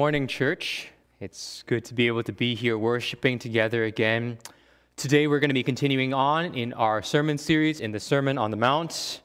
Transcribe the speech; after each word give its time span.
Morning, 0.00 0.26
church. 0.26 0.88
It's 1.20 1.62
good 1.66 1.84
to 1.84 1.92
be 1.92 2.06
able 2.06 2.22
to 2.22 2.32
be 2.32 2.54
here 2.54 2.78
worshiping 2.78 3.38
together 3.38 3.84
again. 3.84 4.38
Today, 4.96 5.26
we're 5.26 5.40
going 5.40 5.50
to 5.50 5.54
be 5.54 5.62
continuing 5.62 6.14
on 6.14 6.54
in 6.54 6.72
our 6.72 7.02
sermon 7.02 7.36
series 7.36 7.80
in 7.80 7.92
the 7.92 8.00
Sermon 8.00 8.38
on 8.38 8.50
the 8.50 8.56
Mount. 8.56 9.20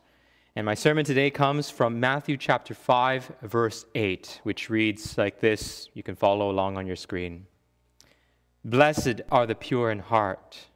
And 0.53 0.65
my 0.65 0.73
sermon 0.73 1.05
today 1.05 1.29
comes 1.29 1.69
from 1.69 2.01
Matthew 2.01 2.35
chapter 2.35 2.73
5, 2.73 3.31
verse 3.43 3.85
8, 3.95 4.41
which 4.43 4.69
reads 4.69 5.17
like 5.17 5.39
this. 5.39 5.87
You 5.93 6.03
can 6.03 6.13
follow 6.13 6.51
along 6.51 6.75
on 6.75 6.85
your 6.85 6.97
screen. 6.97 7.47
Blessed 8.65 9.21
are 9.31 9.47
the 9.47 9.55
pure 9.55 9.91
in 9.91 9.99
heart, 9.99 10.67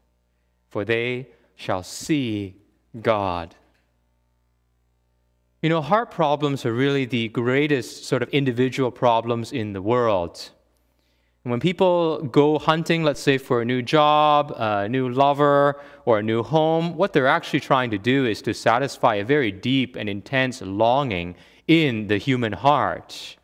for 0.69 0.85
they 0.85 1.27
shall 1.57 1.83
see 1.83 2.55
God. 3.01 3.53
You 5.61 5.67
know, 5.67 5.81
heart 5.81 6.09
problems 6.09 6.65
are 6.65 6.71
really 6.71 7.03
the 7.03 7.27
greatest 7.27 8.05
sort 8.05 8.23
of 8.23 8.29
individual 8.29 8.91
problems 8.91 9.51
in 9.51 9.73
the 9.73 9.81
world. 9.81 10.51
And 11.43 11.51
when 11.51 11.59
people 11.59 12.21
go 12.23 12.57
hunting, 12.57 13.03
let's 13.03 13.19
say 13.19 13.37
for 13.37 13.61
a 13.61 13.65
new 13.65 13.81
job, 13.81 14.53
a 14.55 14.87
new 14.87 15.09
lover, 15.09 15.81
or 16.05 16.19
a 16.19 16.23
new 16.23 16.43
home, 16.43 16.95
what 16.95 17.11
they're 17.11 17.27
actually 17.27 17.59
trying 17.59 17.91
to 17.91 17.97
do 17.97 18.25
is 18.25 18.41
to 18.43 18.53
satisfy 18.53 19.15
a 19.15 19.25
very 19.25 19.51
deep 19.51 19.97
and 19.97 20.07
intense 20.07 20.61
longing 20.61 21.35
in 21.67 22.07
the 22.07 22.17
human 22.17 22.53
heart. 22.53 23.35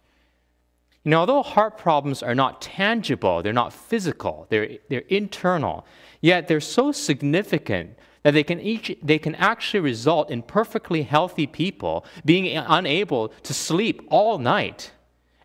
You 1.03 1.11
know, 1.11 1.19
although 1.19 1.43
heart 1.43 1.77
problems 1.77 2.23
are 2.23 2.33
not 2.33 2.61
tangible, 2.61 3.43
they're 3.43 3.51
not 3.51 3.73
physical, 3.73 4.47
they're, 4.49 4.77
they're 4.89 5.03
internal, 5.09 5.85
yet 6.21 6.47
they're 6.47 6.61
so 6.61 6.93
significant 6.93 7.97
that 8.25 8.33
they 8.33 8.43
can, 8.43 8.59
each, 8.59 8.97
they 9.03 9.19
can 9.19 9.35
actually 9.35 9.81
result 9.81 10.31
in 10.31 10.41
perfectly 10.41 11.03
healthy 11.03 11.45
people 11.45 12.03
being 12.25 12.57
unable 12.57 13.27
to 13.43 13.53
sleep 13.53 14.01
all 14.09 14.39
night. 14.39 14.89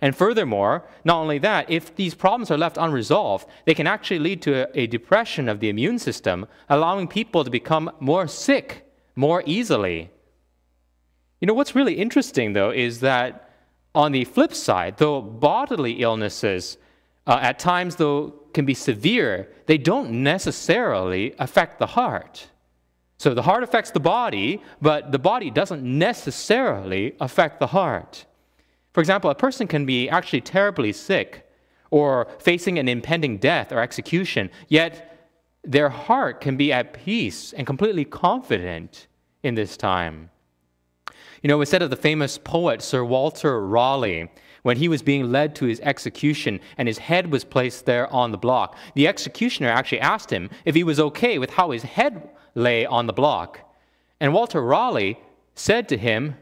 And 0.01 0.17
furthermore, 0.17 0.87
not 1.05 1.19
only 1.19 1.37
that, 1.41 1.71
if 1.71 1.95
these 1.95 2.15
problems 2.15 2.51
are 2.51 2.57
left 2.57 2.79
unresolved, 2.79 3.47
they 3.67 3.75
can 3.75 3.87
actually 3.87 4.21
lead 4.21 4.41
to 4.43 4.63
a, 4.63 4.85
a 4.85 4.87
depression 4.87 5.47
of 5.47 5.61
the 5.61 5.69
immune 5.69 5.99
system, 5.99 6.47
allowing 6.71 7.07
people 7.07 7.45
to 7.45 7.51
become 7.51 7.91
more 8.01 8.27
sick 8.27 8.91
more 9.15 9.43
easily. 9.45 10.09
You 11.39 11.49
know, 11.49 11.53
what's 11.53 11.75
really 11.75 11.97
interesting, 11.99 12.55
though, 12.55 12.71
is 12.71 13.01
that 13.01 13.51
on 13.95 14.13
the 14.13 14.25
flip 14.25 14.55
side, 14.55 14.97
though 14.97 15.21
bodily 15.21 16.01
illnesses 16.01 16.79
uh, 17.27 17.41
at 17.43 17.59
times, 17.59 17.97
though, 17.97 18.31
can 18.55 18.65
be 18.65 18.73
severe, 18.73 19.51
they 19.67 19.77
don't 19.77 20.23
necessarily 20.23 21.35
affect 21.39 21.79
the 21.79 21.89
heart. 21.89 22.47
So 23.21 23.35
the 23.35 23.43
heart 23.43 23.63
affects 23.63 23.91
the 23.91 24.01
body, 24.01 24.63
but 24.81 25.13
the 25.13 25.19
body 25.19 25.51
doesn't 25.51 25.83
necessarily 25.83 27.15
affect 27.21 27.61
the 27.61 27.67
heart. 27.67 28.25
For 28.95 29.01
example, 29.01 29.29
a 29.29 29.35
person 29.35 29.67
can 29.67 29.85
be 29.85 30.09
actually 30.09 30.41
terribly 30.41 30.91
sick 30.95 31.47
or 31.91 32.29
facing 32.39 32.79
an 32.79 32.89
impending 32.89 33.37
death 33.37 33.73
or 33.73 33.81
execution, 33.81 34.49
yet 34.69 35.29
their 35.63 35.91
heart 35.91 36.41
can 36.41 36.57
be 36.57 36.73
at 36.73 36.95
peace 36.95 37.53
and 37.53 37.67
completely 37.67 38.07
confident 38.07 39.07
in 39.43 39.55
this 39.55 39.77
time. 39.77 40.31
You 41.43 41.49
know, 41.49 41.61
instead 41.61 41.83
of 41.83 41.91
the 41.91 41.97
famous 41.97 42.39
poet 42.39 42.81
Sir 42.81 43.05
Walter 43.05 43.61
Raleigh, 43.61 44.31
when 44.63 44.79
he 44.79 44.89
was 44.89 45.03
being 45.03 45.31
led 45.31 45.55
to 45.57 45.67
his 45.67 45.81
execution 45.81 46.59
and 46.79 46.89
his 46.89 46.97
head 46.97 47.31
was 47.31 47.45
placed 47.45 47.85
there 47.85 48.11
on 48.11 48.31
the 48.31 48.39
block, 48.39 48.79
the 48.95 49.07
executioner 49.07 49.69
actually 49.69 50.01
asked 50.01 50.31
him 50.33 50.49
if 50.65 50.75
he 50.75 50.85
was 50.85 50.99
okay 50.99 51.39
with 51.39 51.51
how 51.51 51.71
his 51.71 51.83
head 51.83 52.31
lay 52.55 52.87
on 52.87 53.07
the 53.07 53.13
block. 53.13 53.61
And 54.19 54.33
Walter 54.33 54.63
Raleigh 54.63 55.19
said 55.55 55.89
to 55.89 55.97
him, 55.97 56.37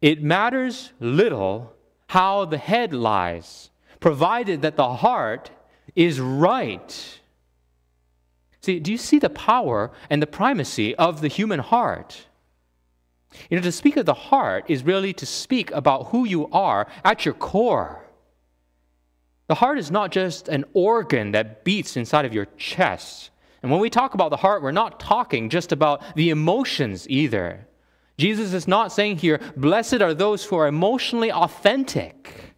It 0.00 0.22
matters 0.22 0.92
little 1.00 1.74
how 2.08 2.44
the 2.44 2.58
head 2.58 2.92
lies, 2.92 3.70
provided 4.00 4.62
that 4.62 4.76
the 4.76 4.94
heart 4.94 5.50
is 5.94 6.20
right. 6.20 7.20
See, 8.60 8.78
do 8.78 8.92
you 8.92 8.98
see 8.98 9.18
the 9.18 9.30
power 9.30 9.90
and 10.10 10.20
the 10.20 10.26
primacy 10.26 10.94
of 10.96 11.20
the 11.20 11.28
human 11.28 11.60
heart? 11.60 12.26
You 13.48 13.56
know, 13.56 13.62
to 13.62 13.72
speak 13.72 13.96
of 13.96 14.06
the 14.06 14.14
heart 14.14 14.64
is 14.68 14.82
really 14.82 15.12
to 15.14 15.26
speak 15.26 15.70
about 15.70 16.08
who 16.08 16.26
you 16.26 16.48
are 16.48 16.86
at 17.04 17.24
your 17.24 17.34
core. 17.34 18.04
The 19.46 19.54
heart 19.56 19.78
is 19.78 19.90
not 19.90 20.10
just 20.10 20.48
an 20.48 20.64
organ 20.74 21.32
that 21.32 21.64
beats 21.64 21.96
inside 21.96 22.24
of 22.24 22.34
your 22.34 22.46
chest. 22.56 23.30
And 23.62 23.70
when 23.70 23.80
we 23.80 23.90
talk 23.90 24.14
about 24.14 24.30
the 24.30 24.36
heart, 24.36 24.62
we're 24.62 24.72
not 24.72 25.00
talking 25.00 25.50
just 25.50 25.72
about 25.72 26.02
the 26.16 26.30
emotions 26.30 27.06
either. 27.08 27.66
Jesus 28.16 28.52
is 28.52 28.68
not 28.68 28.92
saying 28.92 29.18
here, 29.18 29.40
blessed 29.56 30.00
are 30.02 30.14
those 30.14 30.44
who 30.44 30.56
are 30.56 30.66
emotionally 30.66 31.32
authentic. 31.32 32.54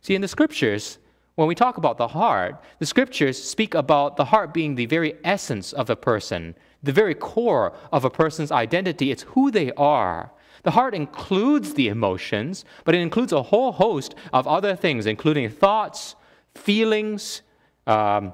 See, 0.00 0.14
in 0.14 0.20
the 0.20 0.28
scriptures, 0.28 0.98
when 1.36 1.48
we 1.48 1.54
talk 1.54 1.78
about 1.78 1.96
the 1.96 2.08
heart, 2.08 2.62
the 2.78 2.86
scriptures 2.86 3.42
speak 3.42 3.74
about 3.74 4.16
the 4.16 4.26
heart 4.26 4.52
being 4.52 4.74
the 4.74 4.86
very 4.86 5.14
essence 5.24 5.72
of 5.72 5.88
a 5.90 5.96
person, 5.96 6.54
the 6.82 6.92
very 6.92 7.14
core 7.14 7.74
of 7.92 8.04
a 8.04 8.10
person's 8.10 8.52
identity. 8.52 9.10
It's 9.10 9.22
who 9.22 9.50
they 9.50 9.72
are. 9.72 10.32
The 10.64 10.72
heart 10.72 10.94
includes 10.94 11.74
the 11.74 11.88
emotions, 11.88 12.64
but 12.84 12.94
it 12.94 13.00
includes 13.00 13.32
a 13.32 13.42
whole 13.42 13.72
host 13.72 14.14
of 14.32 14.46
other 14.46 14.76
things, 14.76 15.06
including 15.06 15.48
thoughts, 15.50 16.14
feelings, 16.54 17.42
um, 17.86 18.32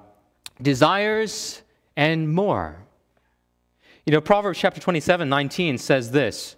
desires, 0.61 1.63
and 1.97 2.33
more. 2.33 2.77
You 4.07 4.13
know, 4.13 4.21
Proverbs 4.21 4.59
chapter 4.59 4.81
27, 4.81 5.29
19 5.29 5.79
says 5.79 6.11
this 6.11 6.57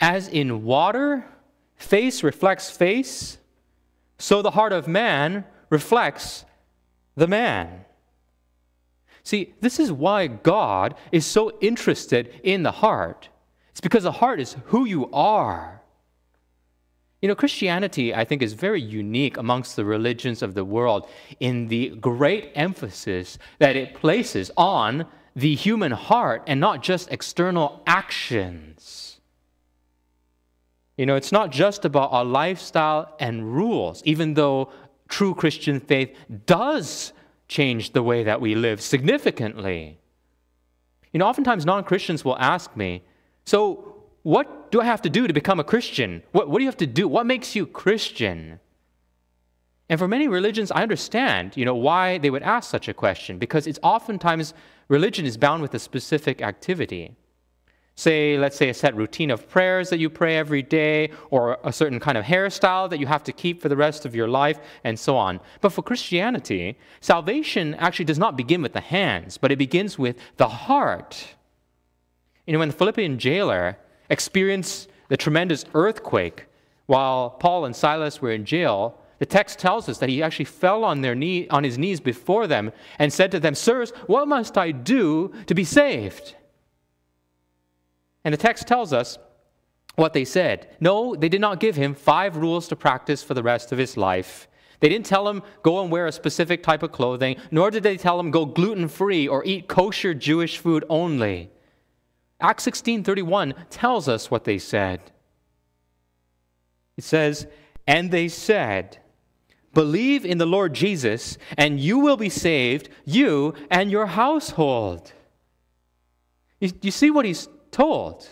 As 0.00 0.28
in 0.28 0.64
water, 0.64 1.24
face 1.76 2.22
reflects 2.22 2.70
face, 2.70 3.38
so 4.18 4.42
the 4.42 4.52
heart 4.52 4.72
of 4.72 4.86
man 4.86 5.44
reflects 5.70 6.44
the 7.16 7.26
man. 7.26 7.84
See, 9.22 9.54
this 9.60 9.80
is 9.80 9.90
why 9.90 10.26
God 10.26 10.94
is 11.10 11.24
so 11.24 11.56
interested 11.60 12.40
in 12.42 12.62
the 12.62 12.70
heart. 12.70 13.30
It's 13.70 13.80
because 13.80 14.02
the 14.02 14.12
heart 14.12 14.38
is 14.38 14.56
who 14.66 14.84
you 14.84 15.10
are. 15.12 15.82
You 17.24 17.28
know, 17.28 17.34
Christianity, 17.34 18.14
I 18.14 18.22
think, 18.26 18.42
is 18.42 18.52
very 18.52 18.82
unique 18.82 19.38
amongst 19.38 19.76
the 19.76 19.84
religions 19.86 20.42
of 20.42 20.52
the 20.52 20.62
world 20.62 21.08
in 21.40 21.68
the 21.68 21.88
great 21.88 22.52
emphasis 22.54 23.38
that 23.60 23.76
it 23.76 23.94
places 23.94 24.50
on 24.58 25.06
the 25.34 25.54
human 25.54 25.92
heart 25.92 26.42
and 26.46 26.60
not 26.60 26.82
just 26.82 27.10
external 27.10 27.82
actions. 27.86 29.20
You 30.98 31.06
know, 31.06 31.16
it's 31.16 31.32
not 31.32 31.50
just 31.50 31.86
about 31.86 32.12
our 32.12 32.26
lifestyle 32.26 33.16
and 33.18 33.54
rules, 33.54 34.02
even 34.04 34.34
though 34.34 34.70
true 35.08 35.34
Christian 35.34 35.80
faith 35.80 36.14
does 36.44 37.14
change 37.48 37.94
the 37.94 38.02
way 38.02 38.22
that 38.24 38.38
we 38.38 38.54
live 38.54 38.82
significantly. 38.82 39.98
You 41.14 41.20
know, 41.20 41.26
oftentimes 41.26 41.64
non 41.64 41.84
Christians 41.84 42.22
will 42.22 42.36
ask 42.36 42.76
me, 42.76 43.02
so 43.46 43.94
what 44.24 44.63
do 44.74 44.80
I 44.80 44.86
have 44.86 45.02
to 45.02 45.08
do 45.08 45.28
to 45.28 45.32
become 45.32 45.60
a 45.60 45.70
Christian? 45.72 46.24
What, 46.32 46.50
what 46.50 46.58
do 46.58 46.64
you 46.64 46.68
have 46.68 46.76
to 46.78 46.86
do? 46.88 47.06
What 47.06 47.26
makes 47.26 47.54
you 47.54 47.64
Christian? 47.64 48.58
And 49.88 50.00
for 50.00 50.08
many 50.08 50.26
religions, 50.26 50.72
I 50.72 50.82
understand, 50.82 51.56
you 51.56 51.64
know, 51.64 51.76
why 51.76 52.18
they 52.18 52.28
would 52.28 52.42
ask 52.42 52.72
such 52.72 52.88
a 52.88 52.92
question, 52.92 53.38
because 53.38 53.68
it's 53.68 53.78
oftentimes 53.84 54.52
religion 54.88 55.26
is 55.26 55.36
bound 55.36 55.62
with 55.62 55.74
a 55.74 55.78
specific 55.78 56.42
activity. 56.42 57.14
Say, 57.94 58.36
let's 58.36 58.56
say 58.56 58.68
a 58.68 58.74
set 58.74 58.96
routine 58.96 59.30
of 59.30 59.48
prayers 59.48 59.90
that 59.90 60.00
you 60.00 60.10
pray 60.10 60.36
every 60.36 60.62
day, 60.62 61.12
or 61.30 61.56
a 61.62 61.72
certain 61.72 62.00
kind 62.00 62.18
of 62.18 62.24
hairstyle 62.24 62.90
that 62.90 62.98
you 62.98 63.06
have 63.06 63.22
to 63.22 63.32
keep 63.32 63.62
for 63.62 63.68
the 63.68 63.76
rest 63.76 64.04
of 64.04 64.12
your 64.16 64.26
life, 64.26 64.58
and 64.82 64.98
so 64.98 65.16
on. 65.16 65.38
But 65.60 65.70
for 65.72 65.82
Christianity, 65.82 66.76
salvation 67.00 67.74
actually 67.74 68.06
does 68.06 68.18
not 68.18 68.36
begin 68.36 68.60
with 68.60 68.72
the 68.72 68.80
hands, 68.80 69.38
but 69.38 69.52
it 69.52 69.56
begins 69.56 70.00
with 70.00 70.16
the 70.36 70.48
heart. 70.48 71.36
You 72.44 72.54
know, 72.54 72.58
when 72.58 72.70
the 72.70 72.74
Philippian 72.74 73.20
jailer 73.20 73.78
experienced 74.10 74.88
the 75.08 75.16
tremendous 75.16 75.64
earthquake 75.74 76.46
while 76.86 77.30
Paul 77.30 77.64
and 77.64 77.74
Silas 77.74 78.20
were 78.20 78.32
in 78.32 78.44
jail, 78.44 78.98
the 79.18 79.26
text 79.26 79.58
tells 79.58 79.88
us 79.88 79.98
that 79.98 80.08
he 80.08 80.22
actually 80.22 80.44
fell 80.44 80.84
on, 80.84 81.00
their 81.00 81.14
knee, 81.14 81.48
on 81.48 81.64
his 81.64 81.78
knees 81.78 82.00
before 82.00 82.46
them 82.46 82.72
and 82.98 83.12
said 83.12 83.30
to 83.30 83.40
them, 83.40 83.54
Sirs, 83.54 83.90
what 84.06 84.28
must 84.28 84.58
I 84.58 84.70
do 84.70 85.32
to 85.46 85.54
be 85.54 85.64
saved? 85.64 86.34
And 88.24 88.32
the 88.32 88.38
text 88.38 88.66
tells 88.66 88.92
us 88.92 89.18
what 89.96 90.12
they 90.12 90.24
said. 90.24 90.76
No, 90.80 91.14
they 91.14 91.28
did 91.28 91.40
not 91.40 91.60
give 91.60 91.76
him 91.76 91.94
five 91.94 92.36
rules 92.36 92.68
to 92.68 92.76
practice 92.76 93.22
for 93.22 93.34
the 93.34 93.42
rest 93.42 93.70
of 93.70 93.78
his 93.78 93.96
life. 93.96 94.48
They 94.80 94.88
didn't 94.88 95.06
tell 95.06 95.28
him 95.28 95.42
go 95.62 95.80
and 95.82 95.90
wear 95.90 96.06
a 96.06 96.12
specific 96.12 96.62
type 96.62 96.82
of 96.82 96.92
clothing, 96.92 97.36
nor 97.50 97.70
did 97.70 97.84
they 97.84 97.96
tell 97.96 98.18
him 98.18 98.30
go 98.30 98.44
gluten 98.44 98.88
free 98.88 99.28
or 99.28 99.44
eat 99.44 99.68
kosher 99.68 100.12
Jewish 100.12 100.58
food 100.58 100.84
only. 100.90 101.50
Acts 102.44 102.64
16:31 102.64 103.54
tells 103.70 104.06
us 104.06 104.30
what 104.30 104.44
they 104.44 104.58
said. 104.58 105.00
It 106.94 107.02
says, 107.02 107.46
"And 107.86 108.10
they 108.10 108.28
said, 108.28 108.98
believe 109.72 110.26
in 110.26 110.36
the 110.36 110.44
Lord 110.44 110.74
Jesus, 110.74 111.38
and 111.56 111.80
you 111.80 111.98
will 111.98 112.18
be 112.18 112.28
saved, 112.28 112.90
you 113.06 113.54
and 113.70 113.90
your 113.90 114.04
household." 114.04 115.14
You, 116.60 116.70
you 116.82 116.90
see 116.90 117.10
what 117.10 117.24
he's 117.24 117.48
told? 117.70 118.28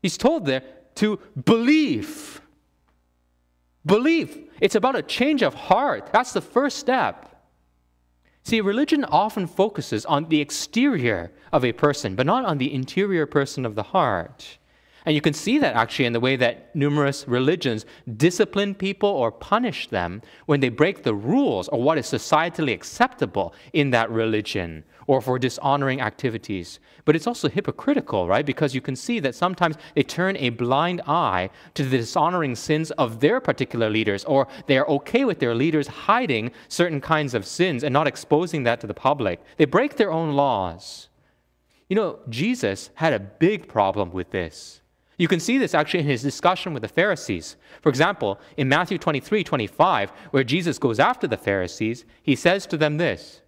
He's 0.00 0.16
told 0.16 0.46
there 0.46 0.62
to 0.94 1.20
believe. 1.44 2.40
Believe. 3.84 4.50
It's 4.62 4.76
about 4.76 4.96
a 4.96 5.02
change 5.02 5.42
of 5.42 5.52
heart. 5.52 6.08
That's 6.10 6.32
the 6.32 6.40
first 6.40 6.78
step. 6.78 7.27
See, 8.48 8.62
religion 8.62 9.04
often 9.04 9.46
focuses 9.46 10.06
on 10.06 10.30
the 10.30 10.40
exterior 10.40 11.32
of 11.52 11.66
a 11.66 11.74
person, 11.74 12.14
but 12.14 12.24
not 12.24 12.46
on 12.46 12.56
the 12.56 12.72
interior 12.72 13.26
person 13.26 13.66
of 13.66 13.74
the 13.74 13.82
heart. 13.82 14.56
And 15.08 15.14
you 15.14 15.22
can 15.22 15.32
see 15.32 15.56
that 15.56 15.74
actually 15.74 16.04
in 16.04 16.12
the 16.12 16.20
way 16.20 16.36
that 16.36 16.76
numerous 16.76 17.26
religions 17.26 17.86
discipline 18.18 18.74
people 18.74 19.08
or 19.08 19.32
punish 19.32 19.88
them 19.88 20.20
when 20.44 20.60
they 20.60 20.68
break 20.68 21.02
the 21.02 21.14
rules 21.14 21.66
or 21.68 21.80
what 21.80 21.96
is 21.96 22.04
societally 22.04 22.74
acceptable 22.74 23.54
in 23.72 23.88
that 23.92 24.10
religion 24.10 24.84
or 25.06 25.22
for 25.22 25.38
dishonoring 25.38 26.02
activities. 26.02 26.78
But 27.06 27.16
it's 27.16 27.26
also 27.26 27.48
hypocritical, 27.48 28.28
right? 28.28 28.44
Because 28.44 28.74
you 28.74 28.82
can 28.82 28.94
see 28.94 29.18
that 29.20 29.34
sometimes 29.34 29.76
they 29.94 30.02
turn 30.02 30.36
a 30.36 30.50
blind 30.50 31.00
eye 31.06 31.48
to 31.72 31.84
the 31.84 31.96
dishonoring 31.96 32.54
sins 32.54 32.90
of 32.90 33.20
their 33.20 33.40
particular 33.40 33.88
leaders, 33.88 34.26
or 34.26 34.46
they 34.66 34.76
are 34.76 34.90
okay 34.90 35.24
with 35.24 35.38
their 35.38 35.54
leaders 35.54 35.86
hiding 35.86 36.52
certain 36.68 37.00
kinds 37.00 37.32
of 37.32 37.46
sins 37.46 37.82
and 37.82 37.94
not 37.94 38.06
exposing 38.06 38.64
that 38.64 38.78
to 38.82 38.86
the 38.86 38.92
public. 38.92 39.40
They 39.56 39.64
break 39.64 39.96
their 39.96 40.12
own 40.12 40.34
laws. 40.34 41.08
You 41.88 41.96
know, 41.96 42.18
Jesus 42.28 42.90
had 42.96 43.14
a 43.14 43.18
big 43.18 43.68
problem 43.68 44.12
with 44.12 44.32
this. 44.32 44.82
You 45.18 45.26
can 45.26 45.40
see 45.40 45.58
this 45.58 45.74
actually 45.74 46.00
in 46.00 46.06
his 46.06 46.22
discussion 46.22 46.72
with 46.72 46.82
the 46.82 46.88
Pharisees. 46.88 47.56
For 47.82 47.88
example, 47.88 48.40
in 48.56 48.68
Matthew 48.68 48.98
23 48.98 49.42
25, 49.42 50.10
where 50.30 50.44
Jesus 50.44 50.78
goes 50.78 51.00
after 51.00 51.26
the 51.26 51.36
Pharisees, 51.36 52.04
he 52.22 52.36
says 52.36 52.66
to 52.66 52.76
them 52.76 52.96
this 52.96 53.42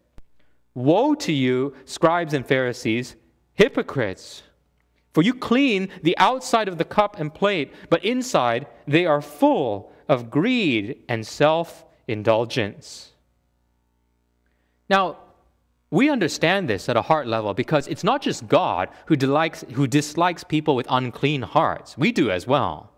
Woe 0.75 1.15
to 1.15 1.33
you, 1.33 1.75
scribes 1.85 2.35
and 2.35 2.45
Pharisees, 2.45 3.15
hypocrites! 3.55 4.43
For 5.13 5.23
you 5.23 5.35
clean 5.35 5.89
the 6.03 6.17
outside 6.19 6.69
of 6.69 6.79
the 6.79 6.85
cup 6.85 7.19
and 7.19 7.33
plate, 7.33 7.73
but 7.89 8.05
inside 8.05 8.67
they 8.87 9.07
are 9.07 9.23
full 9.23 9.93
of 10.09 10.31
greed 10.31 11.03
and 11.09 11.27
self 11.27 11.85
indulgence. 12.09 13.13
Now, 14.89 15.19
we 15.91 16.09
understand 16.09 16.69
this 16.69 16.89
at 16.89 16.97
a 16.97 17.03
heart 17.03 17.27
level 17.27 17.53
because 17.53 17.89
it's 17.89 18.05
not 18.05 18.23
just 18.23 18.47
God 18.47 18.89
who, 19.07 19.17
delikes, 19.17 19.65
who 19.73 19.87
dislikes 19.87 20.45
people 20.45 20.77
with 20.77 20.87
unclean 20.89 21.43
hearts. 21.43 21.99
We 21.99 22.13
do 22.13 22.31
as 22.31 22.47
well. 22.47 22.93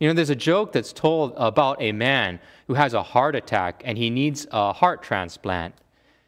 You 0.00 0.08
know, 0.08 0.14
there's 0.14 0.30
a 0.30 0.36
joke 0.36 0.72
that's 0.72 0.92
told 0.92 1.32
about 1.36 1.80
a 1.80 1.92
man 1.92 2.40
who 2.66 2.74
has 2.74 2.92
a 2.92 3.02
heart 3.02 3.34
attack 3.34 3.80
and 3.86 3.96
he 3.96 4.10
needs 4.10 4.46
a 4.50 4.72
heart 4.72 5.02
transplant. 5.02 5.74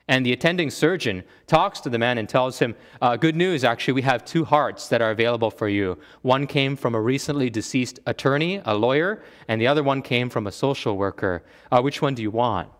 And 0.08 0.25
the 0.25 0.32
attending 0.32 0.70
surgeon 0.70 1.25
talks 1.49 1.81
to 1.81 1.90
the 1.90 1.99
man 1.99 2.17
and 2.17 2.28
tells 2.28 2.61
him, 2.61 2.76
uh, 3.02 3.17
Good 3.17 3.34
news, 3.34 3.64
actually, 3.64 3.94
we 3.94 4.02
have 4.02 4.25
two 4.25 4.44
hearts 4.44 4.88
that 4.88 5.02
are 5.02 5.11
available 5.11 5.50
for 5.50 5.69
you. 5.69 5.99
One 6.23 6.46
came 6.46 6.76
from 6.76 6.94
a 6.94 7.00
recently 7.00 7.50
deceased 7.50 7.99
attorney, 8.06 8.62
a 8.64 8.75
lawyer, 8.75 9.23
and 9.49 9.61
the 9.61 9.67
other 9.67 9.82
one 9.82 10.00
came 10.00 10.31
from 10.31 10.46
a 10.46 10.52
social 10.52 10.96
worker. 10.96 11.43
Uh, 11.73 11.82
which 11.82 12.00
one 12.00 12.14
do 12.14 12.23
you 12.23 12.31
want? 12.31 12.70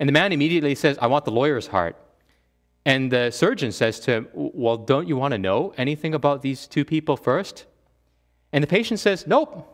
And 0.00 0.08
the 0.08 0.12
man 0.12 0.32
immediately 0.32 0.74
says, 0.74 0.98
I 1.00 1.06
want 1.06 1.24
the 1.24 1.30
lawyer's 1.30 1.68
heart. 1.68 1.96
And 2.86 3.10
the 3.10 3.32
surgeon 3.32 3.72
says 3.72 3.98
to 4.00 4.12
him, 4.12 4.28
Well, 4.32 4.76
don't 4.76 5.08
you 5.08 5.16
want 5.16 5.32
to 5.32 5.38
know 5.38 5.74
anything 5.76 6.14
about 6.14 6.40
these 6.40 6.68
two 6.68 6.84
people 6.84 7.16
first? 7.16 7.66
And 8.52 8.62
the 8.62 8.68
patient 8.68 9.00
says, 9.00 9.26
Nope. 9.26 9.72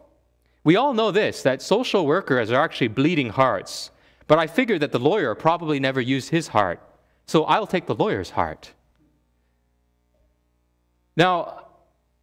We 0.64 0.76
all 0.76 0.94
know 0.94 1.10
this 1.10 1.42
that 1.42 1.60
social 1.60 2.06
workers 2.06 2.50
are 2.50 2.64
actually 2.64 2.88
bleeding 2.88 3.28
hearts. 3.28 3.90
But 4.28 4.38
I 4.38 4.46
figured 4.46 4.80
that 4.80 4.92
the 4.92 4.98
lawyer 4.98 5.34
probably 5.34 5.78
never 5.78 6.00
used 6.00 6.30
his 6.30 6.48
heart, 6.48 6.80
so 7.26 7.44
I'll 7.44 7.66
take 7.66 7.86
the 7.86 7.94
lawyer's 7.94 8.30
heart. 8.30 8.72
Now, 11.14 11.66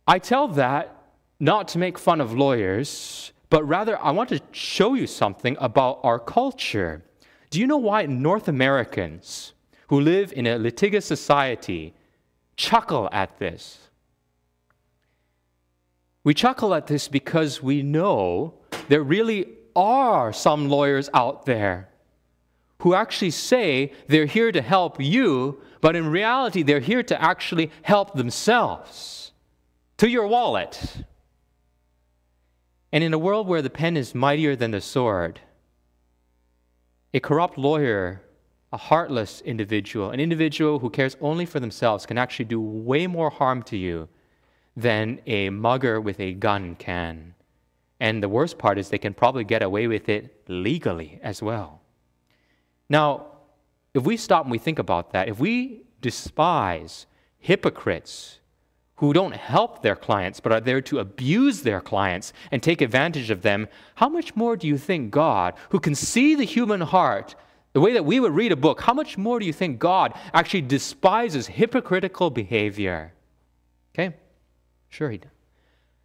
I 0.08 0.18
tell 0.18 0.48
that 0.48 0.96
not 1.40 1.68
to 1.70 1.78
make 1.78 2.00
fun 2.00 2.20
of 2.20 2.34
lawyers, 2.34 3.32
but 3.52 3.64
rather 3.64 4.02
I 4.02 4.10
want 4.10 4.30
to 4.30 4.42
show 4.52 4.96
you 4.96 5.06
something 5.06 5.56
about 5.60 6.00
our 6.02 6.18
culture. 6.18 7.04
Do 7.52 7.60
you 7.60 7.68
know 7.68 7.78
why 7.78 8.08
North 8.08 8.48
Americans 8.48 9.54
who 9.90 10.00
live 10.00 10.32
in 10.34 10.48
a 10.48 10.58
litigious 10.58 11.06
society 11.06 11.94
chuckle 12.56 13.10
at 13.12 13.38
this? 13.40 13.90
We 16.24 16.34
chuckle 16.34 16.74
at 16.76 16.88
this 16.88 17.08
because 17.08 17.62
we 17.62 17.82
know 17.82 18.54
there 18.88 19.04
really 19.04 19.48
are 19.76 20.32
some 20.32 20.70
lawyers 20.70 21.10
out 21.14 21.46
there 21.46 21.90
who 22.82 22.94
actually 22.94 23.32
say 23.32 23.92
they're 24.08 24.26
here 24.26 24.52
to 24.52 24.62
help 24.62 25.02
you, 25.02 25.60
but 25.82 25.96
in 25.96 26.08
reality, 26.08 26.62
they're 26.62 26.80
here 26.80 27.04
to 27.04 27.22
actually 27.22 27.72
help 27.82 28.14
themselves 28.14 29.32
to 29.98 30.08
your 30.08 30.28
wallet. 30.28 31.04
And 32.92 33.04
in 33.04 33.14
a 33.14 33.18
world 33.18 33.48
where 33.48 33.62
the 33.62 33.70
pen 33.70 33.98
is 33.98 34.14
mightier 34.14 34.56
than 34.56 34.72
the 34.72 34.82
sword, 34.82 35.42
a 37.14 37.20
corrupt 37.20 37.58
lawyer, 37.58 38.22
a 38.72 38.78
heartless 38.78 39.42
individual, 39.42 40.12
an 40.12 40.20
individual 40.20 40.80
who 40.80 40.90
cares 40.90 41.18
only 41.22 41.46
for 41.46 41.60
themselves 41.60 42.06
can 42.06 42.18
actually 42.18 42.46
do 42.46 42.62
way 42.62 43.08
more 43.08 43.30
harm 43.30 43.64
to 43.64 43.78
you 43.78 44.08
than 44.76 45.20
a 45.26 45.50
mugger 45.50 46.00
with 46.00 46.20
a 46.20 46.34
gun 46.34 46.76
can. 46.76 47.34
And 48.00 48.24
the 48.24 48.30
worst 48.30 48.58
part 48.58 48.78
is 48.78 48.90
they 48.90 48.98
can 48.98 49.14
probably 49.14 49.44
get 49.44 49.64
away 49.64 49.88
with 49.88 50.08
it 50.08 50.44
legally 50.48 51.20
as 51.22 51.42
well. 51.42 51.82
Now, 52.90 53.26
if 53.94 54.04
we 54.04 54.18
stop 54.18 54.46
and 54.46 54.52
we 54.52 54.58
think 54.58 54.80
about 54.80 55.12
that, 55.12 55.28
if 55.28 55.40
we 55.40 55.84
despise 56.02 57.08
hypocrites 57.40 58.40
who 58.98 59.14
don't 59.14 59.36
help 59.36 59.82
their 59.82 59.96
clients 59.96 60.40
but 60.40 60.52
are 60.52 60.60
there 60.62 60.82
to 60.82 61.00
abuse 61.00 61.62
their 61.62 61.82
clients 61.82 62.34
and 62.52 62.62
take 62.62 62.82
advantage 62.82 63.32
of 63.32 63.42
them, 63.42 63.68
how 63.96 64.08
much 64.08 64.36
more 64.36 64.56
do 64.56 64.68
you 64.68 64.78
think 64.78 65.12
God, 65.12 65.56
who 65.70 65.80
can 65.80 65.96
see 65.96 66.36
the 66.36 66.44
human 66.44 66.82
heart, 66.82 67.36
the 67.74 67.82
way 67.82 67.94
that 67.94 68.06
we 68.06 68.20
would 68.20 68.34
read 68.34 68.52
a 68.52 68.56
book, 68.56 68.82
how 68.82 68.94
much 68.94 69.18
more 69.18 69.40
do 69.40 69.46
you 69.46 69.54
think 69.54 69.80
God 69.80 70.14
actually 70.34 70.62
despises 70.62 71.48
hypocritical 71.48 72.30
behavior? 72.30 73.14
Okay? 73.94 74.16
Sure 74.90 75.10
he 75.12 75.18
does. 75.20 75.32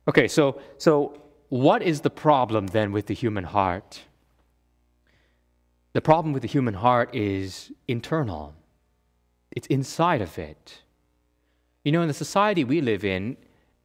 Okay, 0.07 0.29
so 0.29 0.61
so 0.77 1.21
what 1.49 1.83
is 1.83 2.01
the 2.01 2.11
problem 2.11 2.67
then 2.69 2.93
with 2.93 3.07
the 3.07 3.15
human 3.15 3.45
heart? 3.45 4.03
The 5.95 6.01
problem 6.03 6.33
with 6.33 6.43
the 6.43 6.49
human 6.49 6.75
heart 6.75 7.15
is 7.15 7.73
internal, 7.89 8.55
it's 9.53 9.67
inside 9.69 10.21
of 10.21 10.39
it. 10.39 10.83
You 11.85 11.93
know, 11.93 12.03
in 12.03 12.09
the 12.09 12.15
society 12.15 12.65
we 12.65 12.81
live 12.81 13.05
in, 13.05 13.37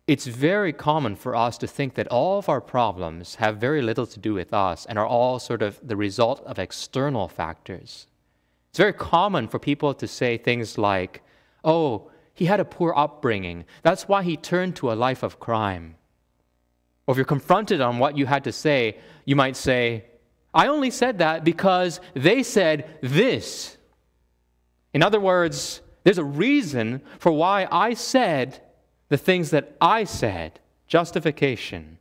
it's 0.10 0.26
very 0.26 0.74
common 0.74 1.16
for 1.16 1.36
us 1.36 1.56
to 1.60 1.68
think 1.68 1.94
that 1.94 2.08
all 2.08 2.40
of 2.40 2.50
our 2.50 2.62
problems 2.62 3.36
have 3.36 3.58
very 3.58 3.80
little 3.80 4.08
to 4.08 4.20
do 4.20 4.34
with 4.34 4.52
us 4.56 4.88
and 4.88 4.98
are 4.98 5.06
all 5.06 5.38
sort 5.38 5.62
of 5.62 5.80
the 5.88 5.96
result 5.96 6.44
of 6.48 6.58
external 6.58 7.28
factors. 7.28 8.08
It's 8.72 8.80
very 8.80 8.94
common 8.94 9.48
for 9.48 9.60
people 9.60 9.94
to 9.94 10.08
say 10.08 10.36
things 10.36 10.80
like, 10.80 11.22
oh, 11.64 12.10
he 12.34 12.46
had 12.46 12.60
a 12.60 12.66
poor 12.66 12.92
upbringing. 12.96 13.66
That's 13.84 14.08
why 14.08 14.24
he 14.24 14.36
turned 14.36 14.76
to 14.78 14.92
a 14.92 14.94
life 14.94 15.22
of 15.22 15.40
crime. 15.40 15.94
Or 17.06 17.12
if 17.12 17.18
you're 17.18 17.26
confronted 17.26 17.80
on 17.80 18.00
what 18.00 18.18
you 18.18 18.26
had 18.26 18.46
to 18.46 18.52
say, 18.52 18.98
you 19.26 19.36
might 19.36 19.56
say, 19.56 20.06
I 20.56 20.70
only 20.70 20.90
said 20.90 21.20
that 21.20 21.44
because 21.44 22.02
they 22.16 22.42
said 22.42 22.98
this. 23.02 23.78
In 24.92 25.04
other 25.04 25.20
words, 25.20 25.82
there's 26.04 26.18
a 26.18 26.24
reason 26.24 27.04
for 27.20 27.32
why 27.32 27.68
I 27.72 27.94
said 27.94 28.64
the 29.10 29.18
things 29.18 29.50
that 29.52 29.76
I 29.82 30.06
said. 30.06 30.60
Justification. 30.88 32.00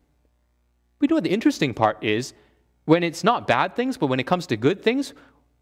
We 1.01 1.09
know 1.09 1.17
what 1.17 1.25
the 1.25 1.31
interesting 1.31 1.75
part 1.75 2.03
is 2.03 2.33
when 2.85 3.03
it's 3.03 3.23
not 3.23 3.47
bad 3.47 3.77
things, 3.77 3.99
but 3.99 4.07
when 4.07 4.21
it 4.21 4.27
comes 4.27 4.47
to 4.47 4.57
good 4.57 4.83
things, 4.83 5.13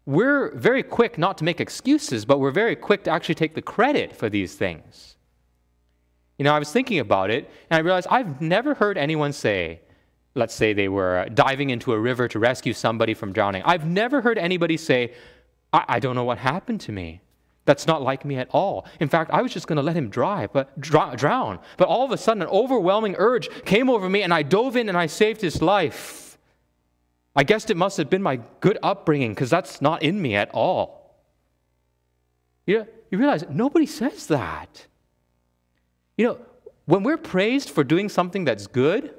we're 0.05 0.55
very 0.55 0.83
quick 0.83 1.17
not 1.17 1.37
to 1.39 1.43
make 1.43 1.59
excuses, 1.59 2.23
but 2.23 2.39
we're 2.39 2.51
very 2.51 2.75
quick 2.75 3.03
to 3.03 3.11
actually 3.11 3.35
take 3.35 3.53
the 3.53 3.61
credit 3.61 4.15
for 4.15 4.29
these 4.29 4.55
things. 4.55 5.17
You 6.37 6.45
know, 6.45 6.53
I 6.53 6.59
was 6.59 6.71
thinking 6.71 6.99
about 6.99 7.29
it, 7.29 7.49
and 7.69 7.77
I 7.77 7.81
realized 7.81 8.07
I've 8.09 8.39
never 8.39 8.75
heard 8.75 8.97
anyone 8.97 9.33
say, 9.33 9.81
let's 10.35 10.53
say 10.53 10.71
they 10.71 10.87
were 10.87 11.17
uh, 11.17 11.25
diving 11.33 11.71
into 11.71 11.91
a 11.91 11.99
river 11.99 12.27
to 12.29 12.39
rescue 12.39 12.71
somebody 12.71 13.13
from 13.13 13.33
drowning. 13.33 13.63
I've 13.65 13.85
never 13.85 14.21
heard 14.21 14.37
anybody 14.37 14.77
say, 14.77 15.13
I, 15.73 15.83
I 15.89 15.99
don't 15.99 16.15
know 16.15 16.23
what 16.23 16.37
happened 16.37 16.79
to 16.81 16.91
me. 16.91 17.21
That's 17.67 17.85
not 17.85 18.01
like 18.01 18.23
me 18.23 18.37
at 18.37 18.47
all. 18.51 18.85
In 19.01 19.09
fact, 19.09 19.29
I 19.29 19.41
was 19.41 19.51
just 19.51 19.67
going 19.67 19.75
to 19.75 19.83
let 19.83 19.97
him 19.97 20.09
dry, 20.09 20.47
but 20.47 20.79
drown. 20.79 21.59
But 21.75 21.89
all 21.89 22.05
of 22.05 22.13
a 22.13 22.17
sudden, 22.17 22.41
an 22.41 22.47
overwhelming 22.47 23.15
urge 23.17 23.49
came 23.65 23.89
over 23.89 24.09
me, 24.09 24.21
and 24.21 24.33
I 24.33 24.41
dove 24.41 24.77
in 24.77 24.87
and 24.87 24.97
I 24.97 25.07
saved 25.07 25.41
his 25.41 25.61
life. 25.61 26.37
I 27.35 27.43
guessed 27.43 27.69
it 27.69 27.75
must 27.75 27.97
have 27.97 28.09
been 28.09 28.23
my 28.23 28.39
good 28.61 28.77
upbringing, 28.81 29.33
because 29.33 29.49
that's 29.49 29.81
not 29.81 30.01
in 30.01 30.21
me 30.21 30.33
at 30.33 30.49
all. 30.53 31.13
You, 32.65 32.79
know, 32.79 32.87
you 33.11 33.17
realize 33.17 33.43
nobody 33.49 33.85
says 33.85 34.27
that. 34.27 34.87
You 36.17 36.25
know, 36.25 36.39
when 36.85 37.03
we're 37.03 37.17
praised 37.17 37.69
for 37.69 37.83
doing 37.83 38.07
something 38.07 38.45
that's 38.45 38.67
good, 38.67 39.13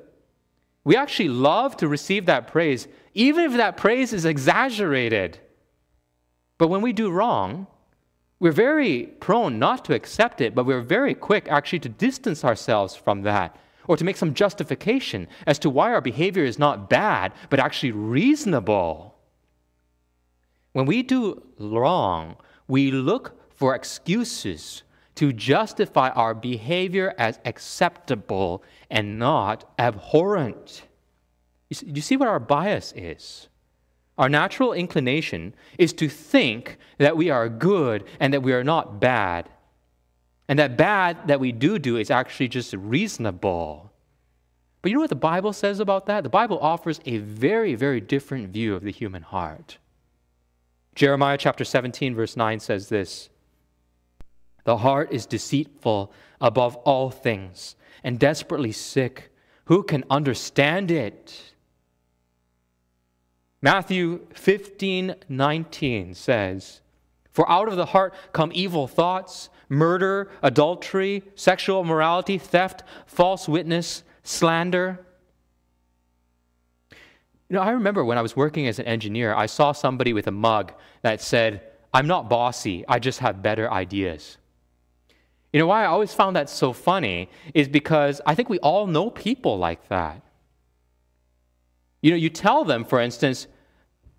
we 0.84 0.96
actually 0.96 1.28
love 1.28 1.76
to 1.76 1.86
receive 1.86 2.24
that 2.26 2.46
praise, 2.46 2.88
even 3.12 3.44
if 3.44 3.58
that 3.58 3.76
praise 3.76 4.14
is 4.14 4.24
exaggerated. 4.24 5.38
But 6.56 6.68
when 6.68 6.80
we 6.80 6.94
do 6.94 7.10
wrong, 7.10 7.66
we're 8.40 8.52
very 8.52 9.06
prone 9.20 9.58
not 9.58 9.84
to 9.86 9.94
accept 9.94 10.40
it, 10.40 10.54
but 10.54 10.64
we're 10.64 10.80
very 10.80 11.14
quick 11.14 11.48
actually 11.48 11.80
to 11.80 11.88
distance 11.88 12.44
ourselves 12.44 12.94
from 12.94 13.22
that. 13.22 13.56
or 13.88 13.96
to 13.96 14.04
make 14.04 14.18
some 14.18 14.34
justification 14.34 15.26
as 15.46 15.58
to 15.58 15.70
why 15.70 15.90
our 15.90 16.02
behavior 16.02 16.44
is 16.44 16.58
not 16.58 16.90
bad, 16.90 17.32
but 17.48 17.58
actually 17.58 17.90
reasonable. 17.90 19.16
When 20.74 20.84
we 20.84 21.02
do 21.02 21.42
wrong, 21.58 22.36
we 22.68 22.90
look 22.90 23.40
for 23.56 23.74
excuses 23.74 24.82
to 25.14 25.32
justify 25.32 26.10
our 26.10 26.34
behavior 26.34 27.14
as 27.18 27.40
acceptable 27.46 28.62
and 28.90 29.18
not 29.18 29.72
abhorrent. 29.78 30.82
You 31.70 32.02
see 32.02 32.16
what 32.16 32.28
our 32.28 32.38
bias 32.38 32.92
is? 32.94 33.47
Our 34.18 34.28
natural 34.28 34.72
inclination 34.72 35.54
is 35.78 35.92
to 35.94 36.08
think 36.08 36.76
that 36.98 37.16
we 37.16 37.30
are 37.30 37.48
good 37.48 38.04
and 38.18 38.34
that 38.34 38.42
we 38.42 38.52
are 38.52 38.64
not 38.64 39.00
bad. 39.00 39.48
And 40.48 40.58
that 40.58 40.76
bad 40.76 41.28
that 41.28 41.38
we 41.38 41.52
do 41.52 41.78
do 41.78 41.96
is 41.96 42.10
actually 42.10 42.48
just 42.48 42.72
reasonable. 42.74 43.92
But 44.82 44.90
you 44.90 44.94
know 44.94 45.02
what 45.02 45.10
the 45.10 45.16
Bible 45.16 45.52
says 45.52 45.78
about 45.78 46.06
that? 46.06 46.24
The 46.24 46.30
Bible 46.30 46.58
offers 46.60 47.00
a 47.04 47.18
very, 47.18 47.74
very 47.76 48.00
different 48.00 48.48
view 48.48 48.74
of 48.74 48.82
the 48.82 48.90
human 48.90 49.22
heart. 49.22 49.78
Jeremiah 50.94 51.38
chapter 51.38 51.64
17, 51.64 52.14
verse 52.14 52.36
9 52.36 52.58
says 52.58 52.88
this 52.88 53.30
The 54.64 54.78
heart 54.78 55.12
is 55.12 55.26
deceitful 55.26 56.12
above 56.40 56.74
all 56.76 57.10
things 57.10 57.76
and 58.02 58.18
desperately 58.18 58.72
sick. 58.72 59.30
Who 59.66 59.82
can 59.82 60.02
understand 60.10 60.90
it? 60.90 61.52
Matthew 63.60 64.26
15, 64.34 65.16
19 65.28 66.14
says, 66.14 66.80
For 67.30 67.50
out 67.50 67.68
of 67.68 67.76
the 67.76 67.86
heart 67.86 68.14
come 68.32 68.52
evil 68.54 68.86
thoughts, 68.86 69.50
murder, 69.68 70.30
adultery, 70.42 71.24
sexual 71.34 71.82
immorality, 71.82 72.38
theft, 72.38 72.84
false 73.06 73.48
witness, 73.48 74.04
slander. 74.22 75.04
You 77.48 77.56
know, 77.56 77.62
I 77.62 77.70
remember 77.70 78.04
when 78.04 78.18
I 78.18 78.22
was 78.22 78.36
working 78.36 78.66
as 78.68 78.78
an 78.78 78.86
engineer, 78.86 79.34
I 79.34 79.46
saw 79.46 79.72
somebody 79.72 80.12
with 80.12 80.26
a 80.26 80.32
mug 80.32 80.72
that 81.02 81.20
said, 81.20 81.62
I'm 81.92 82.06
not 82.06 82.28
bossy, 82.28 82.84
I 82.86 82.98
just 82.98 83.20
have 83.20 83.42
better 83.42 83.70
ideas. 83.70 84.36
You 85.52 85.58
know 85.58 85.66
why 85.66 85.82
I 85.82 85.86
always 85.86 86.12
found 86.12 86.36
that 86.36 86.50
so 86.50 86.72
funny 86.74 87.30
is 87.54 87.68
because 87.68 88.20
I 88.26 88.34
think 88.34 88.50
we 88.50 88.58
all 88.58 88.86
know 88.86 89.08
people 89.10 89.58
like 89.58 89.88
that. 89.88 90.22
You 92.00 92.10
know, 92.10 92.16
you 92.16 92.30
tell 92.30 92.64
them, 92.64 92.84
for 92.84 93.00
instance, 93.00 93.46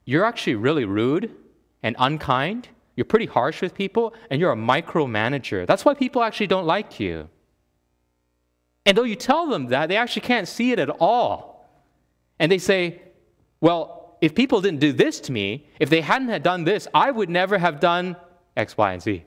you're 0.06 0.26
actually 0.26 0.56
really 0.56 0.86
rude 0.86 1.36
and 1.84 1.96
unkind. 2.00 2.68
You're 2.96 3.06
pretty 3.06 3.28
harsh 3.28 3.62
with 3.62 3.74
people, 3.74 4.14
and 4.30 4.42
you're 4.42 4.52
a 4.52 4.56
micromanager. 4.56 5.66
That's 5.66 5.86
why 5.86 5.94
people 5.94 6.22
actually 6.22 6.48
don't 6.48 6.66
like 6.66 7.00
you. 7.00 7.30
And 8.86 8.98
though 8.98 9.04
you 9.04 9.16
tell 9.16 9.48
them 9.48 9.68
that, 9.68 9.88
they 9.88 9.96
actually 9.96 10.24
can't 10.24 10.48
see 10.48 10.72
it 10.72 10.80
at 10.80 10.90
all. 11.00 11.70
And 12.40 12.52
they 12.52 12.58
say, 12.58 13.02
well, 13.62 14.18
if 14.20 14.36
people 14.36 14.60
didn't 14.62 14.80
do 14.80 14.92
this 14.92 15.20
to 15.22 15.32
me, 15.32 15.68
if 15.80 15.90
they 15.90 16.02
hadn't 16.02 16.30
had 16.30 16.44
done 16.44 16.64
this, 16.64 16.88
I 16.94 17.12
would 17.12 17.30
never 17.30 17.58
have 17.58 17.80
done 17.80 18.18
X, 18.58 18.76
Y, 18.76 18.94
and 18.94 19.02
Z. 19.02 19.24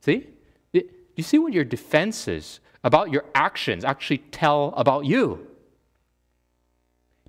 See? 0.00 0.26
You 0.72 1.22
see 1.22 1.38
what 1.38 1.52
your 1.52 1.64
defenses 1.64 2.60
about 2.82 3.10
your 3.10 3.24
actions 3.34 3.84
actually 3.84 4.18
tell 4.18 4.74
about 4.76 5.06
you 5.06 5.46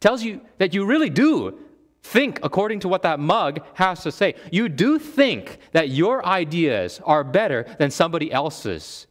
tells 0.05 0.21
you 0.21 0.39
that 0.59 0.71
you 0.75 0.85
really 0.85 1.09
do 1.09 1.57
think 2.03 2.39
according 2.43 2.79
to 2.79 2.87
what 2.87 3.01
that 3.01 3.19
mug 3.19 3.59
has 3.73 4.03
to 4.03 4.11
say. 4.11 4.35
You 4.51 4.69
do 4.69 4.99
think 4.99 5.57
that 5.71 5.89
your 5.89 6.23
ideas 6.23 7.01
are 7.03 7.23
better 7.23 7.65
than 7.79 7.89
somebody 7.89 8.31
else's. 8.31 9.07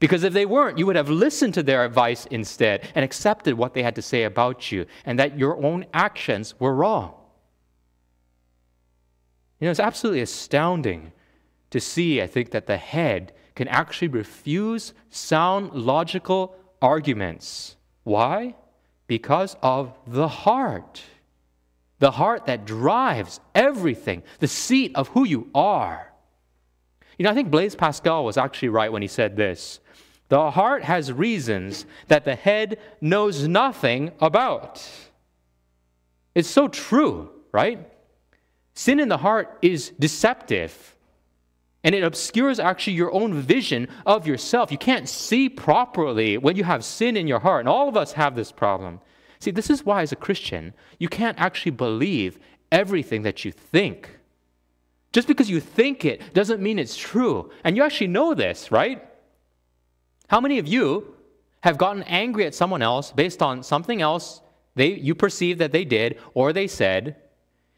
Because 0.00 0.22
if 0.22 0.34
they 0.34 0.44
weren't, 0.44 0.76
you 0.76 0.84
would 0.84 0.96
have 0.96 1.08
listened 1.08 1.54
to 1.54 1.62
their 1.62 1.82
advice 1.82 2.26
instead 2.26 2.86
and 2.94 3.02
accepted 3.02 3.54
what 3.54 3.72
they 3.72 3.82
had 3.82 3.94
to 3.94 4.02
say 4.02 4.24
about 4.24 4.70
you, 4.70 4.84
and 5.06 5.18
that 5.18 5.38
your 5.38 5.64
own 5.64 5.86
actions 5.94 6.54
were 6.58 6.74
wrong. 6.74 7.14
You 9.60 9.64
know, 9.64 9.70
it's 9.70 9.80
absolutely 9.80 10.20
astounding 10.20 11.12
to 11.70 11.80
see, 11.80 12.20
I 12.20 12.26
think, 12.26 12.50
that 12.50 12.66
the 12.66 12.76
head 12.76 13.32
can 13.54 13.66
actually 13.68 14.08
refuse 14.08 14.92
sound 15.08 15.72
logical 15.72 16.54
arguments. 16.82 17.76
Why? 18.02 18.56
Because 19.06 19.56
of 19.62 19.96
the 20.06 20.28
heart. 20.28 21.02
The 21.98 22.10
heart 22.10 22.46
that 22.46 22.64
drives 22.64 23.40
everything, 23.54 24.22
the 24.40 24.48
seat 24.48 24.92
of 24.94 25.08
who 25.08 25.24
you 25.24 25.50
are. 25.54 26.12
You 27.18 27.24
know, 27.24 27.30
I 27.30 27.34
think 27.34 27.50
Blaise 27.50 27.74
Pascal 27.74 28.24
was 28.24 28.36
actually 28.36 28.70
right 28.70 28.90
when 28.90 29.02
he 29.02 29.08
said 29.08 29.36
this 29.36 29.80
The 30.28 30.50
heart 30.50 30.84
has 30.84 31.12
reasons 31.12 31.86
that 32.08 32.24
the 32.24 32.34
head 32.34 32.78
knows 33.00 33.46
nothing 33.46 34.12
about. 34.20 34.86
It's 36.34 36.48
so 36.48 36.66
true, 36.68 37.30
right? 37.52 37.88
Sin 38.74 38.98
in 38.98 39.08
the 39.08 39.18
heart 39.18 39.58
is 39.62 39.92
deceptive. 39.98 40.93
And 41.84 41.94
it 41.94 42.02
obscures 42.02 42.58
actually 42.58 42.94
your 42.94 43.12
own 43.12 43.34
vision 43.34 43.88
of 44.06 44.26
yourself. 44.26 44.72
You 44.72 44.78
can't 44.78 45.08
see 45.08 45.50
properly 45.50 46.38
when 46.38 46.56
you 46.56 46.64
have 46.64 46.84
sin 46.84 47.16
in 47.16 47.28
your 47.28 47.40
heart. 47.40 47.60
And 47.60 47.68
all 47.68 47.88
of 47.88 47.96
us 47.96 48.12
have 48.12 48.34
this 48.34 48.50
problem. 48.50 49.00
See, 49.38 49.50
this 49.50 49.68
is 49.68 49.84
why, 49.84 50.00
as 50.00 50.10
a 50.10 50.16
Christian, 50.16 50.72
you 50.98 51.08
can't 51.08 51.38
actually 51.38 51.72
believe 51.72 52.38
everything 52.72 53.22
that 53.22 53.44
you 53.44 53.52
think. 53.52 54.18
Just 55.12 55.28
because 55.28 55.50
you 55.50 55.60
think 55.60 56.06
it 56.06 56.32
doesn't 56.32 56.62
mean 56.62 56.78
it's 56.78 56.96
true. 56.96 57.52
And 57.62 57.76
you 57.76 57.84
actually 57.84 58.08
know 58.08 58.34
this, 58.34 58.72
right? 58.72 59.06
How 60.28 60.40
many 60.40 60.58
of 60.58 60.66
you 60.66 61.14
have 61.60 61.76
gotten 61.76 62.02
angry 62.04 62.46
at 62.46 62.54
someone 62.54 62.82
else 62.82 63.12
based 63.12 63.42
on 63.42 63.62
something 63.62 64.00
else 64.00 64.40
they, 64.74 64.94
you 64.94 65.14
perceive 65.14 65.58
that 65.58 65.72
they 65.72 65.84
did 65.84 66.18
or 66.32 66.52
they 66.52 66.66
said, 66.66 67.16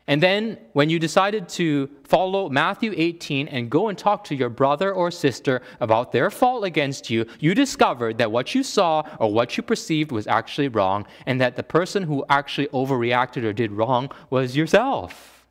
and 0.09 0.23
then, 0.23 0.59
when 0.73 0.89
you 0.89 1.01
decided 1.01 1.49
to 1.51 1.91
follow 2.05 2.49
Matthew 2.49 2.95
18 2.97 3.49
and 3.49 3.69
go 3.69 3.89
and 3.89 3.99
talk 3.99 4.23
to 4.25 4.37
your 4.37 4.49
brother 4.49 4.93
or 4.93 5.11
sister 5.11 5.63
about 5.81 6.13
their 6.13 6.31
fault 6.31 6.65
against 6.65 7.11
you, 7.11 7.27
you 7.41 7.57
discovered 7.57 8.19
that 8.19 8.31
what 8.31 8.55
you 8.55 8.63
saw 8.63 9.03
or 9.19 9.33
what 9.33 9.57
you 9.57 9.65
perceived 9.65 10.13
was 10.13 10.29
actually 10.29 10.69
wrong, 10.69 11.07
and 11.27 11.41
that 11.41 11.57
the 11.57 11.65
person 11.65 12.05
who 12.05 12.25
actually 12.29 12.69
overreacted 12.69 13.43
or 13.43 13.53
did 13.53 13.73
wrong 13.73 14.09
was 14.31 14.57
yourself. 14.57 15.45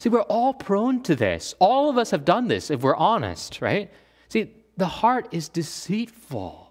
See, 0.00 0.08
we're 0.08 0.22
all 0.22 0.52
prone 0.52 1.02
to 1.04 1.14
this. 1.14 1.54
All 1.60 1.88
of 1.88 1.96
us 1.96 2.10
have 2.10 2.24
done 2.24 2.48
this 2.48 2.70
if 2.70 2.82
we're 2.82 2.96
honest, 2.96 3.62
right? 3.62 3.90
See, 4.30 4.50
the 4.76 4.86
heart 4.86 5.28
is 5.30 5.48
deceitful. 5.48 6.63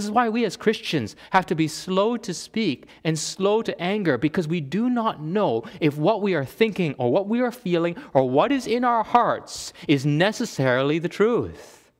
This 0.00 0.06
is 0.06 0.12
why 0.12 0.30
we 0.30 0.46
as 0.46 0.56
Christians 0.56 1.14
have 1.28 1.44
to 1.44 1.54
be 1.54 1.68
slow 1.68 2.16
to 2.16 2.32
speak 2.32 2.86
and 3.04 3.18
slow 3.18 3.60
to 3.60 3.78
anger 3.78 4.16
because 4.16 4.48
we 4.48 4.62
do 4.62 4.88
not 4.88 5.20
know 5.20 5.62
if 5.78 5.98
what 5.98 6.22
we 6.22 6.32
are 6.32 6.46
thinking 6.46 6.94
or 6.96 7.12
what 7.12 7.28
we 7.28 7.42
are 7.42 7.52
feeling 7.52 7.96
or 8.14 8.26
what 8.26 8.50
is 8.50 8.66
in 8.66 8.82
our 8.82 9.04
hearts 9.04 9.74
is 9.86 10.06
necessarily 10.06 10.98
the 10.98 11.10
truth. 11.10 11.92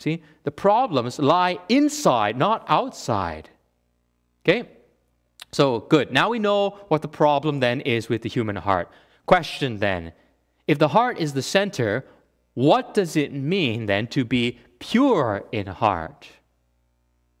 See, 0.00 0.24
the 0.42 0.50
problems 0.50 1.20
lie 1.20 1.60
inside, 1.68 2.36
not 2.36 2.64
outside. 2.66 3.50
Okay? 4.42 4.68
So, 5.52 5.78
good. 5.78 6.10
Now 6.10 6.30
we 6.30 6.40
know 6.40 6.70
what 6.88 7.02
the 7.02 7.08
problem 7.08 7.60
then 7.60 7.82
is 7.82 8.08
with 8.08 8.22
the 8.22 8.28
human 8.28 8.56
heart. 8.56 8.90
Question 9.26 9.78
then 9.78 10.12
if 10.66 10.80
the 10.80 10.88
heart 10.88 11.20
is 11.20 11.34
the 11.34 11.42
center, 11.42 12.04
what 12.54 12.94
does 12.94 13.14
it 13.14 13.32
mean 13.32 13.86
then 13.86 14.08
to 14.08 14.24
be 14.24 14.58
pure 14.80 15.44
in 15.52 15.68
heart? 15.68 16.26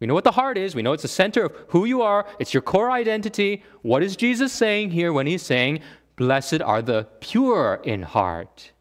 We 0.00 0.06
know 0.06 0.14
what 0.14 0.24
the 0.24 0.32
heart 0.32 0.56
is. 0.56 0.74
We 0.74 0.82
know 0.82 0.94
it's 0.94 1.02
the 1.02 1.08
center 1.08 1.44
of 1.44 1.56
who 1.68 1.84
you 1.84 2.00
are. 2.00 2.26
It's 2.38 2.54
your 2.54 2.62
core 2.62 2.90
identity. 2.90 3.62
What 3.82 4.02
is 4.02 4.16
Jesus 4.16 4.52
saying 4.52 4.90
here 4.90 5.12
when 5.12 5.26
he's 5.26 5.42
saying, 5.42 5.80
Blessed 6.16 6.62
are 6.62 6.82
the 6.82 7.06
pure 7.20 7.80
in 7.84 8.02
heart? 8.02 8.72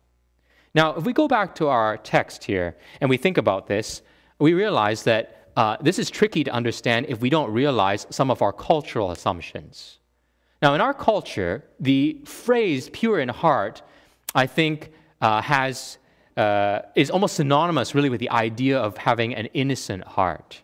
Now, 0.73 0.95
if 0.95 1.03
we 1.03 1.13
go 1.13 1.27
back 1.27 1.55
to 1.55 1.67
our 1.67 1.97
text 1.97 2.43
here 2.43 2.77
and 3.01 3.09
we 3.09 3.17
think 3.17 3.37
about 3.37 3.67
this, 3.67 4.01
we 4.39 4.53
realize 4.53 5.03
that 5.03 5.49
uh, 5.57 5.77
this 5.81 5.99
is 5.99 6.09
tricky 6.09 6.43
to 6.45 6.51
understand 6.51 7.05
if 7.09 7.19
we 7.19 7.29
don't 7.29 7.51
realize 7.51 8.07
some 8.09 8.31
of 8.31 8.41
our 8.41 8.53
cultural 8.53 9.11
assumptions. 9.11 9.99
Now, 10.61 10.73
in 10.73 10.81
our 10.81 10.93
culture, 10.93 11.63
the 11.79 12.21
phrase 12.25 12.89
pure 12.89 13.19
in 13.19 13.29
heart, 13.29 13.81
I 14.35 14.45
think, 14.45 14.91
uh, 15.21 15.41
has, 15.41 15.97
uh, 16.37 16.81
is 16.95 17.09
almost 17.09 17.35
synonymous 17.35 17.95
really 17.95 18.09
with 18.09 18.19
the 18.19 18.29
idea 18.29 18.79
of 18.79 18.97
having 18.97 19.35
an 19.35 19.47
innocent 19.47 20.03
heart. 20.03 20.61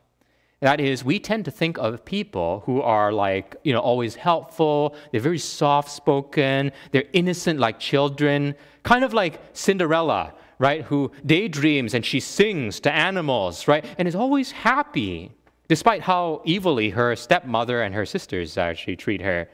That 0.66 0.80
is, 0.80 1.06
we 1.06 1.20
tend 1.20 1.46
to 1.46 1.52
think 1.52 1.78
of 1.78 2.04
people 2.06 2.64
who 2.66 2.82
are 2.82 3.12
like, 3.12 3.56
you 3.64 3.72
know, 3.72 3.82
always 3.82 4.16
helpful, 4.16 4.96
they're 5.12 5.22
very 5.22 5.38
soft 5.38 5.92
spoken, 5.92 6.72
they're 6.92 7.04
innocent 7.14 7.60
like 7.60 7.78
children, 7.78 8.56
kind 8.82 9.04
of 9.04 9.14
like 9.14 9.40
Cinderella, 9.54 10.34
right? 10.58 10.82
Who 10.86 11.12
daydreams 11.24 11.94
and 11.94 12.04
she 12.04 12.20
sings 12.20 12.80
to 12.80 12.92
animals, 12.92 13.68
right? 13.68 13.86
And 14.00 14.08
is 14.08 14.16
always 14.16 14.50
happy, 14.52 15.32
despite 15.68 16.02
how 16.02 16.42
evilly 16.48 16.90
her 16.90 17.16
stepmother 17.16 17.84
and 17.84 17.94
her 17.94 18.08
sisters 18.08 18.58
uh, 18.58 18.62
actually 18.62 18.96
treat 18.96 19.22
her. 19.22 19.48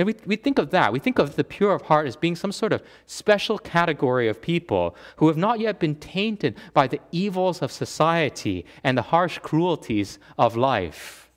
And 0.00 0.06
we, 0.06 0.14
we 0.24 0.36
think 0.36 0.58
of 0.58 0.70
that. 0.70 0.94
We 0.94 0.98
think 0.98 1.18
of 1.18 1.36
the 1.36 1.44
pure 1.44 1.74
of 1.74 1.82
heart 1.82 2.06
as 2.06 2.16
being 2.16 2.34
some 2.34 2.52
sort 2.52 2.72
of 2.72 2.82
special 3.04 3.58
category 3.58 4.28
of 4.28 4.40
people 4.40 4.96
who 5.16 5.28
have 5.28 5.36
not 5.36 5.60
yet 5.60 5.78
been 5.78 5.94
tainted 5.94 6.56
by 6.72 6.86
the 6.86 7.00
evils 7.12 7.60
of 7.60 7.70
society 7.70 8.64
and 8.82 8.96
the 8.96 9.02
harsh 9.02 9.38
cruelties 9.40 10.18
of 10.38 10.56
life. 10.56 11.30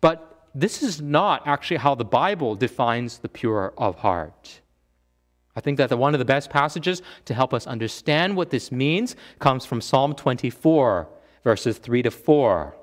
But 0.00 0.48
this 0.56 0.82
is 0.82 1.00
not 1.00 1.46
actually 1.46 1.76
how 1.76 1.94
the 1.94 2.04
Bible 2.04 2.56
defines 2.56 3.18
the 3.18 3.28
pure 3.28 3.72
of 3.78 3.94
heart. 3.98 4.60
I 5.54 5.60
think 5.60 5.78
that 5.78 5.90
the, 5.90 5.96
one 5.96 6.16
of 6.16 6.18
the 6.18 6.24
best 6.24 6.50
passages 6.50 7.00
to 7.26 7.34
help 7.34 7.54
us 7.54 7.64
understand 7.64 8.36
what 8.36 8.50
this 8.50 8.72
means 8.72 9.14
comes 9.38 9.64
from 9.64 9.80
Psalm 9.80 10.16
24, 10.16 11.08
verses 11.44 11.78
3 11.78 12.02
to 12.02 12.10
4. 12.10 12.74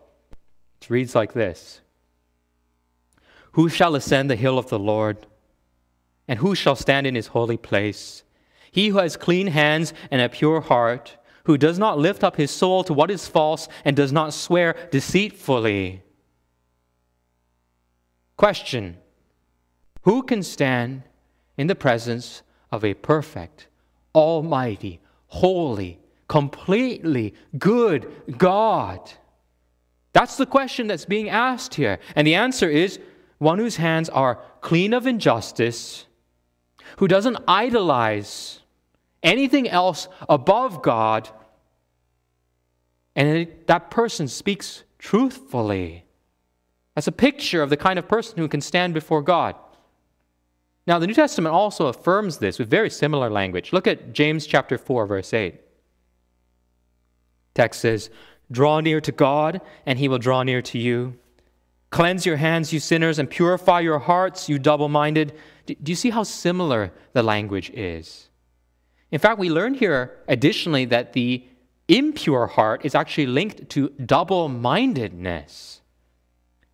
It 0.82 0.90
reads 0.90 1.16
like 1.16 1.34
this 1.34 1.82
Who 3.53 3.70
shall 3.70 3.96
ascend 3.96 4.29
the 4.29 4.36
hill 4.36 4.58
of 4.58 4.70
the 4.70 4.79
Lord? 4.79 5.27
And 6.27 6.39
who 6.39 6.55
shall 6.55 6.75
stand 6.75 7.05
in 7.08 7.15
his 7.15 7.27
holy 7.27 7.58
place? 7.58 8.24
He 8.72 8.89
who 8.89 9.00
has 9.00 9.17
clean 9.17 9.48
hands 9.48 9.93
and 10.10 10.22
a 10.22 10.29
pure 10.29 10.62
heart, 10.62 11.17
who 11.43 11.58
does 11.58 11.77
not 11.77 12.00
lift 12.00 12.24
up 12.24 12.38
his 12.38 12.51
soul 12.51 12.84
to 12.86 12.93
what 12.93 13.12
is 13.12 13.27
false 13.27 13.67
and 13.84 13.96
does 13.96 14.13
not 14.13 14.34
swear 14.34 14.75
deceitfully. 14.91 16.03
Question 18.38 18.98
Who 20.03 20.24
can 20.24 20.41
stand 20.41 21.03
in 21.58 21.67
the 21.67 21.75
presence 21.75 22.43
of 22.72 22.86
a 22.86 22.93
perfect, 22.93 23.67
almighty, 24.15 25.01
holy, 25.27 26.00
completely 26.29 27.34
good 27.58 28.10
God? 28.38 29.12
That's 30.13 30.38
the 30.38 30.46
question 30.46 30.88
that's 30.88 31.05
being 31.05 31.29
asked 31.29 31.75
here. 31.75 32.00
And 32.15 32.25
the 32.25 32.36
answer 32.36 32.70
is 32.70 33.00
one 33.42 33.58
whose 33.58 33.78
hands 33.78 34.08
are 34.10 34.40
clean 34.62 34.94
of 34.94 35.08
injustice, 35.08 36.06
who 36.98 37.08
doesn't 37.08 37.38
idolize 37.48 38.60
anything 39.24 39.68
else 39.68 40.08
above 40.30 40.84
God, 40.84 41.28
and 43.16 43.48
that 43.66 43.90
person 43.90 44.28
speaks 44.28 44.84
truthfully. 45.00 46.06
That's 46.94 47.08
a 47.08 47.12
picture 47.12 47.64
of 47.64 47.72
the 47.72 47.78
kind 47.78 47.98
of 47.98 48.08
person 48.08 48.38
who 48.38 48.48
can 48.48 48.62
stand 48.62 48.94
before 48.94 49.24
God. 49.24 49.56
Now, 50.86 51.00
the 51.00 51.08
New 51.08 51.16
Testament 51.16 51.56
also 51.56 51.88
affirms 51.88 52.38
this 52.38 52.60
with 52.60 52.70
very 52.70 52.92
similar 52.92 53.32
language. 53.32 53.74
Look 53.74 53.88
at 53.88 54.14
James 54.14 54.46
chapter 54.46 54.78
4, 54.78 55.08
verse 55.08 55.34
8. 55.34 55.60
Text 57.56 57.82
says, 57.82 58.12
Draw 58.52 58.82
near 58.82 59.02
to 59.02 59.12
God, 59.12 59.62
and 59.88 59.98
he 59.98 60.08
will 60.08 60.20
draw 60.20 60.44
near 60.44 60.62
to 60.62 60.78
you. 60.78 61.18
Cleanse 61.92 62.26
your 62.26 62.38
hands, 62.38 62.72
you 62.72 62.80
sinners, 62.80 63.20
and 63.20 63.30
purify 63.30 63.82
your 63.82 64.00
hearts, 64.00 64.48
you 64.48 64.58
double 64.58 64.90
minded. 64.90 65.34
Do 65.66 65.76
you 65.86 65.96
see 65.96 66.10
how 66.10 66.24
similar 66.24 66.92
the 67.14 67.22
language 67.22 67.70
is? 67.72 68.30
In 69.12 69.20
fact, 69.20 69.40
we 69.40 69.50
learn 69.50 69.74
here 69.74 70.18
additionally 70.28 70.86
that 70.86 71.14
the 71.14 71.46
impure 71.90 72.48
heart 72.48 72.86
is 72.86 72.96
actually 72.96 73.26
linked 73.26 73.70
to 73.72 73.90
double 73.90 74.48
mindedness. 74.48 75.82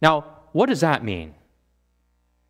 Now, 0.02 0.26
what 0.52 0.68
does 0.68 0.82
that 0.82 1.04
mean? 1.04 1.34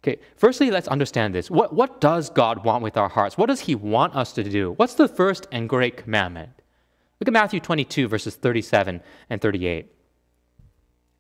Okay, 0.04 0.22
firstly, 0.36 0.70
let's 0.70 0.90
understand 0.90 1.34
this. 1.34 1.50
What, 1.50 1.74
what 1.74 2.02
does 2.02 2.30
God 2.30 2.66
want 2.66 2.84
with 2.84 2.98
our 2.98 3.10
hearts? 3.10 3.38
What 3.38 3.48
does 3.48 3.62
He 3.62 3.76
want 3.76 4.16
us 4.16 4.34
to 4.34 4.44
do? 4.44 4.74
What's 4.74 4.94
the 4.96 5.08
first 5.08 5.48
and 5.52 5.70
great 5.70 5.98
commandment? 5.98 6.50
Look 7.20 7.30
at 7.30 7.34
Matthew 7.34 7.62
22, 7.62 8.08
verses 8.10 8.36
37 8.36 9.02
and 9.30 9.42
38. 9.42 9.92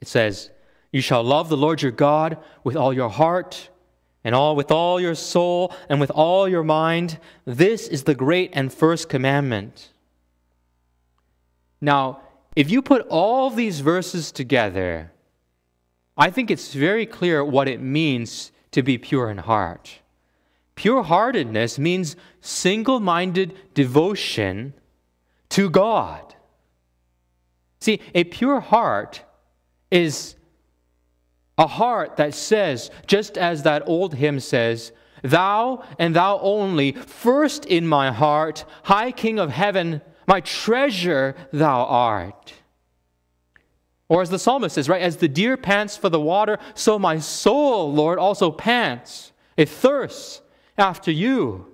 It 0.01 0.07
says, 0.07 0.51
You 0.91 1.01
shall 1.01 1.23
love 1.23 1.49
the 1.49 1.57
Lord 1.57 1.81
your 1.81 1.91
God 1.91 2.37
with 2.63 2.75
all 2.75 2.93
your 2.93 3.09
heart 3.09 3.69
and 4.23 4.33
all 4.33 4.55
with 4.55 4.71
all 4.71 4.99
your 4.99 5.15
soul 5.15 5.73
and 5.89 5.99
with 5.99 6.11
all 6.11 6.47
your 6.47 6.63
mind. 6.63 7.19
This 7.45 7.87
is 7.87 8.03
the 8.03 8.15
great 8.15 8.51
and 8.53 8.73
first 8.73 9.09
commandment. 9.09 9.93
Now, 11.79 12.21
if 12.55 12.71
you 12.71 12.81
put 12.81 13.05
all 13.09 13.49
these 13.49 13.81
verses 13.81 14.31
together, 14.31 15.11
I 16.17 16.31
think 16.31 16.49
it's 16.49 16.73
very 16.73 17.05
clear 17.05 17.45
what 17.45 17.67
it 17.67 17.79
means 17.79 18.51
to 18.71 18.81
be 18.81 18.97
pure 18.97 19.29
in 19.29 19.37
heart. 19.37 19.99
Pure 20.75 21.03
heartedness 21.03 21.77
means 21.77 22.15
single 22.41 22.99
minded 22.99 23.55
devotion 23.73 24.73
to 25.49 25.69
God. 25.69 26.35
See, 27.79 28.01
a 28.15 28.23
pure 28.23 28.59
heart 28.59 29.23
is 29.91 30.35
a 31.57 31.67
heart 31.67 32.17
that 32.17 32.33
says, 32.33 32.91
just 33.07 33.37
as 33.37 33.63
that 33.63 33.83
old 33.87 34.15
hymn 34.15 34.39
says, 34.39 34.91
Thou 35.23 35.83
and 35.97 36.15
thou 36.15 36.39
only, 36.39 36.91
first 36.91 37.65
in 37.65 37.87
my 37.87 38.11
heart, 38.11 38.65
high 38.83 39.11
King 39.11 39.39
of 39.39 39.49
heaven, 39.49 40.01
my 40.27 40.41
treasure 40.41 41.35
thou 41.51 41.85
art. 41.85 42.53
Or 44.09 44.21
as 44.21 44.29
the 44.29 44.39
psalmist 44.39 44.75
says, 44.75 44.87
right, 44.87 45.01
as 45.01 45.17
the 45.17 45.27
deer 45.27 45.57
pants 45.57 45.97
for 45.97 46.09
the 46.09 46.19
water, 46.19 46.59
so 46.75 46.97
my 46.97 47.19
soul, 47.19 47.91
Lord, 47.91 48.19
also 48.19 48.51
pants. 48.51 49.33
It 49.57 49.67
thirsts 49.67 50.41
after 50.77 51.11
you. 51.11 51.67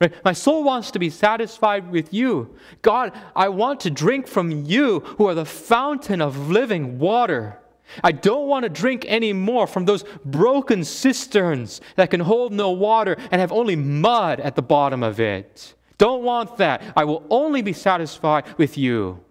Right? 0.00 0.12
My 0.24 0.32
soul 0.32 0.62
wants 0.62 0.90
to 0.92 0.98
be 0.98 1.10
satisfied 1.10 1.90
with 1.90 2.12
you. 2.12 2.54
God, 2.82 3.12
I 3.34 3.48
want 3.48 3.80
to 3.80 3.90
drink 3.90 4.28
from 4.28 4.64
you, 4.64 5.00
who 5.00 5.26
are 5.26 5.34
the 5.34 5.46
fountain 5.46 6.20
of 6.20 6.50
living 6.50 6.98
water. 6.98 7.58
I 8.02 8.12
don't 8.12 8.48
want 8.48 8.64
to 8.64 8.68
drink 8.68 9.04
any 9.08 9.32
more 9.32 9.66
from 9.66 9.84
those 9.84 10.04
broken 10.24 10.84
cisterns 10.84 11.80
that 11.96 12.10
can 12.10 12.20
hold 12.20 12.52
no 12.52 12.70
water 12.70 13.16
and 13.30 13.40
have 13.40 13.52
only 13.52 13.76
mud 13.76 14.40
at 14.40 14.56
the 14.56 14.62
bottom 14.62 15.02
of 15.02 15.20
it. 15.20 15.74
Don't 15.98 16.22
want 16.22 16.58
that. 16.58 16.82
I 16.96 17.04
will 17.04 17.24
only 17.30 17.62
be 17.62 17.72
satisfied 17.72 18.58
with 18.58 18.76
you. 18.76 19.22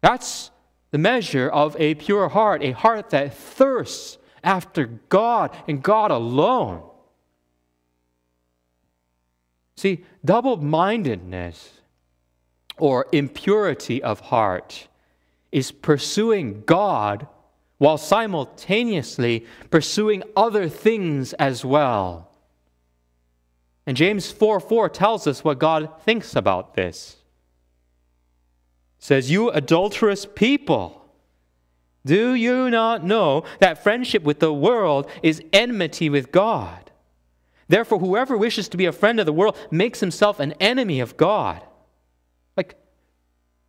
That's 0.00 0.50
the 0.90 0.98
measure 0.98 1.48
of 1.48 1.76
a 1.78 1.94
pure 1.94 2.28
heart, 2.28 2.62
a 2.62 2.72
heart 2.72 3.10
that 3.10 3.34
thirsts 3.34 4.18
after 4.44 4.86
God 5.08 5.56
and 5.66 5.82
God 5.82 6.10
alone. 6.10 6.82
See, 9.76 10.04
double 10.24 10.58
mindedness 10.58 11.80
or 12.78 13.06
impurity 13.12 14.02
of 14.02 14.20
heart 14.20 14.88
is 15.52 15.70
pursuing 15.70 16.62
God 16.66 17.26
while 17.78 17.98
simultaneously 17.98 19.44
pursuing 19.70 20.22
other 20.36 20.68
things 20.68 21.32
as 21.34 21.64
well. 21.64 22.30
And 23.86 23.96
James 23.96 24.30
4 24.30 24.60
4 24.60 24.88
tells 24.88 25.26
us 25.26 25.44
what 25.44 25.58
God 25.58 25.90
thinks 26.02 26.34
about 26.34 26.74
this. 26.74 27.16
It 28.98 29.04
says, 29.04 29.30
You 29.30 29.50
adulterous 29.50 30.26
people, 30.26 31.04
do 32.06 32.34
you 32.34 32.70
not 32.70 33.04
know 33.04 33.44
that 33.58 33.82
friendship 33.82 34.22
with 34.22 34.40
the 34.40 34.52
world 34.52 35.08
is 35.22 35.42
enmity 35.52 36.08
with 36.08 36.32
God? 36.32 36.90
Therefore, 37.68 37.98
whoever 37.98 38.36
wishes 38.36 38.68
to 38.68 38.76
be 38.76 38.86
a 38.86 38.92
friend 38.92 39.18
of 39.18 39.26
the 39.26 39.32
world 39.32 39.56
makes 39.70 40.00
himself 40.00 40.40
an 40.40 40.52
enemy 40.60 41.00
of 41.00 41.16
God. 41.16 41.62
Like, 42.56 42.76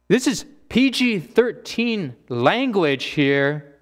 this 0.07 0.27
is 0.27 0.45
PG 0.73 1.19
13 1.19 2.15
language 2.29 3.03
here. 3.03 3.75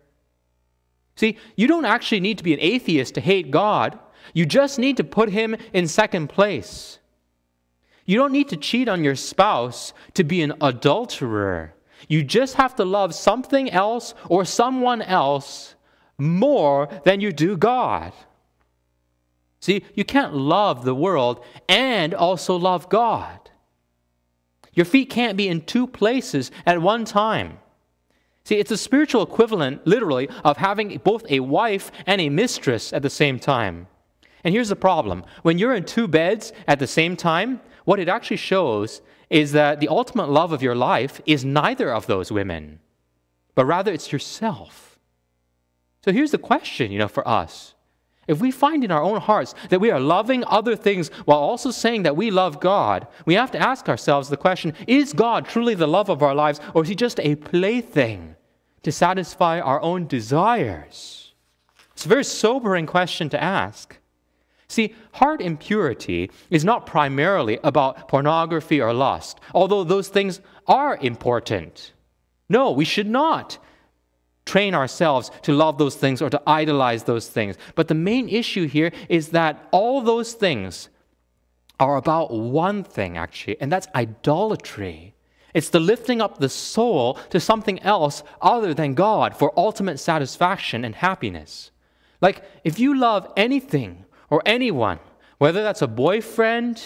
See, 1.16 1.38
you 1.56 1.66
don't 1.66 1.86
actually 1.86 2.20
need 2.20 2.38
to 2.40 2.44
be 2.44 2.54
an 2.54 2.60
atheist 2.60 3.14
to 3.14 3.22
hate 3.22 3.50
God. 3.50 3.98
You 4.34 4.46
just 4.46 4.78
need 4.78 4.98
to 4.98 5.06
put 5.06 5.30
him 5.30 5.56
in 5.72 5.88
second 5.88 6.28
place. 6.28 7.00
You 8.06 8.18
don't 8.18 8.34
need 8.34 8.50
to 8.50 8.58
cheat 8.58 8.90
on 8.90 9.06
your 9.06 9.16
spouse 9.16 9.94
to 10.16 10.26
be 10.26 10.42
an 10.42 10.52
adulterer. 10.60 11.74
You 12.10 12.26
just 12.26 12.56
have 12.56 12.76
to 12.76 12.84
love 12.84 13.16
something 13.16 13.70
else 13.70 14.14
or 14.28 14.44
someone 14.44 15.02
else 15.02 15.76
more 16.18 16.90
than 17.06 17.22
you 17.22 17.32
do 17.32 17.56
God. 17.56 18.12
See, 19.62 19.86
you 19.94 20.04
can't 20.04 20.36
love 20.36 20.84
the 20.84 20.96
world 20.96 21.42
and 21.70 22.14
also 22.14 22.58
love 22.58 22.90
God. 22.90 23.41
Your 24.74 24.86
feet 24.86 25.10
can't 25.10 25.38
be 25.38 25.48
in 25.48 25.62
two 25.62 25.88
places 25.88 26.52
at 26.66 26.82
one 26.82 27.06
time. 27.06 27.60
See, 28.44 28.56
it's 28.56 28.72
a 28.72 28.78
spiritual 28.78 29.22
equivalent, 29.22 29.86
literally, 29.86 30.30
of 30.44 30.58
having 30.58 30.98
both 31.04 31.26
a 31.30 31.42
wife 31.42 31.92
and 32.08 32.20
a 32.20 32.30
mistress 32.30 32.92
at 32.92 33.02
the 33.02 33.10
same 33.10 33.40
time. 33.40 33.88
And 34.44 34.54
here's 34.54 34.70
the 34.70 34.76
problem 34.76 35.24
when 35.44 35.58
you're 35.58 35.76
in 35.76 35.86
two 35.86 36.08
beds 36.08 36.52
at 36.68 36.80
the 36.80 36.88
same 36.88 37.16
time, 37.16 37.62
what 37.86 38.00
it 38.00 38.10
actually 38.10 38.38
shows 38.38 39.02
is 39.30 39.52
that 39.52 39.80
the 39.80 39.88
ultimate 39.88 40.30
love 40.30 40.52
of 40.52 40.62
your 40.62 40.76
life 40.76 41.22
is 41.26 41.46
neither 41.46 41.94
of 41.94 42.08
those 42.08 42.32
women, 42.32 42.80
but 43.56 43.66
rather 43.66 43.94
it's 43.94 44.12
yourself. 44.12 45.00
So 46.04 46.12
here's 46.12 46.32
the 46.32 46.38
question, 46.38 46.92
you 46.92 47.00
know, 47.00 47.08
for 47.08 47.28
us 47.28 47.76
if 48.28 48.40
we 48.40 48.52
find 48.52 48.84
in 48.84 48.92
our 48.92 49.02
own 49.02 49.20
hearts 49.20 49.56
that 49.70 49.82
we 49.82 49.90
are 49.92 50.00
loving 50.00 50.44
other 50.46 50.76
things 50.76 51.10
while 51.26 51.40
also 51.40 51.72
saying 51.72 52.04
that 52.04 52.16
we 52.16 52.30
love 52.32 52.60
God, 52.60 53.08
we 53.26 53.34
have 53.34 53.52
to 53.52 53.60
ask 53.60 53.90
ourselves 53.90 54.30
the 54.30 54.38
question 54.38 54.74
is 54.88 55.14
God 55.14 55.46
truly 55.46 55.74
the 55.74 55.88
love 55.88 56.10
of 56.10 56.22
our 56.22 56.36
lives, 56.36 56.60
or 56.74 56.84
is 56.84 56.90
He 56.90 56.96
just 56.96 57.20
a 57.20 57.36
plaything 57.36 58.36
to 58.84 58.92
satisfy 58.92 59.60
our 59.60 59.82
own 59.82 60.08
desires? 60.08 61.34
It's 61.94 62.06
a 62.06 62.10
very 62.10 62.24
sobering 62.24 62.86
question 62.86 63.30
to 63.30 63.44
ask. 63.44 63.98
See, 64.68 64.96
heart 65.14 65.42
impurity 65.42 66.32
is 66.50 66.64
not 66.64 66.86
primarily 66.86 67.60
about 67.64 68.08
pornography 68.08 68.80
or 68.80 68.94
lust, 68.94 69.40
although 69.54 69.84
those 69.84 70.08
things 70.08 70.40
are 70.68 70.98
important. 70.98 71.92
No, 72.48 72.72
we 72.72 72.86
should 72.86 73.10
not 73.10 73.58
train 74.46 74.74
ourselves 74.74 75.32
to 75.44 75.54
love 75.54 75.78
those 75.78 75.96
things 75.96 76.22
or 76.22 76.30
to 76.30 76.42
idolize 76.48 77.04
those 77.04 77.28
things. 77.28 77.58
But 77.76 77.88
the 77.88 77.94
main 77.94 78.28
issue 78.30 78.68
here 78.68 78.92
is 79.10 79.30
that 79.30 79.68
all 79.72 80.02
those 80.02 80.34
things 80.34 80.90
are 81.80 81.98
about 81.98 82.32
one 82.32 82.84
thing, 82.84 83.18
actually, 83.18 83.60
and 83.60 83.72
that's 83.72 83.88
idolatry. 83.96 85.16
It's 85.54 85.70
the 85.70 85.80
lifting 85.80 86.22
up 86.22 86.38
the 86.38 86.50
soul 86.50 87.16
to 87.30 87.40
something 87.40 87.80
else 87.80 88.24
other 88.42 88.74
than 88.74 88.94
God 88.94 89.36
for 89.36 89.52
ultimate 89.58 90.00
satisfaction 90.00 90.86
and 90.86 90.96
happiness. 90.96 91.72
Like, 92.22 92.44
if 92.64 92.80
you 92.80 92.98
love 92.98 93.32
anything 93.36 94.06
or 94.30 94.42
anyone, 94.46 95.00
whether 95.40 95.64
that's 95.64 95.82
a 95.82 95.88
boyfriend 95.88 96.82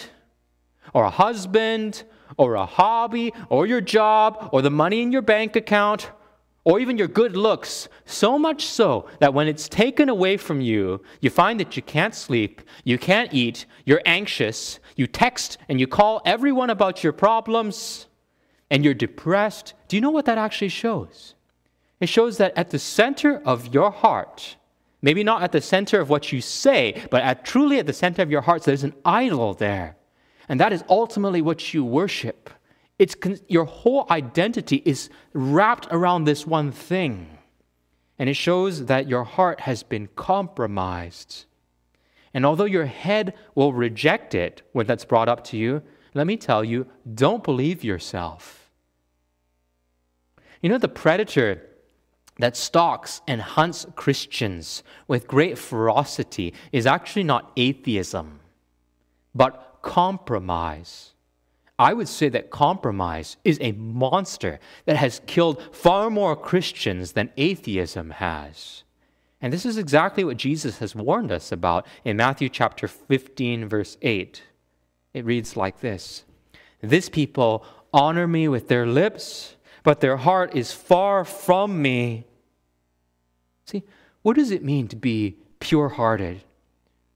or 0.94 1.04
a 1.04 1.10
husband 1.10 2.04
or 2.38 2.54
a 2.54 2.66
hobby 2.66 3.32
or 3.50 3.66
your 3.66 3.80
job 3.80 4.48
or 4.52 4.62
the 4.62 4.70
money 4.70 5.02
in 5.02 5.12
your 5.12 5.22
bank 5.22 5.56
account 5.56 6.10
or 6.66 6.80
even 6.80 6.98
your 6.98 7.06
good 7.06 7.36
looks, 7.36 7.88
so 8.04 8.36
much 8.36 8.66
so 8.66 9.08
that 9.20 9.32
when 9.32 9.46
it's 9.46 9.68
taken 9.68 10.08
away 10.08 10.36
from 10.36 10.60
you, 10.60 11.00
you 11.20 11.30
find 11.30 11.60
that 11.60 11.76
you 11.76 11.82
can't 11.82 12.12
sleep, 12.12 12.60
you 12.82 12.98
can't 12.98 13.32
eat, 13.32 13.66
you're 13.84 14.02
anxious, 14.04 14.80
you 14.96 15.06
text 15.06 15.58
and 15.68 15.78
you 15.78 15.86
call 15.86 16.20
everyone 16.26 16.68
about 16.68 17.04
your 17.04 17.12
problems, 17.12 18.08
and 18.68 18.84
you're 18.84 18.94
depressed. 18.94 19.74
Do 19.86 19.96
you 19.96 20.00
know 20.00 20.10
what 20.10 20.24
that 20.24 20.38
actually 20.38 20.70
shows? 20.70 21.36
It 22.00 22.08
shows 22.08 22.36
that 22.38 22.52
at 22.58 22.70
the 22.70 22.80
center 22.80 23.40
of 23.44 23.72
your 23.72 23.92
heart, 23.92 24.56
Maybe 25.02 25.22
not 25.22 25.42
at 25.42 25.52
the 25.52 25.60
center 25.60 26.00
of 26.00 26.08
what 26.08 26.32
you 26.32 26.40
say, 26.40 27.06
but 27.12 27.22
at 27.22 27.44
truly 27.44 27.78
at 27.78 27.86
the 27.86 27.92
center 27.92 28.22
of 28.22 28.30
your 28.30 28.40
hearts, 28.40 28.64
there's 28.64 28.82
an 28.82 28.94
idol 29.04 29.54
there. 29.54 29.94
And 30.48 30.58
that 30.58 30.72
is 30.72 30.82
ultimately 30.88 31.42
what 31.42 31.72
you 31.72 31.84
worship. 31.84 32.50
It's 32.98 33.14
your 33.48 33.64
whole 33.64 34.06
identity 34.10 34.82
is 34.84 35.10
wrapped 35.32 35.88
around 35.90 36.24
this 36.24 36.46
one 36.46 36.72
thing. 36.72 37.38
And 38.18 38.28
it 38.30 38.34
shows 38.34 38.86
that 38.86 39.08
your 39.08 39.24
heart 39.24 39.60
has 39.60 39.82
been 39.82 40.08
compromised. 40.16 41.44
And 42.32 42.46
although 42.46 42.64
your 42.64 42.86
head 42.86 43.34
will 43.54 43.72
reject 43.72 44.34
it 44.34 44.62
when 44.72 44.86
that's 44.86 45.04
brought 45.04 45.28
up 45.28 45.44
to 45.44 45.56
you, 45.56 45.82
let 46.14 46.26
me 46.26 46.38
tell 46.38 46.64
you, 46.64 46.86
don't 47.14 47.44
believe 47.44 47.84
yourself. 47.84 48.70
You 50.62 50.70
know, 50.70 50.78
the 50.78 50.88
predator 50.88 51.62
that 52.38 52.56
stalks 52.56 53.20
and 53.26 53.40
hunts 53.40 53.86
Christians 53.96 54.82
with 55.06 55.26
great 55.26 55.58
ferocity 55.58 56.54
is 56.72 56.86
actually 56.86 57.24
not 57.24 57.52
atheism, 57.56 58.40
but 59.34 59.78
compromise. 59.82 61.12
I 61.78 61.92
would 61.92 62.08
say 62.08 62.28
that 62.30 62.50
compromise 62.50 63.36
is 63.44 63.58
a 63.60 63.72
monster 63.72 64.58
that 64.86 64.96
has 64.96 65.20
killed 65.26 65.62
far 65.72 66.08
more 66.08 66.34
Christians 66.34 67.12
than 67.12 67.30
atheism 67.36 68.10
has. 68.10 68.82
And 69.42 69.52
this 69.52 69.66
is 69.66 69.76
exactly 69.76 70.24
what 70.24 70.38
Jesus 70.38 70.78
has 70.78 70.94
warned 70.94 71.30
us 71.30 71.52
about 71.52 71.86
in 72.04 72.16
Matthew 72.16 72.48
chapter 72.48 72.88
15, 72.88 73.68
verse 73.68 73.98
8. 74.00 74.42
It 75.12 75.24
reads 75.24 75.56
like 75.56 75.80
this 75.80 76.24
This 76.80 77.08
people 77.08 77.64
honor 77.92 78.26
me 78.26 78.48
with 78.48 78.68
their 78.68 78.86
lips 78.86 79.56
but 79.86 80.00
their 80.00 80.16
heart 80.16 80.56
is 80.56 80.72
far 80.72 81.24
from 81.24 81.80
me. 81.80 82.24
See, 83.66 83.84
what 84.22 84.34
does 84.34 84.50
it 84.50 84.64
mean 84.64 84.88
to 84.88 84.96
be 84.96 85.36
pure 85.60 85.90
hearted? 85.90 86.42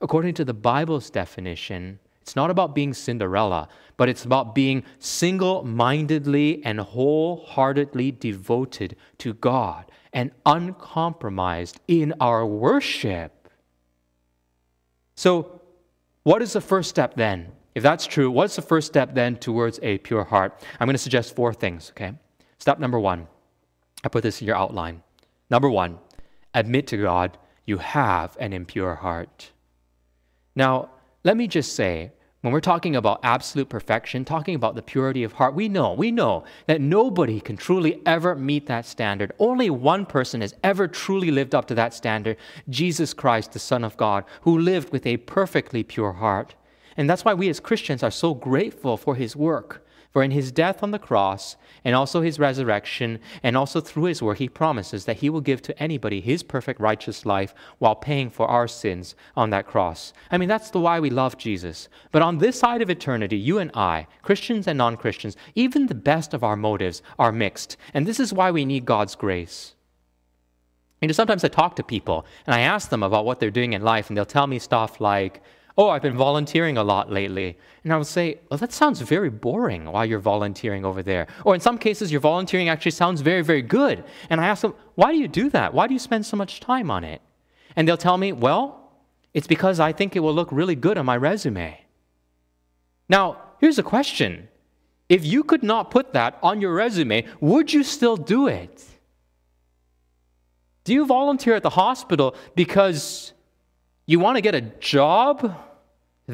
According 0.00 0.34
to 0.34 0.44
the 0.44 0.54
Bible's 0.54 1.10
definition, 1.10 1.98
it's 2.22 2.36
not 2.36 2.48
about 2.48 2.76
being 2.76 2.94
Cinderella, 2.94 3.66
but 4.00 4.08
it's 4.08 4.24
about 4.24 4.54
being 4.54 4.82
single 4.98 5.62
mindedly 5.62 6.64
and 6.64 6.80
wholeheartedly 6.80 8.10
devoted 8.12 8.96
to 9.18 9.34
God 9.34 9.92
and 10.14 10.30
uncompromised 10.46 11.78
in 11.86 12.14
our 12.18 12.46
worship. 12.46 13.50
So, 15.16 15.60
what 16.22 16.40
is 16.40 16.54
the 16.54 16.62
first 16.62 16.88
step 16.88 17.12
then? 17.14 17.52
If 17.74 17.82
that's 17.82 18.06
true, 18.06 18.30
what's 18.30 18.56
the 18.56 18.62
first 18.62 18.86
step 18.86 19.14
then 19.14 19.36
towards 19.36 19.78
a 19.82 19.98
pure 19.98 20.24
heart? 20.24 20.64
I'm 20.80 20.86
going 20.86 20.94
to 20.94 20.98
suggest 20.98 21.36
four 21.36 21.52
things, 21.52 21.90
okay? 21.90 22.14
Step 22.58 22.78
number 22.78 22.98
one, 22.98 23.28
I 24.02 24.08
put 24.08 24.22
this 24.22 24.40
in 24.40 24.46
your 24.46 24.56
outline. 24.56 25.02
Number 25.50 25.68
one, 25.68 25.98
admit 26.54 26.86
to 26.86 26.96
God 26.96 27.36
you 27.66 27.76
have 27.76 28.34
an 28.40 28.54
impure 28.54 28.94
heart. 28.94 29.50
Now, 30.56 30.88
let 31.22 31.36
me 31.36 31.46
just 31.46 31.74
say, 31.74 32.12
when 32.40 32.54
we're 32.54 32.60
talking 32.60 32.96
about 32.96 33.20
absolute 33.22 33.68
perfection, 33.68 34.24
talking 34.24 34.54
about 34.54 34.74
the 34.74 34.82
purity 34.82 35.24
of 35.24 35.34
heart, 35.34 35.54
we 35.54 35.68
know, 35.68 35.92
we 35.92 36.10
know 36.10 36.44
that 36.66 36.80
nobody 36.80 37.38
can 37.38 37.56
truly 37.56 38.00
ever 38.06 38.34
meet 38.34 38.66
that 38.66 38.86
standard. 38.86 39.32
Only 39.38 39.68
one 39.68 40.06
person 40.06 40.40
has 40.40 40.54
ever 40.64 40.88
truly 40.88 41.30
lived 41.30 41.54
up 41.54 41.66
to 41.66 41.74
that 41.74 41.92
standard 41.92 42.38
Jesus 42.70 43.12
Christ, 43.12 43.52
the 43.52 43.58
Son 43.58 43.84
of 43.84 43.96
God, 43.98 44.24
who 44.40 44.58
lived 44.58 44.90
with 44.90 45.06
a 45.06 45.18
perfectly 45.18 45.82
pure 45.82 46.12
heart. 46.12 46.54
And 46.96 47.10
that's 47.10 47.26
why 47.26 47.34
we 47.34 47.50
as 47.50 47.60
Christians 47.60 48.02
are 48.02 48.10
so 48.10 48.32
grateful 48.32 48.96
for 48.96 49.16
his 49.16 49.36
work. 49.36 49.86
For 50.10 50.22
in 50.22 50.30
his 50.30 50.50
death 50.50 50.82
on 50.82 50.90
the 50.90 50.98
cross, 50.98 51.56
and 51.84 51.94
also 51.94 52.20
his 52.20 52.38
resurrection, 52.38 53.18
and 53.42 53.56
also 53.56 53.80
through 53.80 54.04
his 54.04 54.22
work, 54.22 54.38
he 54.38 54.48
promises 54.48 55.04
that 55.04 55.18
he 55.18 55.30
will 55.30 55.40
give 55.40 55.62
to 55.62 55.82
anybody 55.82 56.20
his 56.20 56.42
perfect 56.42 56.80
righteous 56.80 57.24
life 57.26 57.54
while 57.78 57.94
paying 57.94 58.30
for 58.30 58.46
our 58.46 58.68
sins 58.68 59.14
on 59.36 59.50
that 59.50 59.66
cross. 59.66 60.12
I 60.30 60.38
mean, 60.38 60.48
that's 60.48 60.70
the 60.70 60.80
why 60.80 61.00
we 61.00 61.10
love 61.10 61.38
Jesus. 61.38 61.88
But 62.12 62.22
on 62.22 62.38
this 62.38 62.58
side 62.58 62.82
of 62.82 62.90
eternity, 62.90 63.36
you 63.36 63.58
and 63.58 63.70
I, 63.74 64.06
Christians 64.22 64.66
and 64.66 64.78
non 64.78 64.96
Christians, 64.96 65.36
even 65.54 65.86
the 65.86 65.94
best 65.94 66.34
of 66.34 66.44
our 66.44 66.56
motives 66.56 67.02
are 67.18 67.32
mixed. 67.32 67.76
And 67.94 68.06
this 68.06 68.20
is 68.20 68.32
why 68.32 68.50
we 68.50 68.64
need 68.64 68.84
God's 68.84 69.14
grace. 69.14 69.74
You 71.00 71.08
know, 71.08 71.12
sometimes 71.12 71.44
I 71.44 71.48
talk 71.48 71.76
to 71.76 71.82
people 71.82 72.26
and 72.46 72.54
I 72.54 72.60
ask 72.60 72.90
them 72.90 73.02
about 73.02 73.24
what 73.24 73.40
they're 73.40 73.50
doing 73.50 73.72
in 73.72 73.82
life, 73.82 74.08
and 74.08 74.16
they'll 74.16 74.26
tell 74.26 74.46
me 74.46 74.58
stuff 74.58 75.00
like, 75.00 75.42
Oh, 75.80 75.88
I've 75.88 76.02
been 76.02 76.14
volunteering 76.14 76.76
a 76.76 76.84
lot 76.84 77.10
lately. 77.10 77.56
And 77.84 77.92
I 77.94 77.96
would 77.96 78.06
say, 78.06 78.38
Well, 78.50 78.58
that 78.58 78.70
sounds 78.70 79.00
very 79.00 79.30
boring 79.30 79.86
while 79.86 80.04
you're 80.04 80.18
volunteering 80.18 80.84
over 80.84 81.02
there. 81.02 81.26
Or 81.42 81.54
in 81.54 81.60
some 81.62 81.78
cases, 81.78 82.12
your 82.12 82.20
volunteering 82.20 82.68
actually 82.68 82.90
sounds 82.90 83.22
very, 83.22 83.40
very 83.40 83.62
good. 83.62 84.04
And 84.28 84.42
I 84.42 84.48
ask 84.48 84.60
them, 84.60 84.74
Why 84.96 85.10
do 85.10 85.16
you 85.16 85.26
do 85.26 85.48
that? 85.48 85.72
Why 85.72 85.86
do 85.86 85.94
you 85.94 85.98
spend 85.98 86.26
so 86.26 86.36
much 86.36 86.60
time 86.60 86.90
on 86.90 87.02
it? 87.02 87.22
And 87.76 87.88
they'll 87.88 87.96
tell 87.96 88.18
me, 88.18 88.30
Well, 88.30 88.92
it's 89.32 89.46
because 89.46 89.80
I 89.80 89.92
think 89.92 90.14
it 90.14 90.20
will 90.20 90.34
look 90.34 90.52
really 90.52 90.74
good 90.74 90.98
on 90.98 91.06
my 91.06 91.16
resume. 91.16 91.80
Now, 93.08 93.38
here's 93.58 93.78
a 93.78 93.82
question 93.82 94.48
If 95.08 95.24
you 95.24 95.42
could 95.42 95.62
not 95.62 95.90
put 95.90 96.12
that 96.12 96.38
on 96.42 96.60
your 96.60 96.74
resume, 96.74 97.24
would 97.40 97.72
you 97.72 97.84
still 97.84 98.18
do 98.18 98.48
it? 98.48 98.84
Do 100.84 100.92
you 100.92 101.06
volunteer 101.06 101.54
at 101.54 101.62
the 101.62 101.70
hospital 101.70 102.36
because 102.54 103.32
you 104.04 104.18
want 104.18 104.36
to 104.36 104.42
get 104.42 104.54
a 104.54 104.60
job 104.60 105.68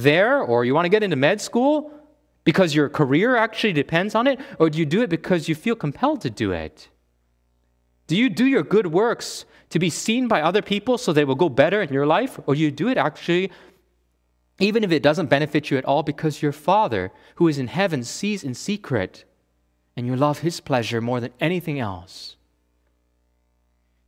there 0.02 0.40
or 0.40 0.64
you 0.64 0.74
want 0.74 0.84
to 0.84 0.90
get 0.90 1.02
into 1.02 1.16
med 1.16 1.40
school 1.40 1.92
because 2.44 2.74
your 2.74 2.88
career 2.88 3.36
actually 3.36 3.72
depends 3.72 4.14
on 4.14 4.26
it? 4.26 4.38
Or 4.58 4.70
do 4.70 4.78
you 4.78 4.86
do 4.86 5.02
it 5.02 5.10
because 5.10 5.48
you 5.48 5.54
feel 5.54 5.74
compelled 5.74 6.20
to 6.22 6.30
do 6.30 6.52
it? 6.52 6.88
Do 8.06 8.16
you 8.16 8.30
do 8.30 8.46
your 8.46 8.62
good 8.62 8.86
works 8.86 9.44
to 9.70 9.78
be 9.78 9.90
seen 9.90 10.28
by 10.28 10.40
other 10.40 10.62
people 10.62 10.96
so 10.96 11.12
they 11.12 11.24
will 11.24 11.34
go 11.34 11.48
better 11.48 11.82
in 11.82 11.92
your 11.92 12.06
life? 12.06 12.38
Or 12.46 12.54
do 12.54 12.60
you 12.60 12.70
do 12.70 12.88
it 12.88 12.96
actually, 12.96 13.50
even 14.60 14.84
if 14.84 14.92
it 14.92 15.02
doesn't 15.02 15.26
benefit 15.26 15.70
you 15.70 15.78
at 15.78 15.84
all, 15.84 16.02
because 16.02 16.40
your 16.40 16.52
Father 16.52 17.10
who 17.34 17.48
is 17.48 17.58
in 17.58 17.66
heaven 17.66 18.04
sees 18.04 18.44
in 18.44 18.54
secret 18.54 19.24
and 19.96 20.06
you 20.06 20.14
love 20.14 20.40
his 20.40 20.60
pleasure 20.60 21.00
more 21.00 21.20
than 21.20 21.32
anything 21.40 21.80
else? 21.80 22.35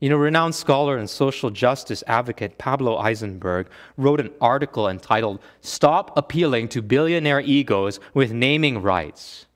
You 0.01 0.09
know, 0.09 0.17
renowned 0.17 0.55
scholar 0.55 0.97
and 0.97 1.11
social 1.11 1.51
justice 1.51 2.05
advocate 2.07 2.57
Pablo 2.57 2.99
Eisenberg 2.99 3.69
wrote 3.97 4.21
an 4.21 4.31
article 4.41 4.89
entitled 4.89 5.41
Stop 5.61 6.17
Appealing 6.17 6.69
to 6.69 6.83
Billionaire 6.83 7.41
Egos 7.41 7.99
with 8.15 8.33
Naming 8.33 8.81
Rights. 8.81 9.47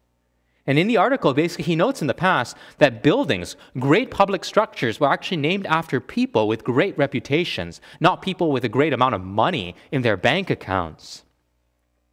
And 0.67 0.81
in 0.81 0.89
the 0.89 0.97
article, 0.97 1.33
basically, 1.33 1.65
he 1.65 1.77
notes 1.77 2.01
in 2.01 2.09
the 2.09 2.15
past 2.15 2.57
that 2.79 3.05
buildings, 3.05 3.57
great 3.79 4.11
public 4.11 4.45
structures, 4.45 4.99
were 4.99 5.13
actually 5.13 5.37
named 5.37 5.67
after 5.67 6.01
people 6.01 6.49
with 6.49 6.65
great 6.65 6.99
reputations, 6.99 7.81
not 8.01 8.23
people 8.23 8.51
with 8.51 8.65
a 8.65 8.69
great 8.69 8.93
amount 8.93 9.15
of 9.15 9.23
money 9.23 9.77
in 9.93 10.03
their 10.03 10.17
bank 10.17 10.51
accounts. 10.51 11.25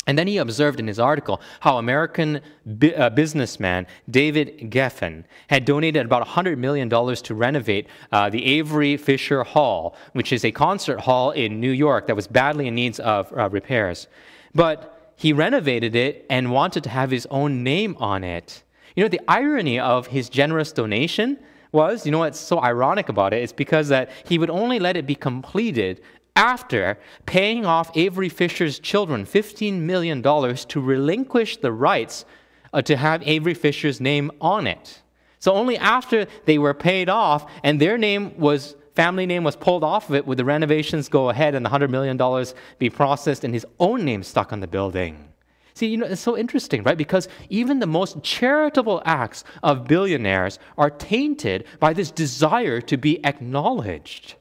And 0.09 0.17
then 0.17 0.25
he 0.25 0.39
observed 0.39 0.79
in 0.79 0.87
his 0.87 0.97
article 0.97 1.39
how 1.59 1.77
American 1.77 2.41
bi- 2.65 2.93
uh, 2.93 3.11
businessman 3.11 3.85
David 4.09 4.71
Geffen 4.71 5.23
had 5.49 5.65
donated 5.65 6.03
about 6.03 6.25
$100 6.25 6.57
million 6.57 6.89
to 6.89 7.35
renovate 7.35 7.85
uh, 8.11 8.27
the 8.27 8.43
Avery 8.43 8.97
Fisher 8.97 9.43
Hall, 9.43 9.95
which 10.13 10.33
is 10.33 10.43
a 10.43 10.51
concert 10.51 11.01
hall 11.01 11.29
in 11.29 11.59
New 11.59 11.69
York 11.69 12.07
that 12.07 12.15
was 12.15 12.25
badly 12.25 12.67
in 12.67 12.73
need 12.73 12.99
of 13.01 13.31
uh, 13.37 13.49
repairs. 13.51 14.07
But 14.55 15.13
he 15.15 15.31
renovated 15.31 15.95
it 15.95 16.25
and 16.27 16.51
wanted 16.51 16.83
to 16.85 16.89
have 16.89 17.11
his 17.11 17.27
own 17.29 17.63
name 17.63 17.95
on 17.99 18.23
it. 18.23 18.63
You 18.95 19.03
know, 19.03 19.09
the 19.09 19.21
irony 19.27 19.79
of 19.79 20.07
his 20.07 20.27
generous 20.27 20.71
donation 20.71 21.37
was, 21.71 22.07
you 22.07 22.11
know 22.11 22.17
what's 22.17 22.39
so 22.39 22.59
ironic 22.59 23.09
about 23.09 23.31
it? 23.31 23.43
It's 23.43 23.53
because 23.53 23.89
that 23.89 24.09
he 24.25 24.39
would 24.39 24.49
only 24.49 24.79
let 24.79 24.97
it 24.97 25.05
be 25.05 25.13
completed 25.13 26.01
after 26.35 26.97
paying 27.25 27.65
off 27.65 27.91
Avery 27.95 28.29
Fisher's 28.29 28.79
children 28.79 29.25
$15 29.25 29.81
million 29.81 30.21
to 30.21 30.81
relinquish 30.81 31.57
the 31.57 31.71
rights 31.71 32.25
uh, 32.73 32.81
to 32.81 32.95
have 32.95 33.21
Avery 33.27 33.53
Fisher's 33.53 33.99
name 33.99 34.31
on 34.39 34.67
it. 34.67 35.01
So 35.39 35.53
only 35.53 35.77
after 35.77 36.27
they 36.45 36.57
were 36.57 36.73
paid 36.73 37.09
off 37.09 37.49
and 37.63 37.79
their 37.79 37.97
name 37.97 38.37
was 38.37 38.75
family 38.95 39.25
name 39.25 39.45
was 39.45 39.55
pulled 39.55 39.83
off 39.83 40.09
of 40.09 40.15
it 40.15 40.27
would 40.27 40.37
the 40.37 40.43
renovations 40.43 41.07
go 41.07 41.29
ahead 41.29 41.55
and 41.55 41.65
the 41.65 41.69
$100 41.69 41.89
million 41.89 42.45
be 42.79 42.89
processed 42.89 43.45
and 43.45 43.53
his 43.53 43.65
own 43.79 44.03
name 44.03 44.23
stuck 44.23 44.51
on 44.51 44.59
the 44.59 44.67
building. 44.67 45.29
See, 45.73 45.87
you 45.87 45.95
know, 45.95 46.07
it's 46.07 46.19
so 46.19 46.37
interesting, 46.37 46.83
right? 46.83 46.97
Because 46.97 47.29
even 47.47 47.79
the 47.79 47.87
most 47.87 48.21
charitable 48.21 49.01
acts 49.05 49.45
of 49.63 49.87
billionaires 49.87 50.59
are 50.77 50.89
tainted 50.89 51.63
by 51.79 51.93
this 51.93 52.11
desire 52.11 52.81
to 52.81 52.97
be 52.97 53.23
acknowledged. 53.25 54.35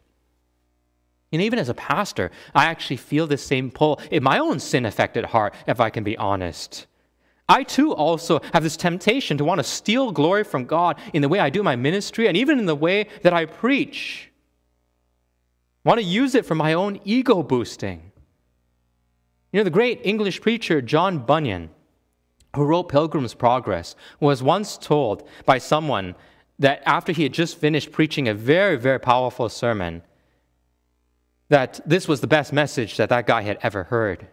And 1.32 1.42
even 1.42 1.58
as 1.58 1.68
a 1.68 1.74
pastor, 1.74 2.30
I 2.54 2.66
actually 2.66 2.96
feel 2.96 3.26
this 3.26 3.44
same 3.44 3.70
pull 3.70 4.00
in 4.10 4.22
my 4.22 4.38
own 4.38 4.60
sin 4.60 4.86
affected 4.86 5.26
heart, 5.26 5.54
if 5.66 5.80
I 5.80 5.90
can 5.90 6.04
be 6.04 6.16
honest. 6.16 6.86
I 7.48 7.62
too 7.62 7.92
also 7.94 8.40
have 8.52 8.62
this 8.62 8.76
temptation 8.76 9.38
to 9.38 9.44
want 9.44 9.58
to 9.58 9.64
steal 9.64 10.12
glory 10.12 10.44
from 10.44 10.66
God 10.66 10.98
in 11.14 11.22
the 11.22 11.28
way 11.28 11.38
I 11.38 11.50
do 11.50 11.62
my 11.62 11.76
ministry 11.76 12.28
and 12.28 12.36
even 12.36 12.58
in 12.58 12.66
the 12.66 12.76
way 12.76 13.08
that 13.22 13.32
I 13.32 13.46
preach. 13.46 14.30
I 15.84 15.88
want 15.88 16.00
to 16.00 16.06
use 16.06 16.34
it 16.34 16.44
for 16.44 16.54
my 16.54 16.74
own 16.74 17.00
ego 17.04 17.42
boosting. 17.42 18.12
You 19.52 19.60
know, 19.60 19.64
the 19.64 19.70
great 19.70 20.00
English 20.04 20.42
preacher 20.42 20.82
John 20.82 21.20
Bunyan, 21.20 21.70
who 22.54 22.64
wrote 22.64 22.90
Pilgrim's 22.90 23.32
Progress, 23.32 23.96
was 24.20 24.42
once 24.42 24.76
told 24.76 25.26
by 25.46 25.56
someone 25.56 26.14
that 26.58 26.82
after 26.84 27.12
he 27.12 27.22
had 27.22 27.32
just 27.32 27.56
finished 27.56 27.92
preaching 27.92 28.28
a 28.28 28.34
very, 28.34 28.76
very 28.76 29.00
powerful 29.00 29.48
sermon, 29.48 30.02
that 31.48 31.80
this 31.86 32.06
was 32.06 32.20
the 32.20 32.26
best 32.26 32.52
message 32.52 32.96
that 32.96 33.08
that 33.08 33.26
guy 33.26 33.42
had 33.42 33.58
ever 33.62 33.84
heard. 33.84 34.26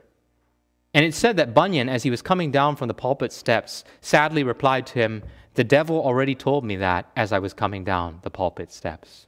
And 0.93 1.05
it 1.05 1.13
said 1.13 1.37
that 1.37 1.53
Bunyan, 1.53 1.89
as 1.89 2.03
he 2.03 2.09
was 2.09 2.21
coming 2.21 2.51
down 2.51 2.75
from 2.75 2.87
the 2.87 2.93
pulpit 2.93 3.31
steps, 3.33 3.83
sadly 4.01 4.43
replied 4.43 4.85
to 4.87 4.99
him, 4.99 5.23
The 5.55 5.63
devil 5.63 6.01
already 6.01 6.35
told 6.35 6.63
me 6.63 6.77
that 6.77 7.09
as 7.15 7.31
I 7.33 7.39
was 7.39 7.53
coming 7.53 7.83
down 7.83 8.19
the 8.21 8.29
pulpit 8.29 8.71
steps. 8.71 9.27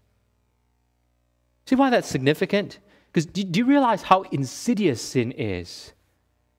See 1.65 1.75
why 1.75 1.89
that's 1.89 2.07
significant? 2.07 2.79
Because 3.11 3.25
do, 3.25 3.59
you 3.59 3.65
realize 3.65 4.03
how 4.03 4.21
insidious 4.31 5.01
sin 5.01 5.31
is? 5.33 5.93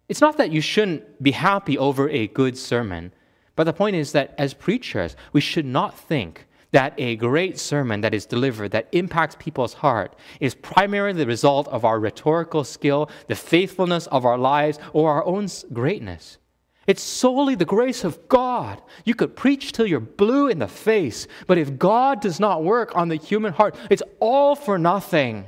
It's 0.08 0.20
not 0.20 0.38
that 0.38 0.50
you 0.50 0.60
shouldn't 0.60 1.22
be 1.22 1.30
happy 1.30 1.78
over 1.78 2.08
a 2.08 2.28
good 2.28 2.58
sermon, 2.58 3.12
but 3.56 3.64
the 3.64 3.72
point 3.72 3.96
is 3.96 4.12
that 4.12 4.34
as 4.38 4.54
preachers, 4.54 5.16
we 5.32 5.40
should 5.40 5.66
not 5.66 5.98
think 5.98 6.47
that 6.72 6.94
a 6.98 7.16
great 7.16 7.58
sermon 7.58 8.02
that 8.02 8.14
is 8.14 8.26
delivered 8.26 8.72
that 8.72 8.88
impacts 8.92 9.36
people's 9.38 9.74
heart 9.74 10.14
is 10.40 10.54
primarily 10.54 11.18
the 11.18 11.26
result 11.26 11.66
of 11.68 11.84
our 11.84 11.98
rhetorical 11.98 12.64
skill, 12.64 13.10
the 13.26 13.34
faithfulness 13.34 14.06
of 14.08 14.24
our 14.24 14.38
lives, 14.38 14.78
or 14.92 15.10
our 15.10 15.24
own 15.24 15.48
greatness. 15.72 16.38
It's 16.86 17.02
solely 17.02 17.54
the 17.54 17.66
grace 17.66 18.02
of 18.02 18.28
God. 18.28 18.80
You 19.04 19.14
could 19.14 19.36
preach 19.36 19.72
till 19.72 19.86
you're 19.86 20.00
blue 20.00 20.48
in 20.48 20.58
the 20.58 20.68
face, 20.68 21.26
but 21.46 21.58
if 21.58 21.78
God 21.78 22.20
does 22.20 22.40
not 22.40 22.64
work 22.64 22.96
on 22.96 23.08
the 23.08 23.16
human 23.16 23.52
heart, 23.52 23.76
it's 23.90 24.02
all 24.20 24.56
for 24.56 24.78
nothing. 24.78 25.44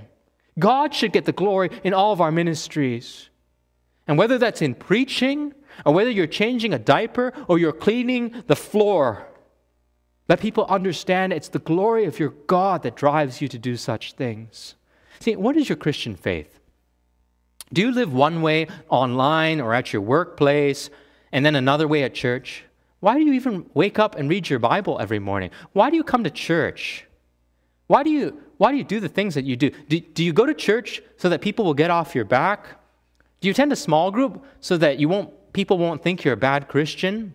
God 0.59 0.94
should 0.94 1.12
get 1.12 1.24
the 1.24 1.33
glory 1.33 1.70
in 1.83 1.94
all 1.94 2.12
of 2.12 2.20
our 2.20 2.30
ministries. 2.30 3.30
And 4.06 4.18
whether 4.18 4.37
that's 4.37 4.61
in 4.61 4.74
preaching, 4.74 5.54
or 5.87 5.94
whether 5.94 6.11
you're 6.11 6.26
changing 6.26 6.74
a 6.74 6.78
diaper, 6.78 7.33
or 7.48 7.59
you're 7.59 7.72
cleaning 7.72 8.42
the 8.46 8.56
floor, 8.56 9.26
let 10.31 10.38
people 10.38 10.64
understand 10.66 11.33
it's 11.33 11.49
the 11.49 11.59
glory 11.59 12.05
of 12.05 12.21
your 12.21 12.29
God 12.47 12.85
that 12.85 12.95
drives 12.95 13.43
you 13.43 13.49
to 13.49 13.59
do 13.59 13.77
such 13.77 14.12
things. 14.12 14.77
See, 15.19 15.35
what 15.35 15.57
is 15.57 15.69
your 15.69 15.75
Christian 15.75 16.14
faith? 16.14 16.61
Do 17.73 17.81
you 17.81 17.90
live 17.90 18.12
one 18.12 18.40
way 18.40 18.69
online 18.88 19.61
or 19.61 19.75
at 19.75 19.93
your 19.93 20.03
workplace 20.03 20.88
and 21.33 21.45
then 21.45 21.57
another 21.57 21.88
way 21.88 22.05
at 22.05 22.14
church? 22.14 22.62
Why 23.01 23.14
do 23.14 23.25
you 23.25 23.33
even 23.33 23.69
wake 23.75 23.99
up 23.99 24.14
and 24.14 24.31
read 24.31 24.49
your 24.49 24.61
Bible 24.61 25.01
every 25.01 25.19
morning? 25.19 25.51
Why 25.73 25.90
do 25.90 25.97
you 25.97 26.05
come 26.05 26.23
to 26.23 26.31
church? 26.31 27.07
Why 27.88 28.05
do 28.05 28.11
you, 28.11 28.40
why 28.57 28.71
do, 28.71 28.79
you 28.79 28.85
do 28.85 29.01
the 29.01 29.09
things 29.09 29.35
that 29.35 29.45
you 29.45 29.57
do? 29.57 29.71
do? 29.88 29.99
Do 29.99 30.23
you 30.23 30.33
go 30.33 30.47
to 30.47 30.55
church 30.55 31.03
so 31.16 31.29
that 31.29 31.40
people 31.40 31.64
will 31.64 31.75
get 31.75 31.90
off 31.90 32.14
your 32.14 32.25
back? 32.25 32.79
Do 33.40 33.49
you 33.49 33.51
attend 33.51 33.73
a 33.73 33.77
small 33.77 34.12
group 34.12 34.45
so 34.61 34.77
that 34.77 35.01
you 35.01 35.09
won't, 35.09 35.53
people 35.53 35.77
won't 35.77 36.05
think 36.05 36.23
you're 36.23 36.35
a 36.35 36.37
bad 36.37 36.69
Christian? 36.69 37.35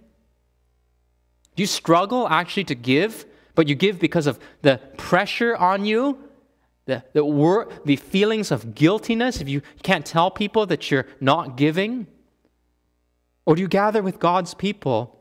Do 1.55 1.63
you 1.63 1.67
struggle 1.67 2.27
actually 2.27 2.65
to 2.65 2.75
give, 2.75 3.25
but 3.55 3.67
you 3.67 3.75
give 3.75 3.99
because 3.99 4.27
of 4.27 4.39
the 4.61 4.79
pressure 4.97 5.55
on 5.55 5.85
you, 5.85 6.17
the, 6.85 7.03
the, 7.13 7.23
wor- 7.23 7.69
the 7.85 7.95
feelings 7.95 8.51
of 8.51 8.75
guiltiness 8.75 9.41
if 9.41 9.49
you 9.49 9.61
can't 9.81 10.05
tell 10.05 10.29
people 10.29 10.65
that 10.67 10.91
you're 10.91 11.07
not 11.19 11.57
giving? 11.57 12.07
Or 13.45 13.55
do 13.55 13.61
you 13.61 13.67
gather 13.67 14.01
with 14.01 14.19
God's 14.19 14.53
people 14.53 15.19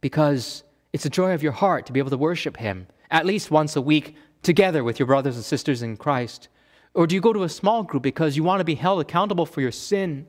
because 0.00 0.62
it's 0.92 1.06
a 1.06 1.10
joy 1.10 1.32
of 1.32 1.42
your 1.42 1.52
heart 1.52 1.86
to 1.86 1.92
be 1.92 2.00
able 2.00 2.10
to 2.10 2.18
worship 2.18 2.56
Him 2.56 2.86
at 3.10 3.26
least 3.26 3.50
once 3.50 3.76
a 3.76 3.80
week 3.80 4.14
together 4.42 4.84
with 4.84 4.98
your 4.98 5.06
brothers 5.06 5.36
and 5.36 5.44
sisters 5.44 5.82
in 5.82 5.96
Christ? 5.96 6.48
Or 6.94 7.06
do 7.06 7.14
you 7.14 7.20
go 7.20 7.32
to 7.32 7.44
a 7.44 7.48
small 7.48 7.82
group 7.82 8.02
because 8.02 8.36
you 8.36 8.42
want 8.42 8.60
to 8.60 8.64
be 8.64 8.74
held 8.74 9.00
accountable 9.00 9.46
for 9.46 9.60
your 9.60 9.72
sin? 9.72 10.26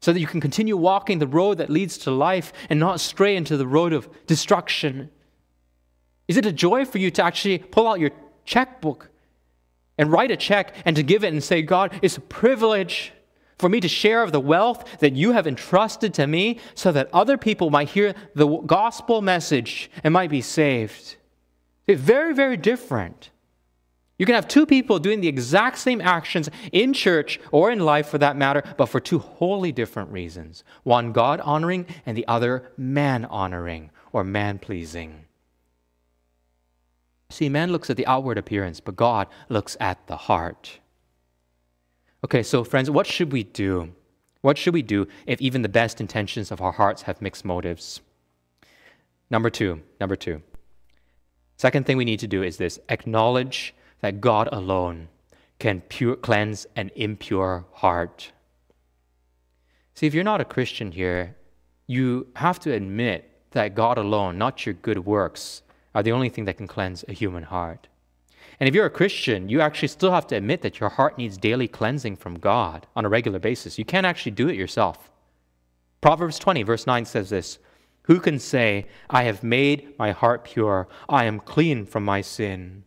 So 0.00 0.12
that 0.12 0.20
you 0.20 0.26
can 0.26 0.40
continue 0.40 0.76
walking 0.76 1.18
the 1.18 1.26
road 1.26 1.58
that 1.58 1.70
leads 1.70 1.98
to 1.98 2.10
life 2.10 2.52
and 2.68 2.80
not 2.80 3.00
stray 3.00 3.36
into 3.36 3.56
the 3.56 3.66
road 3.66 3.92
of 3.92 4.08
destruction? 4.26 5.10
Is 6.26 6.36
it 6.36 6.46
a 6.46 6.52
joy 6.52 6.84
for 6.84 6.98
you 6.98 7.10
to 7.10 7.24
actually 7.24 7.58
pull 7.58 7.86
out 7.86 8.00
your 8.00 8.10
checkbook 8.44 9.10
and 9.98 10.10
write 10.10 10.30
a 10.30 10.36
check 10.36 10.74
and 10.84 10.96
to 10.96 11.02
give 11.02 11.24
it 11.24 11.32
and 11.32 11.42
say, 11.42 11.60
God, 11.60 11.98
it's 12.02 12.16
a 12.16 12.22
privilege 12.22 13.12
for 13.58 13.68
me 13.68 13.80
to 13.80 13.88
share 13.88 14.22
of 14.22 14.32
the 14.32 14.40
wealth 14.40 15.00
that 15.00 15.12
you 15.12 15.32
have 15.32 15.46
entrusted 15.46 16.14
to 16.14 16.26
me 16.26 16.58
so 16.74 16.90
that 16.92 17.10
other 17.12 17.36
people 17.36 17.68
might 17.68 17.90
hear 17.90 18.14
the 18.34 18.46
gospel 18.46 19.20
message 19.20 19.90
and 20.02 20.14
might 20.14 20.30
be 20.30 20.40
saved? 20.40 21.16
It's 21.86 22.00
very, 22.00 22.32
very 22.32 22.56
different. 22.56 23.30
You 24.20 24.26
can 24.26 24.34
have 24.34 24.48
two 24.48 24.66
people 24.66 24.98
doing 24.98 25.22
the 25.22 25.28
exact 25.28 25.78
same 25.78 26.02
actions 26.02 26.50
in 26.72 26.92
church 26.92 27.40
or 27.52 27.70
in 27.70 27.80
life 27.80 28.06
for 28.06 28.18
that 28.18 28.36
matter, 28.36 28.62
but 28.76 28.84
for 28.84 29.00
two 29.00 29.18
wholly 29.18 29.72
different 29.72 30.10
reasons 30.10 30.62
one 30.82 31.12
God 31.12 31.40
honoring 31.40 31.86
and 32.04 32.14
the 32.14 32.28
other 32.28 32.70
man 32.76 33.24
honoring 33.24 33.90
or 34.12 34.22
man 34.22 34.58
pleasing. 34.58 35.24
See, 37.30 37.48
man 37.48 37.72
looks 37.72 37.88
at 37.88 37.96
the 37.96 38.06
outward 38.06 38.36
appearance, 38.36 38.78
but 38.78 38.94
God 38.94 39.26
looks 39.48 39.74
at 39.80 40.06
the 40.06 40.16
heart. 40.16 40.80
Okay, 42.22 42.42
so 42.42 42.62
friends, 42.62 42.90
what 42.90 43.06
should 43.06 43.32
we 43.32 43.42
do? 43.42 43.94
What 44.42 44.58
should 44.58 44.74
we 44.74 44.82
do 44.82 45.08
if 45.26 45.40
even 45.40 45.62
the 45.62 45.68
best 45.70 45.98
intentions 45.98 46.50
of 46.50 46.60
our 46.60 46.72
hearts 46.72 47.02
have 47.02 47.22
mixed 47.22 47.46
motives? 47.46 48.02
Number 49.30 49.48
two, 49.48 49.80
number 49.98 50.16
two. 50.16 50.42
Second 51.56 51.86
thing 51.86 51.96
we 51.96 52.04
need 52.04 52.20
to 52.20 52.28
do 52.28 52.42
is 52.42 52.58
this 52.58 52.78
acknowledge 52.90 53.74
that 54.00 54.20
God 54.20 54.48
alone 54.52 55.08
can 55.58 55.82
pure, 55.82 56.16
cleanse 56.16 56.66
an 56.76 56.90
impure 56.96 57.66
heart. 57.72 58.32
See, 59.94 60.06
if 60.06 60.14
you're 60.14 60.24
not 60.24 60.40
a 60.40 60.46
Christian 60.46 60.92
here, 60.92 61.36
you 61.86 62.28
have 62.36 62.58
to 62.60 62.72
admit 62.72 63.30
that 63.50 63.74
God 63.74 63.98
alone, 63.98 64.38
not 64.38 64.64
your 64.64 64.74
good 64.74 65.04
works, 65.04 65.62
are 65.94 66.02
the 66.02 66.12
only 66.12 66.28
thing 66.28 66.44
that 66.44 66.56
can 66.56 66.66
cleanse 66.66 67.04
a 67.08 67.12
human 67.12 67.42
heart. 67.42 67.88
And 68.58 68.68
if 68.68 68.74
you're 68.74 68.86
a 68.86 68.90
Christian, 68.90 69.48
you 69.48 69.60
actually 69.60 69.88
still 69.88 70.12
have 70.12 70.26
to 70.28 70.36
admit 70.36 70.62
that 70.62 70.80
your 70.80 70.90
heart 70.90 71.18
needs 71.18 71.36
daily 71.36 71.66
cleansing 71.66 72.16
from 72.16 72.38
God 72.38 72.86
on 72.94 73.04
a 73.04 73.08
regular 73.08 73.38
basis. 73.38 73.78
You 73.78 73.84
can't 73.84 74.06
actually 74.06 74.32
do 74.32 74.48
it 74.48 74.56
yourself. 74.56 75.10
Proverbs 76.00 76.38
20, 76.38 76.62
verse 76.62 76.86
9 76.86 77.04
says 77.04 77.30
this 77.30 77.58
Who 78.02 78.20
can 78.20 78.38
say, 78.38 78.86
I 79.08 79.24
have 79.24 79.42
made 79.42 79.98
my 79.98 80.12
heart 80.12 80.44
pure, 80.44 80.88
I 81.08 81.24
am 81.24 81.40
clean 81.40 81.86
from 81.86 82.04
my 82.04 82.20
sin? 82.20 82.84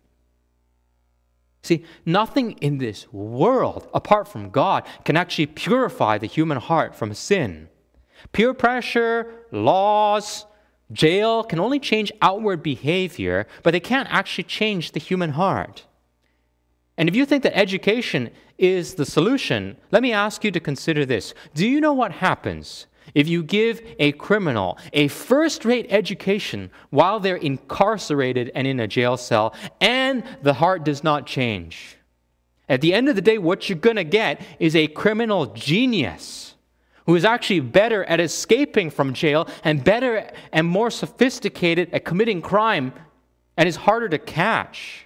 See, 1.63 1.85
nothing 2.05 2.51
in 2.59 2.77
this 2.77 3.11
world, 3.13 3.87
apart 3.93 4.27
from 4.27 4.49
God, 4.49 4.85
can 5.05 5.15
actually 5.15 5.45
purify 5.45 6.17
the 6.17 6.27
human 6.27 6.57
heart 6.57 6.93
from 6.93 7.13
sin. 7.13 7.69
Peer 8.33 8.53
pressure, 8.53 9.45
laws, 9.51 10.45
jail 10.91 11.43
can 11.43 11.59
only 11.59 11.79
change 11.79 12.11
outward 12.21 12.61
behavior, 12.61 13.47
but 13.63 13.71
they 13.71 13.79
can't 13.79 14.11
actually 14.11 14.43
change 14.43 14.91
the 14.91 14.99
human 14.99 15.31
heart. 15.31 15.85
And 16.97 17.07
if 17.07 17.15
you 17.15 17.25
think 17.25 17.43
that 17.43 17.57
education 17.57 18.29
is 18.57 18.95
the 18.95 19.05
solution, 19.05 19.77
let 19.89 20.03
me 20.03 20.11
ask 20.11 20.43
you 20.43 20.51
to 20.51 20.59
consider 20.59 21.05
this. 21.05 21.33
Do 21.55 21.67
you 21.67 21.79
know 21.79 21.93
what 21.93 22.11
happens 22.11 22.87
if 23.13 23.27
you 23.27 23.43
give 23.43 23.81
a 23.99 24.11
criminal 24.13 24.77
a 24.93 25.07
first 25.07 25.65
rate 25.65 25.87
education 25.89 26.71
while 26.89 27.19
they're 27.19 27.35
incarcerated 27.35 28.51
and 28.55 28.67
in 28.67 28.79
a 28.79 28.87
jail 28.87 29.17
cell, 29.17 29.53
and 29.81 30.23
the 30.41 30.53
heart 30.53 30.83
does 30.83 31.03
not 31.03 31.25
change, 31.25 31.97
at 32.69 32.81
the 32.81 32.93
end 32.93 33.09
of 33.09 33.15
the 33.15 33.21
day, 33.21 33.37
what 33.37 33.67
you're 33.67 33.77
going 33.77 33.97
to 33.97 34.03
get 34.03 34.41
is 34.59 34.75
a 34.75 34.87
criminal 34.87 35.47
genius 35.47 36.55
who 37.05 37.15
is 37.15 37.25
actually 37.25 37.59
better 37.59 38.03
at 38.05 38.19
escaping 38.19 38.89
from 38.89 39.13
jail 39.13 39.47
and 39.63 39.83
better 39.83 40.31
and 40.51 40.65
more 40.65 40.89
sophisticated 40.89 41.89
at 41.93 42.05
committing 42.05 42.41
crime 42.41 42.93
and 43.57 43.67
is 43.67 43.75
harder 43.75 44.07
to 44.09 44.17
catch. 44.17 45.05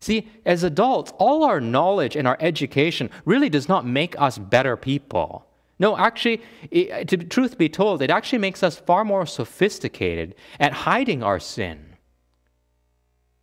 See, 0.00 0.28
as 0.44 0.62
adults, 0.62 1.12
all 1.18 1.44
our 1.44 1.60
knowledge 1.60 2.16
and 2.16 2.26
our 2.26 2.36
education 2.40 3.10
really 3.24 3.48
does 3.48 3.68
not 3.68 3.86
make 3.86 4.18
us 4.20 4.38
better 4.38 4.76
people. 4.76 5.46
No, 5.78 5.96
actually, 5.96 6.42
it, 6.70 6.90
uh, 6.90 7.04
to 7.04 7.16
truth 7.16 7.58
be 7.58 7.68
told, 7.68 8.00
it 8.00 8.10
actually 8.10 8.38
makes 8.38 8.62
us 8.62 8.78
far 8.78 9.04
more 9.04 9.26
sophisticated 9.26 10.34
at 10.60 10.72
hiding 10.72 11.22
our 11.22 11.40
sin. 11.40 11.96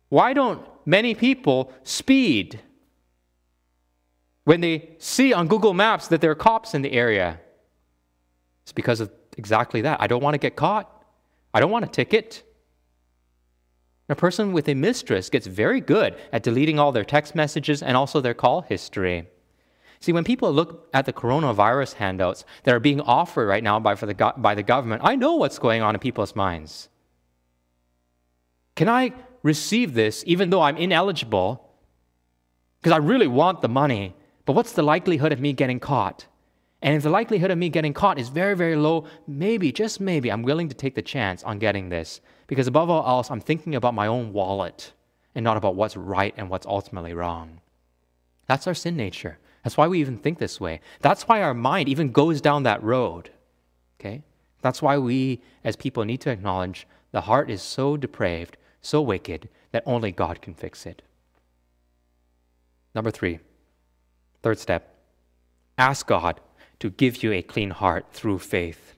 Why 0.08 0.32
don't 0.32 0.66
many 0.86 1.14
people 1.14 1.72
speed 1.82 2.60
when 4.44 4.60
they 4.60 4.96
see 4.98 5.32
on 5.32 5.46
Google 5.46 5.74
Maps 5.74 6.08
that 6.08 6.20
there 6.20 6.30
are 6.30 6.34
cops 6.34 6.74
in 6.74 6.82
the 6.82 6.92
area? 6.92 7.40
It's 8.62 8.72
because 8.72 9.00
of 9.00 9.10
exactly 9.36 9.82
that. 9.82 10.00
I 10.00 10.06
don't 10.06 10.22
want 10.22 10.34
to 10.34 10.38
get 10.38 10.56
caught. 10.56 11.04
I 11.52 11.60
don't 11.60 11.70
want 11.70 11.84
a 11.84 11.88
ticket. 11.88 12.42
A 14.08 14.14
person 14.14 14.52
with 14.52 14.68
a 14.68 14.74
mistress 14.74 15.30
gets 15.30 15.46
very 15.46 15.80
good 15.80 16.16
at 16.32 16.42
deleting 16.42 16.78
all 16.78 16.92
their 16.92 17.04
text 17.04 17.34
messages 17.34 17.82
and 17.82 17.96
also 17.96 18.20
their 18.20 18.34
call 18.34 18.62
history. 18.62 19.28
See, 20.02 20.12
when 20.12 20.24
people 20.24 20.52
look 20.52 20.88
at 20.92 21.06
the 21.06 21.12
coronavirus 21.12 21.94
handouts 21.94 22.44
that 22.64 22.74
are 22.74 22.80
being 22.80 23.00
offered 23.00 23.46
right 23.46 23.62
now 23.62 23.78
by, 23.78 23.94
the, 23.94 24.32
by 24.36 24.56
the 24.56 24.64
government, 24.64 25.02
I 25.04 25.14
know 25.14 25.36
what's 25.36 25.60
going 25.60 25.80
on 25.80 25.94
in 25.94 26.00
people's 26.00 26.34
minds. 26.34 26.88
Can 28.74 28.88
I 28.88 29.12
receive 29.44 29.94
this 29.94 30.24
even 30.26 30.50
though 30.50 30.60
I'm 30.60 30.76
ineligible? 30.76 31.70
Because 32.80 32.92
I 32.92 32.96
really 32.96 33.28
want 33.28 33.60
the 33.60 33.68
money, 33.68 34.16
but 34.44 34.54
what's 34.54 34.72
the 34.72 34.82
likelihood 34.82 35.32
of 35.32 35.38
me 35.38 35.52
getting 35.52 35.78
caught? 35.78 36.26
And 36.82 36.96
if 36.96 37.04
the 37.04 37.10
likelihood 37.10 37.52
of 37.52 37.58
me 37.58 37.68
getting 37.68 37.94
caught 37.94 38.18
is 38.18 38.28
very, 38.28 38.56
very 38.56 38.74
low, 38.74 39.06
maybe, 39.28 39.70
just 39.70 40.00
maybe, 40.00 40.32
I'm 40.32 40.42
willing 40.42 40.68
to 40.68 40.74
take 40.74 40.96
the 40.96 41.02
chance 41.02 41.44
on 41.44 41.60
getting 41.60 41.90
this. 41.90 42.20
Because 42.48 42.66
above 42.66 42.90
all 42.90 43.06
else, 43.06 43.30
I'm 43.30 43.40
thinking 43.40 43.76
about 43.76 43.94
my 43.94 44.08
own 44.08 44.32
wallet 44.32 44.94
and 45.36 45.44
not 45.44 45.56
about 45.56 45.76
what's 45.76 45.96
right 45.96 46.34
and 46.36 46.50
what's 46.50 46.66
ultimately 46.66 47.14
wrong. 47.14 47.60
That's 48.48 48.66
our 48.66 48.74
sin 48.74 48.96
nature. 48.96 49.38
That's 49.62 49.76
why 49.76 49.86
we 49.88 50.00
even 50.00 50.18
think 50.18 50.38
this 50.38 50.60
way. 50.60 50.80
That's 51.00 51.28
why 51.28 51.42
our 51.42 51.54
mind 51.54 51.88
even 51.88 52.10
goes 52.10 52.40
down 52.40 52.64
that 52.64 52.82
road. 52.82 53.30
Okay? 54.00 54.22
That's 54.60 54.82
why 54.82 54.98
we, 54.98 55.40
as 55.64 55.76
people, 55.76 56.04
need 56.04 56.20
to 56.22 56.30
acknowledge 56.30 56.86
the 57.12 57.22
heart 57.22 57.50
is 57.50 57.62
so 57.62 57.96
depraved, 57.96 58.56
so 58.80 59.00
wicked, 59.00 59.48
that 59.70 59.82
only 59.86 60.12
God 60.12 60.42
can 60.42 60.54
fix 60.54 60.86
it. 60.86 61.02
Number 62.94 63.10
three, 63.10 63.38
third 64.42 64.58
step 64.58 64.88
ask 65.78 66.06
God 66.06 66.40
to 66.78 66.90
give 66.90 67.22
you 67.22 67.32
a 67.32 67.42
clean 67.42 67.70
heart 67.70 68.06
through 68.12 68.38
faith. 68.38 68.94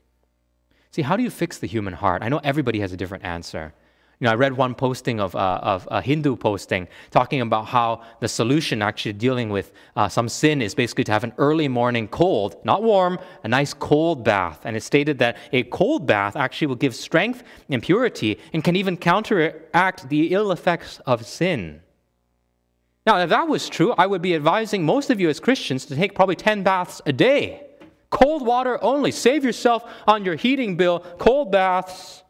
See, 0.91 1.03
how 1.03 1.15
do 1.17 1.23
you 1.23 1.29
fix 1.29 1.57
the 1.57 1.67
human 1.67 1.93
heart? 1.93 2.21
I 2.21 2.29
know 2.29 2.41
everybody 2.43 2.79
has 2.79 2.91
a 2.91 2.97
different 2.97 3.23
answer. 3.23 3.73
You 4.19 4.25
know, 4.25 4.31
I 4.31 4.35
read 4.35 4.53
one 4.53 4.75
posting 4.75 5.19
of, 5.19 5.35
uh, 5.35 5.59
of 5.61 5.87
a 5.91 6.01
Hindu 6.01 6.37
posting 6.37 6.87
talking 7.11 7.41
about 7.41 7.65
how 7.65 8.01
the 8.21 8.29
solution 8.29 8.81
actually 8.81 9.13
dealing 9.13 9.49
with 9.49 9.73
uh, 9.95 10.07
some 10.07 10.29
sin 10.29 10.61
is 10.61 10.73
basically 10.73 11.03
to 11.05 11.11
have 11.11 11.25
an 11.25 11.33
early 11.37 11.67
morning 11.67 12.07
cold, 12.07 12.55
not 12.63 12.81
warm, 12.81 13.19
a 13.43 13.47
nice 13.47 13.73
cold 13.73 14.23
bath. 14.23 14.61
And 14.63 14.77
it 14.77 14.83
stated 14.83 15.19
that 15.19 15.37
a 15.51 15.63
cold 15.63 16.05
bath 16.05 16.37
actually 16.37 16.67
will 16.67 16.75
give 16.75 16.95
strength 16.95 17.43
and 17.69 17.83
purity 17.83 18.39
and 18.53 18.63
can 18.63 18.77
even 18.77 18.95
counteract 18.95 20.07
the 20.07 20.33
ill 20.33 20.51
effects 20.53 21.01
of 21.05 21.25
sin. 21.25 21.81
Now, 23.05 23.19
if 23.19 23.29
that 23.29 23.47
was 23.47 23.69
true, 23.69 23.93
I 23.97 24.07
would 24.07 24.21
be 24.21 24.33
advising 24.33 24.85
most 24.85 25.09
of 25.09 25.19
you 25.19 25.29
as 25.29 25.39
Christians 25.39 25.85
to 25.85 25.95
take 25.95 26.15
probably 26.15 26.35
10 26.35 26.63
baths 26.63 27.01
a 27.05 27.13
day. 27.13 27.67
Cold 28.09 28.45
water 28.45 28.81
only. 28.81 29.11
Save 29.11 29.43
yourself 29.43 29.83
on 30.07 30.23
your 30.23 30.35
heating 30.35 30.77
bill. 30.77 30.99
Cold 31.19 31.51
baths. 31.51 32.23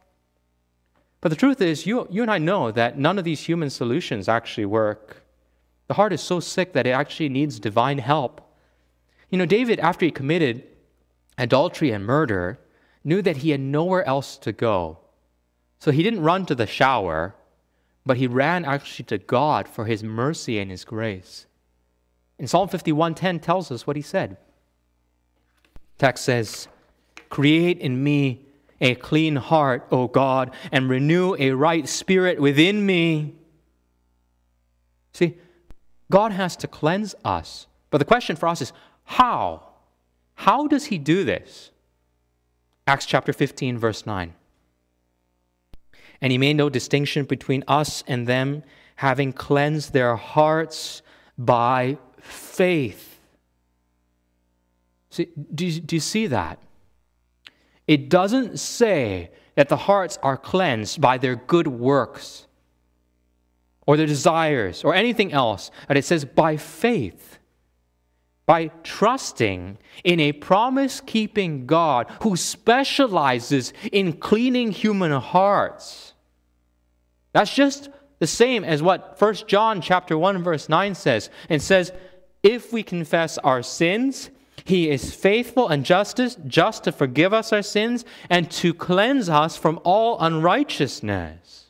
But 1.25 1.29
the 1.29 1.38
truth 1.38 1.59
is, 1.59 1.88
you, 1.88 2.07
you 2.11 2.21
and 2.21 2.29
I 2.29 2.38
know 2.38 2.69
that 2.69 2.99
none 2.99 3.17
of 3.17 3.23
these 3.23 3.41
human 3.41 3.71
solutions 3.71 4.29
actually 4.29 4.67
work. 4.67 5.23
The 5.88 5.95
heart 5.95 6.13
is 6.13 6.21
so 6.21 6.39
sick 6.39 6.73
that 6.73 6.85
it 6.85 6.91
actually 6.91 7.29
needs 7.29 7.59
divine 7.59 7.97
help. 7.97 8.41
You 9.31 9.39
know, 9.39 9.47
David, 9.47 9.79
after 9.79 10.05
he 10.05 10.11
committed 10.11 10.61
adultery 11.35 11.89
and 11.89 12.05
murder, 12.05 12.59
knew 13.03 13.23
that 13.23 13.38
he 13.38 13.49
had 13.49 13.59
nowhere 13.59 14.05
else 14.05 14.38
to 14.38 14.51
go. 14.51 14.99
So 15.79 15.89
he 15.89 16.03
didn't 16.03 16.21
run 16.21 16.45
to 16.45 16.53
the 16.53 16.67
shower, 16.67 17.33
but 18.05 18.17
he 18.17 18.27
ran 18.27 18.63
actually 18.63 19.05
to 19.05 19.17
God 19.17 19.67
for 19.67 19.85
his 19.85 20.03
mercy 20.03 20.59
and 20.59 20.69
his 20.69 20.85
grace. 20.85 21.47
In 22.38 22.45
Psalm 22.45 22.69
51:10 22.69 23.41
tells 23.41 23.71
us 23.71 23.88
what 23.88 23.95
he 23.95 24.03
said. 24.03 24.38
Text 25.97 26.23
says, 26.23 26.67
Create 27.31 27.79
in 27.79 28.03
me 28.03 28.44
a 28.81 28.95
clean 28.95 29.35
heart, 29.35 29.88
O 29.91 30.07
God, 30.07 30.51
and 30.71 30.89
renew 30.89 31.35
a 31.39 31.51
right 31.51 31.88
spirit 31.88 32.39
within 32.39 32.85
me. 32.85 33.35
See, 35.13 35.38
God 36.11 36.31
has 36.31 36.55
to 36.57 36.67
cleanse 36.67 37.15
us. 37.23 37.67
But 37.89 37.99
the 37.99 38.05
question 38.05 38.35
for 38.35 38.47
us 38.47 38.61
is 38.61 38.73
how? 39.05 39.67
How 40.35 40.67
does 40.67 40.85
He 40.85 40.97
do 40.97 41.23
this? 41.23 41.71
Acts 42.88 43.05
chapter 43.05 43.33
15, 43.33 43.77
verse 43.77 44.05
9. 44.05 44.33
And 46.21 46.31
He 46.31 46.38
made 46.38 46.57
no 46.57 46.69
distinction 46.69 47.25
between 47.25 47.63
us 47.67 48.03
and 48.07 48.27
them, 48.27 48.63
having 48.97 49.33
cleansed 49.33 49.93
their 49.93 50.15
hearts 50.15 51.01
by 51.38 51.97
faith. 52.19 53.19
See, 55.09 55.29
do, 55.53 55.79
do 55.79 55.95
you 55.95 56.01
see 56.01 56.27
that? 56.27 56.59
It 57.88 58.10
doesn't 58.10 58.60
say 58.60 59.32
that 59.56 59.69
the 59.69 59.78
hearts 59.78 60.17
are 60.24 60.38
cleansed 60.38 61.00
by 61.00 61.17
their 61.17 61.36
good 61.36 61.67
works 61.67 62.48
or 63.86 63.98
their 63.98 64.08
desires 64.08 64.84
or 64.84 64.95
anything 64.95 65.32
else, 65.32 65.71
but 65.88 65.98
it 65.98 66.06
says 66.06 66.26
by 66.26 66.58
faith, 66.58 67.39
by 68.45 68.67
trusting 68.84 69.78
in 70.04 70.19
a 70.19 70.32
promise 70.32 71.02
keeping 71.02 71.65
God 71.65 72.12
who 72.21 72.36
specializes 72.36 73.74
in 73.91 74.13
cleaning 74.13 74.71
human 74.71 75.12
hearts. 75.12 76.13
That's 77.34 77.54
just 77.54 77.89
the 78.19 78.28
same 78.28 78.63
as 78.63 78.82
what 78.82 79.19
1 79.19 79.36
John 79.48 79.82
chapter 79.82 80.17
1 80.17 80.43
verse 80.43 80.69
9 80.69 80.95
says. 80.95 81.30
It 81.50 81.62
says, 81.62 81.91
if 82.43 82.71
we 82.71 82.84
confess 82.84 83.38
our 83.39 83.63
sins, 83.63 84.30
he 84.65 84.89
is 84.89 85.13
faithful 85.13 85.69
and 85.69 85.86
justice, 85.86 86.36
just 86.47 86.84
to 86.84 86.91
forgive 86.91 87.34
us 87.34 87.54
our 87.54 87.62
sins 87.62 88.04
and 88.32 88.49
to 88.49 88.73
cleanse 88.73 89.30
us 89.30 89.56
from 89.56 89.80
all 89.84 90.19
unrighteousness. 90.19 91.65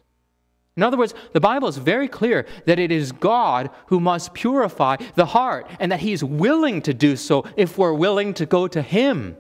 In 0.78 0.84
other 0.84 0.98
words, 0.98 1.14
the 1.34 1.42
Bible 1.42 1.68
is 1.68 1.78
very 1.78 2.08
clear 2.08 2.46
that 2.66 2.80
it 2.80 2.94
is 2.94 3.12
God 3.12 3.70
who 3.88 4.00
must 4.00 4.34
purify 4.34 4.96
the 5.16 5.26
heart 5.26 5.70
and 5.78 5.92
that 5.92 6.00
He 6.00 6.14
is 6.14 6.24
willing 6.24 6.82
to 6.84 6.94
do 6.94 7.18
so 7.18 7.44
if 7.58 7.78
we're 7.78 7.94
willing 7.94 8.34
to 8.36 8.46
go 8.46 8.66
to 8.66 8.82
Him. 8.82 9.36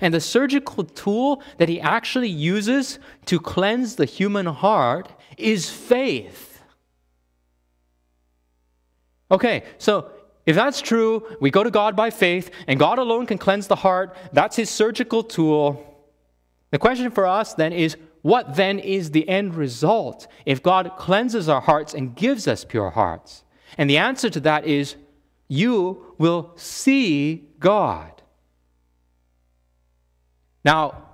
And 0.00 0.14
the 0.14 0.20
surgical 0.20 0.84
tool 0.84 1.42
that 1.58 1.68
He 1.68 1.80
actually 1.80 2.28
uses 2.28 3.00
to 3.26 3.40
cleanse 3.40 3.96
the 3.96 4.04
human 4.04 4.46
heart 4.46 5.12
is 5.36 5.68
faith. 5.68 6.62
Okay, 9.32 9.64
so 9.78 10.12
if 10.44 10.56
that's 10.56 10.80
true, 10.80 11.26
we 11.40 11.50
go 11.50 11.62
to 11.62 11.70
God 11.70 11.94
by 11.94 12.10
faith, 12.10 12.50
and 12.66 12.78
God 12.78 12.98
alone 12.98 13.26
can 13.26 13.38
cleanse 13.38 13.68
the 13.68 13.76
heart. 13.76 14.16
That's 14.32 14.56
his 14.56 14.70
surgical 14.70 15.22
tool. 15.22 15.88
The 16.70 16.78
question 16.78 17.10
for 17.10 17.26
us 17.26 17.54
then 17.54 17.72
is 17.72 17.96
what 18.22 18.56
then 18.56 18.78
is 18.78 19.10
the 19.10 19.28
end 19.28 19.54
result 19.54 20.26
if 20.46 20.62
God 20.62 20.92
cleanses 20.96 21.48
our 21.48 21.60
hearts 21.60 21.94
and 21.94 22.14
gives 22.14 22.48
us 22.48 22.64
pure 22.64 22.90
hearts? 22.90 23.44
And 23.78 23.88
the 23.88 23.98
answer 23.98 24.30
to 24.30 24.40
that 24.40 24.66
is 24.66 24.96
you 25.48 26.14
will 26.18 26.52
see 26.56 27.48
God. 27.58 28.22
Now, 30.64 31.08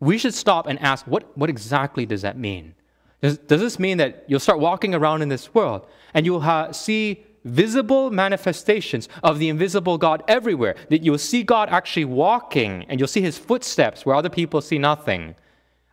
we 0.00 0.18
should 0.18 0.34
stop 0.34 0.66
and 0.66 0.80
ask 0.80 1.06
what, 1.06 1.36
what 1.36 1.50
exactly 1.50 2.06
does 2.06 2.22
that 2.22 2.38
mean? 2.38 2.74
Does, 3.22 3.38
does 3.38 3.60
this 3.60 3.78
mean 3.78 3.98
that 3.98 4.24
you'll 4.26 4.40
start 4.40 4.58
walking 4.58 4.94
around 4.94 5.22
in 5.22 5.28
this 5.28 5.54
world 5.54 5.86
and 6.12 6.26
you'll 6.26 6.40
ha- 6.40 6.72
see 6.72 7.24
visible 7.44 8.10
manifestations 8.10 9.08
of 9.22 9.38
the 9.38 9.48
invisible 9.48 9.98
God 9.98 10.22
everywhere. 10.28 10.74
That 10.90 11.02
you'll 11.02 11.18
see 11.18 11.42
God 11.42 11.68
actually 11.68 12.04
walking 12.04 12.84
and 12.88 13.00
you'll 13.00 13.08
see 13.08 13.20
his 13.20 13.38
footsteps 13.38 14.04
where 14.06 14.14
other 14.14 14.28
people 14.28 14.60
see 14.60 14.78
nothing. 14.78 15.34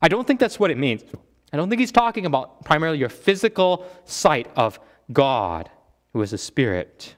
I 0.02 0.08
don't 0.08 0.26
think 0.26 0.40
that's 0.40 0.60
what 0.60 0.72
it 0.72 0.78
means. 0.78 1.04
I 1.52 1.58
don't 1.58 1.70
think 1.70 1.80
he's 1.80 1.92
talking 1.92 2.26
about 2.26 2.64
primarily 2.64 3.00
your 3.00 3.10
physical 3.10 3.86
sight 4.06 4.48
of 4.56 4.80
God, 5.12 5.70
who 6.14 6.22
is 6.22 6.34
a 6.34 6.38
spirit. 6.38 7.16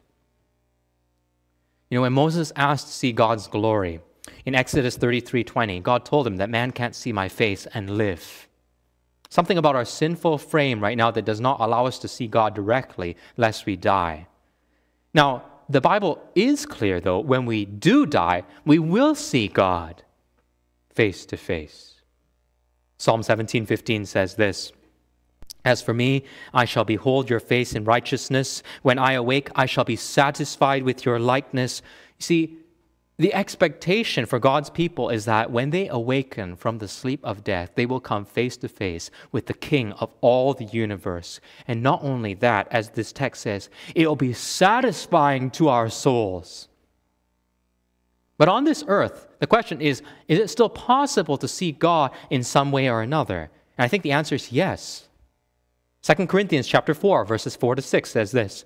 You 1.89 1.97
know, 1.97 2.03
when 2.03 2.13
Moses 2.13 2.53
asked 2.55 2.87
to 2.87 2.93
see 2.93 3.11
God's 3.11 3.47
glory 3.47 3.99
in 4.45 4.55
Exodus 4.55 4.97
33:20, 4.97 5.81
God 5.81 6.05
told 6.05 6.25
him 6.25 6.37
that 6.37 6.49
man 6.49 6.71
can't 6.71 6.95
see 6.95 7.11
my 7.11 7.27
face 7.27 7.67
and 7.73 7.97
live. 7.97 8.47
Something 9.31 9.57
about 9.57 9.77
our 9.77 9.85
sinful 9.85 10.39
frame 10.39 10.83
right 10.83 10.97
now 10.97 11.09
that 11.09 11.23
does 11.23 11.39
not 11.39 11.61
allow 11.61 11.85
us 11.85 11.97
to 11.99 12.09
see 12.09 12.27
God 12.27 12.53
directly, 12.53 13.15
lest 13.37 13.65
we 13.65 13.77
die. 13.77 14.27
Now, 15.13 15.45
the 15.69 15.79
Bible 15.79 16.21
is 16.35 16.65
clear, 16.65 16.99
though, 16.99 17.21
when 17.21 17.45
we 17.45 17.63
do 17.63 18.05
die, 18.05 18.43
we 18.65 18.77
will 18.77 19.15
see 19.15 19.47
God 19.47 20.03
face 20.93 21.25
to 21.27 21.37
face. 21.37 22.01
Psalm 22.97 23.21
17:15 23.21 24.05
says 24.05 24.35
this. 24.35 24.73
As 25.63 25.81
for 25.81 25.93
me, 25.93 26.25
I 26.53 26.65
shall 26.65 26.83
behold 26.83 27.29
your 27.29 27.39
face 27.39 27.73
in 27.73 27.85
righteousness. 27.85 28.61
When 28.81 28.99
I 28.99 29.13
awake, 29.13 29.49
I 29.55 29.65
shall 29.65 29.85
be 29.85 29.95
satisfied 29.95 30.83
with 30.83 31.05
your 31.05 31.19
likeness. 31.19 31.81
You 32.19 32.23
see, 32.23 32.57
the 33.21 33.35
expectation 33.35 34.25
for 34.25 34.39
God's 34.39 34.71
people 34.71 35.09
is 35.09 35.25
that 35.25 35.51
when 35.51 35.69
they 35.69 35.87
awaken 35.87 36.55
from 36.55 36.79
the 36.79 36.87
sleep 36.87 37.19
of 37.23 37.43
death, 37.43 37.69
they 37.75 37.85
will 37.85 37.99
come 37.99 38.25
face 38.25 38.57
to 38.57 38.67
face 38.67 39.11
with 39.31 39.45
the 39.45 39.53
King 39.53 39.91
of 39.93 40.11
all 40.21 40.55
the 40.55 40.65
universe. 40.65 41.39
And 41.67 41.83
not 41.83 42.03
only 42.03 42.33
that, 42.35 42.67
as 42.71 42.89
this 42.89 43.11
text 43.11 43.43
says, 43.43 43.69
it 43.93 44.07
will 44.07 44.15
be 44.15 44.33
satisfying 44.33 45.51
to 45.51 45.69
our 45.69 45.87
souls. 45.87 46.67
But 48.39 48.49
on 48.49 48.63
this 48.63 48.83
earth, 48.87 49.27
the 49.37 49.45
question 49.45 49.81
is 49.81 50.01
is 50.27 50.39
it 50.39 50.49
still 50.49 50.69
possible 50.69 51.37
to 51.37 51.47
see 51.47 51.71
God 51.71 52.09
in 52.31 52.41
some 52.41 52.71
way 52.71 52.89
or 52.89 53.03
another? 53.03 53.51
And 53.77 53.85
I 53.85 53.87
think 53.87 54.01
the 54.01 54.13
answer 54.13 54.33
is 54.33 54.51
yes. 54.51 55.07
2 56.01 56.25
Corinthians 56.25 56.67
chapter 56.67 56.95
4 56.95 57.25
verses 57.25 57.55
4 57.55 57.75
to 57.75 57.83
6 57.83 58.09
says 58.09 58.31
this. 58.31 58.65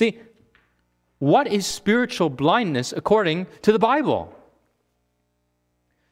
See, 0.00 0.18
what 1.18 1.46
is 1.46 1.66
spiritual 1.66 2.30
blindness 2.30 2.94
according 2.96 3.46
to 3.60 3.70
the 3.70 3.78
Bible? 3.78 4.34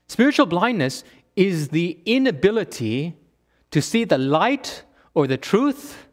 Spiritual 0.09 0.45
blindness 0.45 1.05
is 1.37 1.69
the 1.71 1.99
inability 2.05 3.17
to 3.71 3.81
see 3.81 4.05
the 4.05 4.19
light 4.19 4.83
or 5.15 5.27
the 5.27 5.39
truth 5.39 6.07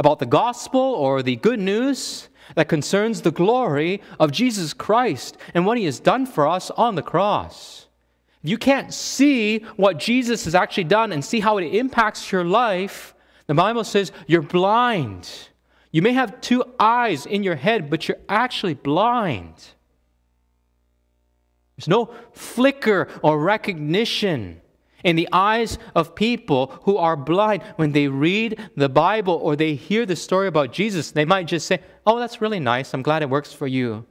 about 0.00 0.18
the 0.18 0.26
gospel 0.26 0.80
or 0.80 1.22
the 1.22 1.36
good 1.36 1.60
news 1.60 2.28
that 2.56 2.68
concerns 2.68 3.22
the 3.22 3.30
glory 3.30 4.02
of 4.18 4.32
Jesus 4.32 4.74
Christ 4.74 5.36
and 5.54 5.64
what 5.64 5.78
he 5.78 5.84
has 5.84 6.00
done 6.00 6.26
for 6.26 6.48
us 6.48 6.72
on 6.72 6.96
the 6.96 7.04
cross. 7.04 7.86
If 8.42 8.50
you 8.50 8.58
can't 8.58 8.92
see 8.92 9.60
what 9.76 10.00
Jesus 10.00 10.44
has 10.44 10.56
actually 10.56 10.90
done 10.98 11.12
and 11.12 11.24
see 11.24 11.38
how 11.38 11.58
it 11.58 11.72
impacts 11.72 12.32
your 12.32 12.44
life, 12.44 13.14
the 13.46 13.54
Bible 13.54 13.84
says 13.84 14.10
you're 14.26 14.42
blind. 14.42 15.30
You 15.96 16.02
may 16.02 16.12
have 16.12 16.42
two 16.42 16.62
eyes 16.78 17.24
in 17.24 17.42
your 17.42 17.54
head, 17.54 17.88
but 17.88 18.06
you're 18.06 18.18
actually 18.28 18.74
blind. 18.74 19.54
There's 21.74 21.88
no 21.88 22.12
flicker 22.32 23.08
or 23.22 23.40
recognition 23.40 24.60
in 25.04 25.16
the 25.16 25.26
eyes 25.32 25.78
of 25.94 26.14
people 26.14 26.78
who 26.82 26.98
are 26.98 27.16
blind. 27.16 27.62
When 27.76 27.92
they 27.92 28.08
read 28.08 28.60
the 28.76 28.90
Bible 28.90 29.40
or 29.42 29.56
they 29.56 29.74
hear 29.74 30.04
the 30.04 30.16
story 30.16 30.48
about 30.48 30.70
Jesus, 30.70 31.12
they 31.12 31.24
might 31.24 31.46
just 31.46 31.66
say, 31.66 31.80
Oh, 32.04 32.18
that's 32.18 32.42
really 32.42 32.60
nice. 32.60 32.92
I'm 32.92 33.00
glad 33.00 33.22
it 33.22 33.30
works 33.30 33.54
for 33.54 33.66
you. 33.66 34.04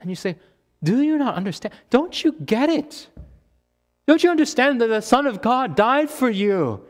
And 0.00 0.10
you 0.10 0.16
say, 0.16 0.34
Do 0.82 1.02
you 1.02 1.18
not 1.18 1.36
understand? 1.36 1.72
Don't 1.88 2.24
you 2.24 2.32
get 2.32 2.68
it? 2.68 3.06
Don't 4.08 4.24
you 4.24 4.30
understand 4.30 4.80
that 4.80 4.88
the 4.88 5.02
Son 5.02 5.24
of 5.24 5.40
God 5.40 5.76
died 5.76 6.10
for 6.10 6.28
you? 6.28 6.84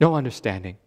No 0.00 0.14
understanding. 0.14 0.78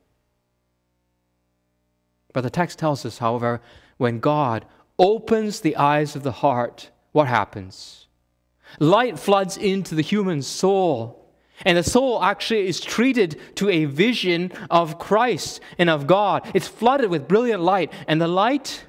But 2.34 2.42
the 2.42 2.50
text 2.50 2.80
tells 2.80 3.06
us, 3.06 3.18
however, 3.18 3.62
when 3.98 4.20
God 4.20 4.66
opens 4.98 5.62
the 5.62 5.76
eyes 5.76 6.16
of 6.16 6.24
the 6.24 6.32
heart, 6.32 6.92
what 7.12 7.28
happens? 7.28 8.08
Light 8.80 9.18
floods 9.18 9.58
into 9.58 9.96
the 9.96 10.02
human 10.02 10.42
soul. 10.42 11.16
And 11.66 11.78
the 11.78 11.84
soul 11.84 12.24
actually 12.24 12.68
is 12.68 12.80
treated 12.80 13.40
to 13.56 13.70
a 13.70 13.86
vision 13.86 14.52
of 14.70 15.00
Christ 15.00 15.60
and 15.78 15.90
of 15.90 16.08
God. 16.08 16.50
It's 16.54 16.68
flooded 16.68 17.10
with 17.10 17.28
brilliant 17.28 17.62
light. 17.62 17.92
And 18.08 18.22
the 18.22 18.28
light 18.28 18.86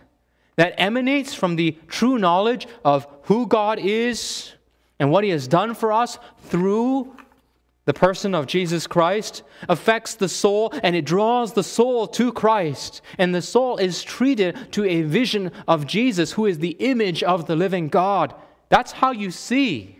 that 0.57 0.75
emanates 0.77 1.35
from 1.35 1.57
the 1.57 1.79
true 1.89 2.19
knowledge 2.19 2.69
of 2.85 3.07
who 3.23 3.47
God 3.47 3.79
is 3.79 4.53
and 4.99 5.11
what 5.11 5.25
He 5.25 5.31
has 5.31 5.49
done 5.49 5.75
for 5.75 5.93
us 5.93 6.19
through 6.45 7.17
the 7.87 7.95
person 7.95 8.35
of 8.35 8.47
Jesus 8.47 8.87
Christ 8.87 9.43
affects 9.69 10.15
the 10.15 10.29
soul 10.29 10.73
and 10.83 10.95
it 10.95 11.05
draws 11.05 11.55
the 11.55 11.63
soul 11.63 12.07
to 12.09 12.33
Christ. 12.33 13.01
And 13.19 13.35
the 13.35 13.43
soul 13.43 13.79
is 13.79 14.03
treated 14.03 14.73
to 14.73 14.85
a 14.85 15.03
vision 15.03 15.51
of 15.67 15.87
Jesus, 15.87 16.33
who 16.33 16.47
is 16.47 16.59
the 16.59 16.77
image 16.79 17.23
of 17.23 17.47
the 17.47 17.57
living 17.57 17.89
God. 17.89 18.35
That's 18.69 18.93
how 18.93 19.13
you 19.13 19.31
see. 19.31 19.97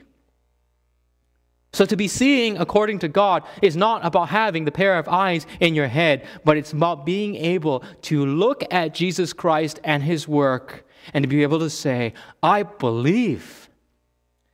So, 1.73 1.87
to 1.87 1.97
be 1.97 2.09
seeing 2.09 2.59
according 2.59 2.99
to 3.01 3.09
God 3.09 3.45
is 3.63 3.77
not 3.77 4.05
about 4.05 4.29
having 4.29 4.65
the 4.65 4.73
pair 4.73 4.99
of 4.99 5.09
eyes 5.09 5.47
in 5.61 5.77
your 5.77 5.87
head, 5.87 6.27
but 6.45 6.57
it's 6.57 6.73
about 6.73 7.07
being 7.07 7.37
able 7.37 7.85
to 8.03 8.27
look 8.27 8.65
at 8.73 8.93
Jesus 8.93 9.33
Christ 9.33 9.79
and 9.85 10.03
his 10.03 10.27
work 10.27 10.85
and 11.15 11.23
to 11.23 11.29
be 11.29 11.43
able 11.43 11.61
to 11.61 11.71
say, 11.71 12.13
I 12.43 12.65
believe 12.65 13.60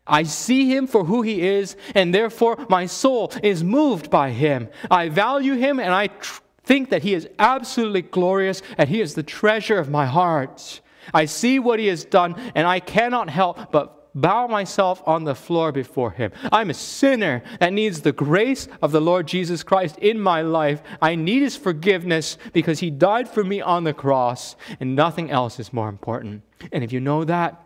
I 0.07 0.23
see 0.23 0.75
him 0.75 0.87
for 0.87 1.05
who 1.05 1.23
he 1.23 1.43
is, 1.43 1.77
and 1.95 2.15
therefore 2.15 2.65
my 2.69 2.87
soul 2.87 3.33
is 3.43 3.65
moved 3.65 4.11
by 4.11 4.31
him. 4.31 4.69
I 4.91 5.09
value 5.09 5.55
him, 5.55 5.81
and 5.81 5.93
I 5.93 6.09
tr- 6.09 6.41
think 6.63 6.91
that 6.91 7.03
he 7.03 7.15
is 7.15 7.29
absolutely 7.39 8.03
glorious, 8.03 8.63
and 8.79 8.89
he 8.89 9.01
is 9.01 9.15
the 9.15 9.23
treasure 9.23 9.79
of 9.79 9.91
my 9.91 10.07
heart. 10.07 10.81
I 11.15 11.25
see 11.25 11.59
what 11.59 11.79
he 11.79 11.87
has 11.87 12.05
done, 12.05 12.35
and 12.55 12.67
I 12.67 12.81
cannot 12.81 13.31
help 13.31 13.73
but 13.73 13.97
bow 14.15 14.47
myself 14.47 15.03
on 15.07 15.25
the 15.25 15.35
floor 15.35 15.71
before 15.71 16.11
him. 16.11 16.33
I'm 16.51 16.71
a 16.71 16.75
sinner 16.75 17.43
that 17.61 17.73
needs 17.73 18.01
the 18.01 18.13
grace 18.13 18.67
of 18.81 18.91
the 18.91 19.01
Lord 19.01 19.27
Jesus 19.29 19.63
Christ 19.63 19.99
in 19.99 20.19
my 20.19 20.41
life. 20.41 20.83
I 21.03 21.15
need 21.15 21.43
his 21.43 21.57
forgiveness 21.57 22.39
because 22.53 22.81
he 22.81 22.91
died 22.91 23.29
for 23.29 23.45
me 23.45 23.61
on 23.61 23.85
the 23.85 23.93
cross, 23.93 24.57
and 24.81 24.97
nothing 24.97 25.31
else 25.31 25.61
is 25.61 25.73
more 25.73 25.89
important. 25.89 26.43
And 26.73 26.83
if 26.83 26.93
you 26.93 27.01
know 27.01 27.25
that 27.25 27.63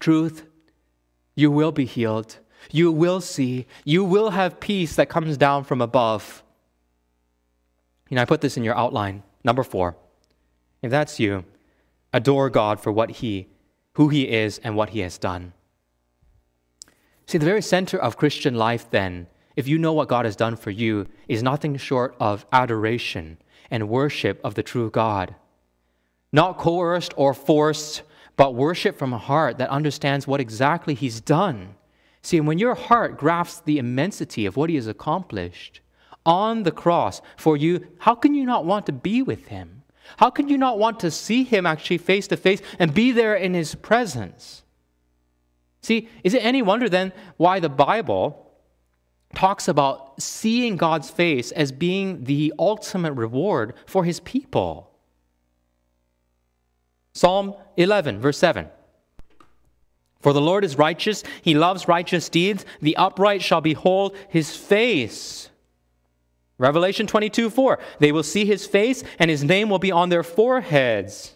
truth, 0.00 0.44
you 1.40 1.50
will 1.50 1.72
be 1.72 1.86
healed. 1.86 2.38
You 2.70 2.92
will 2.92 3.20
see. 3.20 3.66
You 3.84 4.04
will 4.04 4.30
have 4.30 4.60
peace 4.60 4.94
that 4.96 5.08
comes 5.08 5.36
down 5.36 5.64
from 5.64 5.80
above. 5.80 6.42
You 8.08 8.16
know, 8.16 8.22
I 8.22 8.26
put 8.26 8.42
this 8.42 8.56
in 8.56 8.64
your 8.64 8.76
outline. 8.76 9.22
Number 9.42 9.62
four. 9.62 9.96
If 10.82 10.90
that's 10.90 11.18
you, 11.18 11.44
adore 12.12 12.50
God 12.50 12.80
for 12.80 12.92
what 12.92 13.10
He, 13.10 13.48
who 13.94 14.08
He 14.08 14.28
is, 14.28 14.58
and 14.58 14.76
what 14.76 14.90
He 14.90 15.00
has 15.00 15.18
done. 15.18 15.52
See, 17.26 17.38
the 17.38 17.46
very 17.46 17.62
center 17.62 17.98
of 17.98 18.16
Christian 18.16 18.54
life, 18.54 18.90
then, 18.90 19.26
if 19.56 19.68
you 19.68 19.78
know 19.78 19.92
what 19.92 20.08
God 20.08 20.24
has 20.24 20.36
done 20.36 20.56
for 20.56 20.70
you, 20.70 21.06
is 21.28 21.42
nothing 21.42 21.76
short 21.76 22.16
of 22.18 22.46
adoration 22.52 23.38
and 23.70 23.88
worship 23.88 24.40
of 24.42 24.54
the 24.54 24.62
true 24.62 24.90
God. 24.90 25.34
Not 26.32 26.58
coerced 26.58 27.14
or 27.16 27.34
forced 27.34 28.02
but 28.40 28.54
worship 28.54 28.96
from 28.96 29.12
a 29.12 29.18
heart 29.18 29.58
that 29.58 29.68
understands 29.68 30.26
what 30.26 30.40
exactly 30.40 30.94
He's 30.94 31.20
done. 31.20 31.74
See, 32.22 32.40
when 32.40 32.58
your 32.58 32.74
heart 32.74 33.18
grasps 33.18 33.60
the 33.60 33.76
immensity 33.76 34.46
of 34.46 34.56
what 34.56 34.70
He 34.70 34.76
has 34.76 34.86
accomplished 34.86 35.82
on 36.24 36.62
the 36.62 36.70
cross 36.70 37.20
for 37.36 37.54
you, 37.54 37.86
how 37.98 38.14
can 38.14 38.32
you 38.32 38.46
not 38.46 38.64
want 38.64 38.86
to 38.86 38.92
be 38.92 39.20
with 39.20 39.48
Him? 39.48 39.82
How 40.16 40.30
can 40.30 40.48
you 40.48 40.56
not 40.56 40.78
want 40.78 41.00
to 41.00 41.10
see 41.10 41.44
Him 41.44 41.66
actually 41.66 41.98
face 41.98 42.26
to 42.28 42.36
face 42.38 42.62
and 42.78 42.94
be 42.94 43.12
there 43.12 43.34
in 43.34 43.52
His 43.52 43.74
presence? 43.74 44.62
See, 45.82 46.08
is 46.24 46.32
it 46.32 46.42
any 46.42 46.62
wonder 46.62 46.88
then 46.88 47.12
why 47.36 47.60
the 47.60 47.68
Bible 47.68 48.50
talks 49.34 49.68
about 49.68 50.18
seeing 50.18 50.78
God's 50.78 51.10
face 51.10 51.52
as 51.52 51.72
being 51.72 52.24
the 52.24 52.54
ultimate 52.58 53.12
reward 53.12 53.74
for 53.84 54.02
His 54.02 54.18
people? 54.20 54.89
Psalm 57.12 57.54
11, 57.76 58.20
verse 58.20 58.38
7. 58.38 58.68
For 60.20 60.32
the 60.32 60.40
Lord 60.40 60.64
is 60.64 60.76
righteous, 60.76 61.24
he 61.42 61.54
loves 61.54 61.88
righteous 61.88 62.28
deeds. 62.28 62.64
The 62.82 62.96
upright 62.96 63.42
shall 63.42 63.60
behold 63.60 64.14
his 64.28 64.54
face. 64.54 65.48
Revelation 66.58 67.06
22, 67.06 67.48
4. 67.48 67.78
They 68.00 68.12
will 68.12 68.22
see 68.22 68.44
his 68.44 68.66
face, 68.66 69.02
and 69.18 69.30
his 69.30 69.42
name 69.42 69.70
will 69.70 69.78
be 69.78 69.90
on 69.90 70.10
their 70.10 70.22
foreheads. 70.22 71.34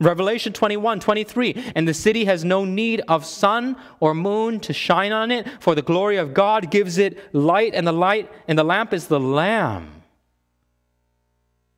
Revelation 0.00 0.54
21, 0.54 0.98
23. 1.00 1.72
And 1.74 1.86
the 1.86 1.92
city 1.92 2.24
has 2.24 2.42
no 2.42 2.64
need 2.64 3.02
of 3.06 3.26
sun 3.26 3.76
or 4.00 4.14
moon 4.14 4.60
to 4.60 4.72
shine 4.72 5.12
on 5.12 5.30
it, 5.30 5.46
for 5.60 5.74
the 5.74 5.82
glory 5.82 6.16
of 6.16 6.32
God 6.32 6.70
gives 6.70 6.96
it 6.96 7.34
light, 7.34 7.74
and 7.74 7.86
the 7.86 7.92
light 7.92 8.32
and 8.48 8.58
the 8.58 8.64
lamp 8.64 8.94
is 8.94 9.08
the 9.08 9.20
Lamb. 9.20 9.92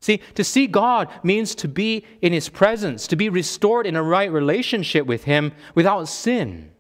See, 0.01 0.21
to 0.35 0.45
see 0.45 0.67
God 0.67 1.09
means 1.23 1.55
to 1.57 1.69
be 1.69 2.05
in 2.23 2.33
His 2.33 2.49
presence, 2.49 3.07
to 3.09 3.17
be 3.17 3.29
restored 3.29 3.87
in 3.87 3.97
a 3.97 4.03
right 4.03 4.31
relationship 4.31 5.07
with 5.07 5.25
Him 5.25 5.53
without 5.75 6.09
sin. 6.09 6.71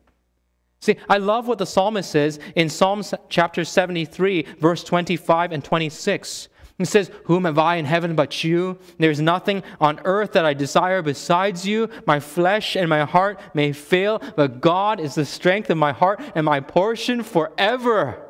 See, 0.81 0.97
I 1.09 1.19
love 1.19 1.49
what 1.49 1.59
the 1.59 1.67
psalmist 1.67 2.11
says 2.11 2.39
in 2.55 2.69
Psalm 2.69 3.03
chapter 3.29 3.65
73, 3.65 4.47
verse 4.61 4.85
25 4.85 5.51
and 5.51 5.65
26. 5.65 6.49
He 6.79 6.85
says, 6.85 7.11
Whom 7.25 7.45
have 7.45 7.59
I 7.59 7.75
in 7.77 7.85
heaven 7.85 8.15
but 8.15 8.45
you? 8.45 8.79
There's 8.99 9.21
nothing 9.21 9.65
on 9.81 10.01
earth 10.05 10.33
that 10.33 10.45
I 10.45 10.55
desire 10.55 11.03
besides 11.03 11.67
you. 11.67 11.89
My 12.07 12.21
flesh 12.21 12.77
and 12.77 12.89
my 12.89 13.05
heart 13.05 13.41
may 13.53 13.73
fail, 13.73 14.23
but 14.37 14.61
God 14.61 15.01
is 15.01 15.17
the 15.17 15.25
strength 15.25 15.71
of 15.71 15.77
my 15.77 15.91
heart 15.91 16.21
and 16.37 16.47
my 16.47 16.61
portion 16.61 17.25
forever. 17.25 18.28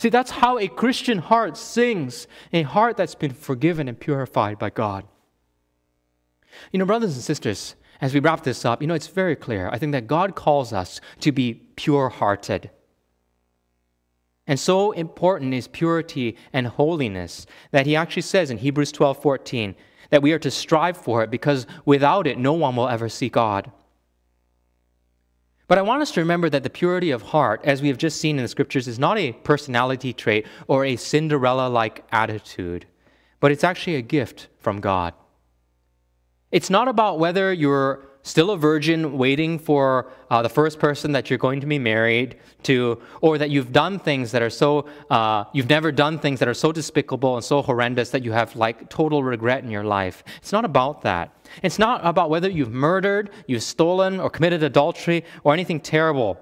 See, 0.00 0.08
that's 0.08 0.30
how 0.30 0.58
a 0.58 0.66
Christian 0.66 1.18
heart 1.18 1.58
sings 1.58 2.26
a 2.54 2.62
heart 2.62 2.96
that's 2.96 3.14
been 3.14 3.34
forgiven 3.34 3.86
and 3.86 4.00
purified 4.00 4.58
by 4.58 4.70
God. 4.70 5.04
You 6.72 6.78
know, 6.78 6.86
brothers 6.86 7.12
and 7.12 7.22
sisters, 7.22 7.76
as 8.00 8.14
we 8.14 8.20
wrap 8.20 8.42
this 8.42 8.64
up, 8.64 8.80
you 8.80 8.88
know, 8.88 8.94
it's 8.94 9.08
very 9.08 9.36
clear. 9.36 9.68
I 9.70 9.76
think 9.76 9.92
that 9.92 10.06
God 10.06 10.34
calls 10.34 10.72
us 10.72 11.02
to 11.20 11.32
be 11.32 11.52
pure 11.76 12.08
hearted. 12.08 12.70
And 14.46 14.58
so 14.58 14.92
important 14.92 15.52
is 15.52 15.68
purity 15.68 16.38
and 16.50 16.66
holiness 16.66 17.44
that 17.70 17.84
he 17.84 17.94
actually 17.94 18.22
says 18.22 18.50
in 18.50 18.56
Hebrews 18.56 18.92
12 18.92 19.20
14 19.20 19.74
that 20.08 20.22
we 20.22 20.32
are 20.32 20.38
to 20.38 20.50
strive 20.50 20.96
for 20.96 21.22
it 21.22 21.30
because 21.30 21.66
without 21.84 22.26
it, 22.26 22.38
no 22.38 22.54
one 22.54 22.74
will 22.74 22.88
ever 22.88 23.10
see 23.10 23.28
God. 23.28 23.70
But 25.70 25.78
I 25.78 25.82
want 25.82 26.02
us 26.02 26.10
to 26.10 26.20
remember 26.20 26.50
that 26.50 26.64
the 26.64 26.68
purity 26.68 27.12
of 27.12 27.22
heart, 27.22 27.60
as 27.62 27.80
we 27.80 27.86
have 27.86 27.96
just 27.96 28.20
seen 28.20 28.38
in 28.38 28.42
the 28.42 28.48
scriptures, 28.48 28.88
is 28.88 28.98
not 28.98 29.16
a 29.18 29.30
personality 29.30 30.12
trait 30.12 30.44
or 30.66 30.84
a 30.84 30.96
Cinderella 30.96 31.68
like 31.68 32.04
attitude, 32.10 32.86
but 33.38 33.52
it's 33.52 33.62
actually 33.62 33.94
a 33.94 34.02
gift 34.02 34.48
from 34.58 34.80
God. 34.80 35.14
It's 36.50 36.70
not 36.70 36.88
about 36.88 37.20
whether 37.20 37.52
you're 37.52 38.04
still 38.22 38.50
a 38.50 38.56
virgin 38.56 39.16
waiting 39.16 39.58
for 39.58 40.10
uh, 40.30 40.42
the 40.42 40.48
first 40.48 40.78
person 40.78 41.12
that 41.12 41.30
you're 41.30 41.38
going 41.38 41.60
to 41.60 41.66
be 41.66 41.78
married 41.78 42.36
to, 42.64 43.00
or 43.20 43.38
that 43.38 43.50
you've 43.50 43.72
done 43.72 43.98
things 43.98 44.30
that 44.32 44.42
are 44.42 44.50
so, 44.50 44.86
uh, 45.10 45.44
you've 45.52 45.68
never 45.68 45.90
done 45.90 46.18
things 46.18 46.38
that 46.38 46.48
are 46.48 46.54
so 46.54 46.72
despicable 46.72 47.36
and 47.36 47.44
so 47.44 47.62
horrendous 47.62 48.10
that 48.10 48.24
you 48.24 48.32
have 48.32 48.54
like 48.56 48.88
total 48.90 49.22
regret 49.22 49.64
in 49.64 49.70
your 49.70 49.84
life. 49.84 50.22
It's 50.38 50.52
not 50.52 50.64
about 50.64 51.02
that. 51.02 51.34
It's 51.62 51.78
not 51.78 52.00
about 52.04 52.30
whether 52.30 52.48
you've 52.48 52.72
murdered, 52.72 53.30
you've 53.46 53.62
stolen, 53.62 54.20
or 54.20 54.30
committed 54.30 54.62
adultery, 54.62 55.24
or 55.42 55.52
anything 55.52 55.80
terrible 55.80 56.38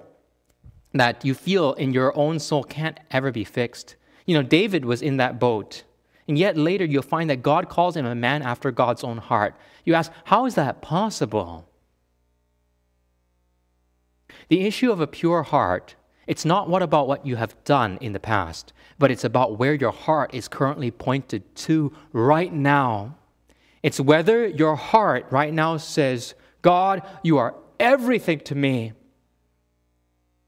that 0.95 1.25
you 1.25 1.35
feel 1.35 1.75
in 1.75 1.93
your 1.93 2.17
own 2.17 2.39
soul 2.39 2.65
can't 2.65 2.99
ever 3.11 3.31
be 3.31 3.45
fixed. 3.45 3.97
You 4.27 4.35
know, 4.35 4.43
David 4.43 4.85
was 4.85 5.03
in 5.03 5.19
that 5.19 5.39
boat. 5.39 5.85
And 6.27 6.37
yet 6.37 6.57
later 6.57 6.85
you'll 6.85 7.03
find 7.03 7.31
that 7.31 7.43
God 7.43 7.69
calls 7.69 7.97
him 7.97 8.05
a 8.05 8.15
man 8.15 8.43
after 8.43 8.71
God's 8.71 9.05
own 9.05 9.19
heart. 9.19 9.55
You 9.85 9.95
ask, 9.95 10.13
how 10.25 10.45
is 10.45 10.55
that 10.57 10.83
possible? 10.83 11.68
The 14.49 14.67
issue 14.67 14.91
of 14.91 15.01
a 15.01 15.07
pure 15.07 15.43
heart, 15.43 15.95
it's 16.27 16.45
not 16.45 16.69
what 16.69 16.83
about 16.83 17.09
what 17.09 17.27
you 17.27 17.37
have 17.37 17.63
done 17.65 17.99
in 18.01 18.13
the 18.13 18.21
past, 18.21 18.73
but 18.99 19.11
it's 19.11 19.25
about 19.25 19.59
where 19.59 19.75
your 19.75 19.93
heart 19.93 20.35
is 20.35 20.49
currently 20.49 20.91
pointed 20.91 21.55
to 21.57 21.93
right 22.13 22.53
now. 22.53 23.17
It's 23.83 24.01
whether 24.01 24.47
your 24.47 24.77
heart 24.77 25.27
right 25.31 25.53
now 25.53 25.77
says, 25.77 26.35
God, 26.63 27.03
you 27.23 27.39
are 27.39 27.55
everything 27.79 28.41
to 28.41 28.55
me. 28.55 28.93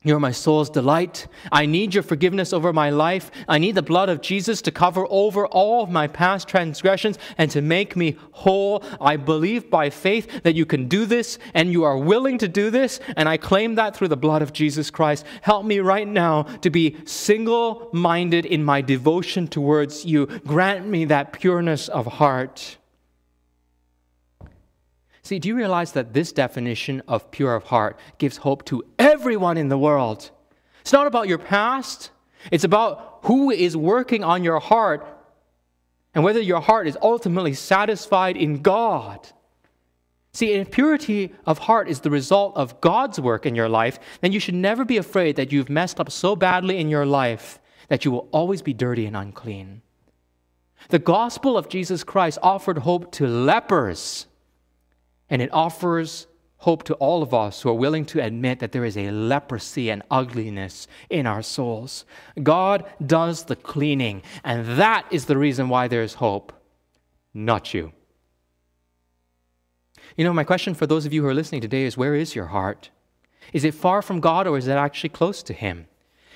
You're 0.03 0.19
my 0.19 0.33
soul's 0.33 0.71
delight. 0.71 1.27
I 1.53 1.67
need 1.67 1.93
your 1.93 2.03
forgiveness 2.03 2.55
over 2.55 2.73
my 2.73 2.89
life. 2.89 3.31
I 3.47 3.59
need 3.59 3.75
the 3.75 3.83
blood 3.83 4.09
of 4.09 4.23
Jesus 4.23 4.63
to 4.63 4.71
cover 4.71 5.07
over 5.11 5.47
all 5.47 5.83
of 5.83 5.91
my 5.91 6.07
past 6.07 6.49
transgressions 6.49 7.19
and 7.37 7.51
to 7.51 7.61
make 7.61 7.97
me 7.97 8.17
whole. 8.33 8.83
I 8.99 9.19
believe 9.19 9.69
by 9.69 9.91
faith 9.91 10.43
that 10.43 10.55
you 10.55 10.65
can 10.65 10.89
do 10.89 11.05
this 11.05 11.39
and 11.53 11.71
you 11.71 11.85
are 11.85 11.99
willing 11.99 12.39
to 12.39 12.49
do 12.49 12.71
this, 12.71 12.99
and 13.15 13.29
I 13.29 13.37
claim 13.37 13.75
that 13.75 13.95
through 13.95 14.09
the 14.09 14.17
blood 14.17 14.41
of 14.41 14.55
Jesus 14.55 14.91
Christ. 14.91 15.27
Help 15.43 15.67
me 15.67 15.81
right 15.81 16.09
now 16.09 16.45
to 16.63 16.71
be 16.71 16.97
single 17.05 17.91
minded 17.93 18.47
in 18.47 18.65
my 18.65 18.81
devotion 18.81 19.49
towards 19.49 20.07
you. 20.07 20.25
Grant 20.47 20.89
me 20.89 21.05
that 21.05 21.35
pureness 21.35 21.89
of 21.89 22.07
heart. 22.07 22.79
See, 25.31 25.39
do 25.39 25.47
you 25.47 25.55
realize 25.55 25.93
that 25.93 26.13
this 26.13 26.33
definition 26.33 27.05
of 27.07 27.31
pure 27.31 27.55
of 27.55 27.63
heart 27.63 27.97
gives 28.19 28.39
hope 28.39 28.65
to 28.65 28.83
everyone 28.99 29.57
in 29.57 29.69
the 29.69 29.79
world? 29.79 30.29
It's 30.81 30.93
not 30.93 31.07
about 31.07 31.29
your 31.29 31.39
past, 31.39 32.11
it's 32.51 32.65
about 32.65 33.21
who 33.23 33.53
is 33.53 33.77
working 33.77 34.25
on 34.25 34.43
your 34.43 34.59
heart 34.59 35.07
and 36.17 36.25
whether 36.25 36.41
your 36.41 36.61
heart 36.61 36.89
is 36.89 36.99
ultimately 37.01 37.55
satisfied 37.55 38.37
in 38.37 38.61
God. 38.61 39.29
See, 40.33 40.51
if 40.51 40.73
purity 40.73 41.33
of 41.47 41.59
heart 41.59 41.89
is 41.89 42.01
the 42.01 42.11
result 42.11 42.57
of 42.57 42.81
God's 42.81 43.21
work 43.21 43.47
in 43.47 43.55
your 43.55 43.69
life, 43.69 44.01
then 44.23 44.33
you 44.33 44.41
should 44.41 44.57
never 44.57 44.85
be 44.85 44.97
afraid 44.97 45.37
that 45.37 45.53
you've 45.53 45.71
messed 45.71 46.01
up 46.01 46.11
so 46.11 46.35
badly 46.35 46.79
in 46.79 46.89
your 46.89 47.07
life 47.07 47.61
that 47.87 48.05
you 48.05 48.11
will 48.11 48.29
always 48.33 48.63
be 48.63 48.75
dirty 48.75 49.07
and 49.07 49.17
unclean. 49.17 49.83
The 50.89 50.99
gospel 50.99 51.57
of 51.57 51.69
Jesus 51.69 52.03
Christ 52.03 52.41
offered 52.43 52.79
hope 52.79 53.13
to 53.13 53.29
lepers 53.29 54.27
and 55.31 55.41
it 55.41 55.53
offers 55.53 56.27
hope 56.59 56.83
to 56.85 56.95
all 56.95 57.23
of 57.23 57.33
us 57.33 57.63
who 57.63 57.71
are 57.71 57.75
willing 57.75 58.05
to 58.05 58.23
admit 58.23 58.59
that 58.59 58.73
there 58.73 58.85
is 58.85 58.97
a 58.97 59.11
leprosy 59.11 59.91
and 59.91 60.03
ugliness 60.11 60.87
in 61.09 61.27
our 61.27 61.41
souls. 61.41 62.05
God 62.43 62.85
does 63.05 63.45
the 63.45 63.57
cleaning, 63.57 64.23
and 64.45 64.79
that 64.79 65.07
is 65.11 65.25
the 65.25 65.39
reason 65.39 65.71
why 65.71 65.89
there 65.89 66.03
is 66.03 66.15
hope, 66.15 66.53
not 67.33 67.73
you. 67.73 67.93
You 70.17 70.25
know, 70.25 70.35
my 70.35 70.45
question 70.45 70.75
for 70.75 70.87
those 70.87 71.07
of 71.07 71.15
you 71.15 71.23
who 71.23 71.29
are 71.29 71.35
listening 71.35 71.63
today 71.63 71.85
is 71.85 71.97
where 71.97 72.15
is 72.15 72.35
your 72.35 72.47
heart? 72.47 72.91
Is 73.55 73.65
it 73.65 73.75
far 73.75 74.03
from 74.03 74.21
God 74.21 74.47
or 74.47 74.59
is 74.59 74.67
it 74.67 74.73
actually 74.73 75.11
close 75.11 75.43
to 75.45 75.55
Him? 75.55 75.87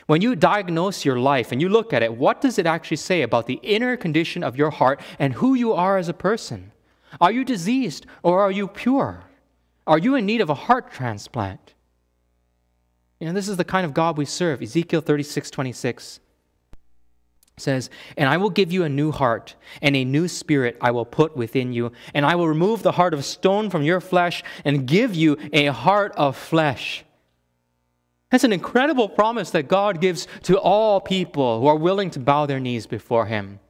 When 0.07 0.22
you 0.22 0.34
diagnose 0.36 1.05
your 1.05 1.18
life 1.18 1.53
and 1.53 1.61
you 1.61 1.68
look 1.68 1.92
at 1.92 2.03
it, 2.03 2.16
what 2.16 2.40
does 2.40 2.59
it 2.59 2.66
actually 2.66 2.99
say 2.99 3.22
about 3.22 3.47
the 3.47 3.61
inner 3.62 3.97
condition 3.97 4.42
of 4.42 4.57
your 4.57 4.70
heart 4.70 5.01
and 5.18 5.34
who 5.34 5.55
you 5.55 5.72
are 5.72 5.99
as 5.99 6.09
a 6.09 6.14
person? 6.14 6.72
Are 7.21 7.33
you 7.33 7.45
diseased 7.45 8.07
or 8.23 8.41
are 8.41 8.51
you 8.51 8.69
pure? 8.69 9.25
Are 9.87 9.99
you 9.99 10.15
in 10.15 10.27
need 10.27 10.41
of 10.41 10.51
a 10.51 10.55
heart 10.55 10.93
transplant? 10.93 11.75
You 13.21 13.27
know, 13.27 13.33
this 13.33 13.49
is 13.49 13.57
the 13.57 13.65
kind 13.65 13.85
of 13.85 13.95
God 13.95 14.19
we 14.19 14.25
serve. 14.25 14.62
Ezekiel 14.62 15.01
36 15.01 15.51
26 15.51 16.21
says, 17.57 17.89
And 18.17 18.29
I 18.29 18.37
will 18.37 18.51
give 18.51 18.73
you 18.73 18.85
a 18.85 18.89
new 18.89 19.12
heart, 19.12 19.55
and 19.81 19.95
a 19.95 20.05
new 20.05 20.29
spirit 20.29 20.77
I 20.81 20.91
will 20.91 21.05
put 21.05 21.37
within 21.37 21.73
you, 21.73 21.93
and 22.12 22.27
I 22.27 22.35
will 22.35 22.49
remove 22.49 22.83
the 22.83 22.93
heart 22.93 23.15
of 23.15 23.25
stone 23.25 23.71
from 23.71 23.83
your 23.83 24.01
flesh 24.01 24.43
and 24.65 24.87
give 24.87 25.15
you 25.15 25.37
a 25.53 25.67
heart 25.67 26.12
of 26.17 26.37
flesh. 26.37 27.05
That's 28.31 28.45
an 28.45 28.53
incredible 28.53 29.09
promise 29.09 29.51
that 29.51 29.69
God 29.69 30.01
gives 30.01 30.27
to 30.43 30.59
all 30.59 31.01
people 31.01 31.61
who 31.61 31.67
are 31.69 31.77
willing 31.77 32.11
to 32.11 32.19
bow 32.19 32.47
their 32.47 32.59
knees 32.59 32.87
before 32.87 33.27
Him. 33.27 33.61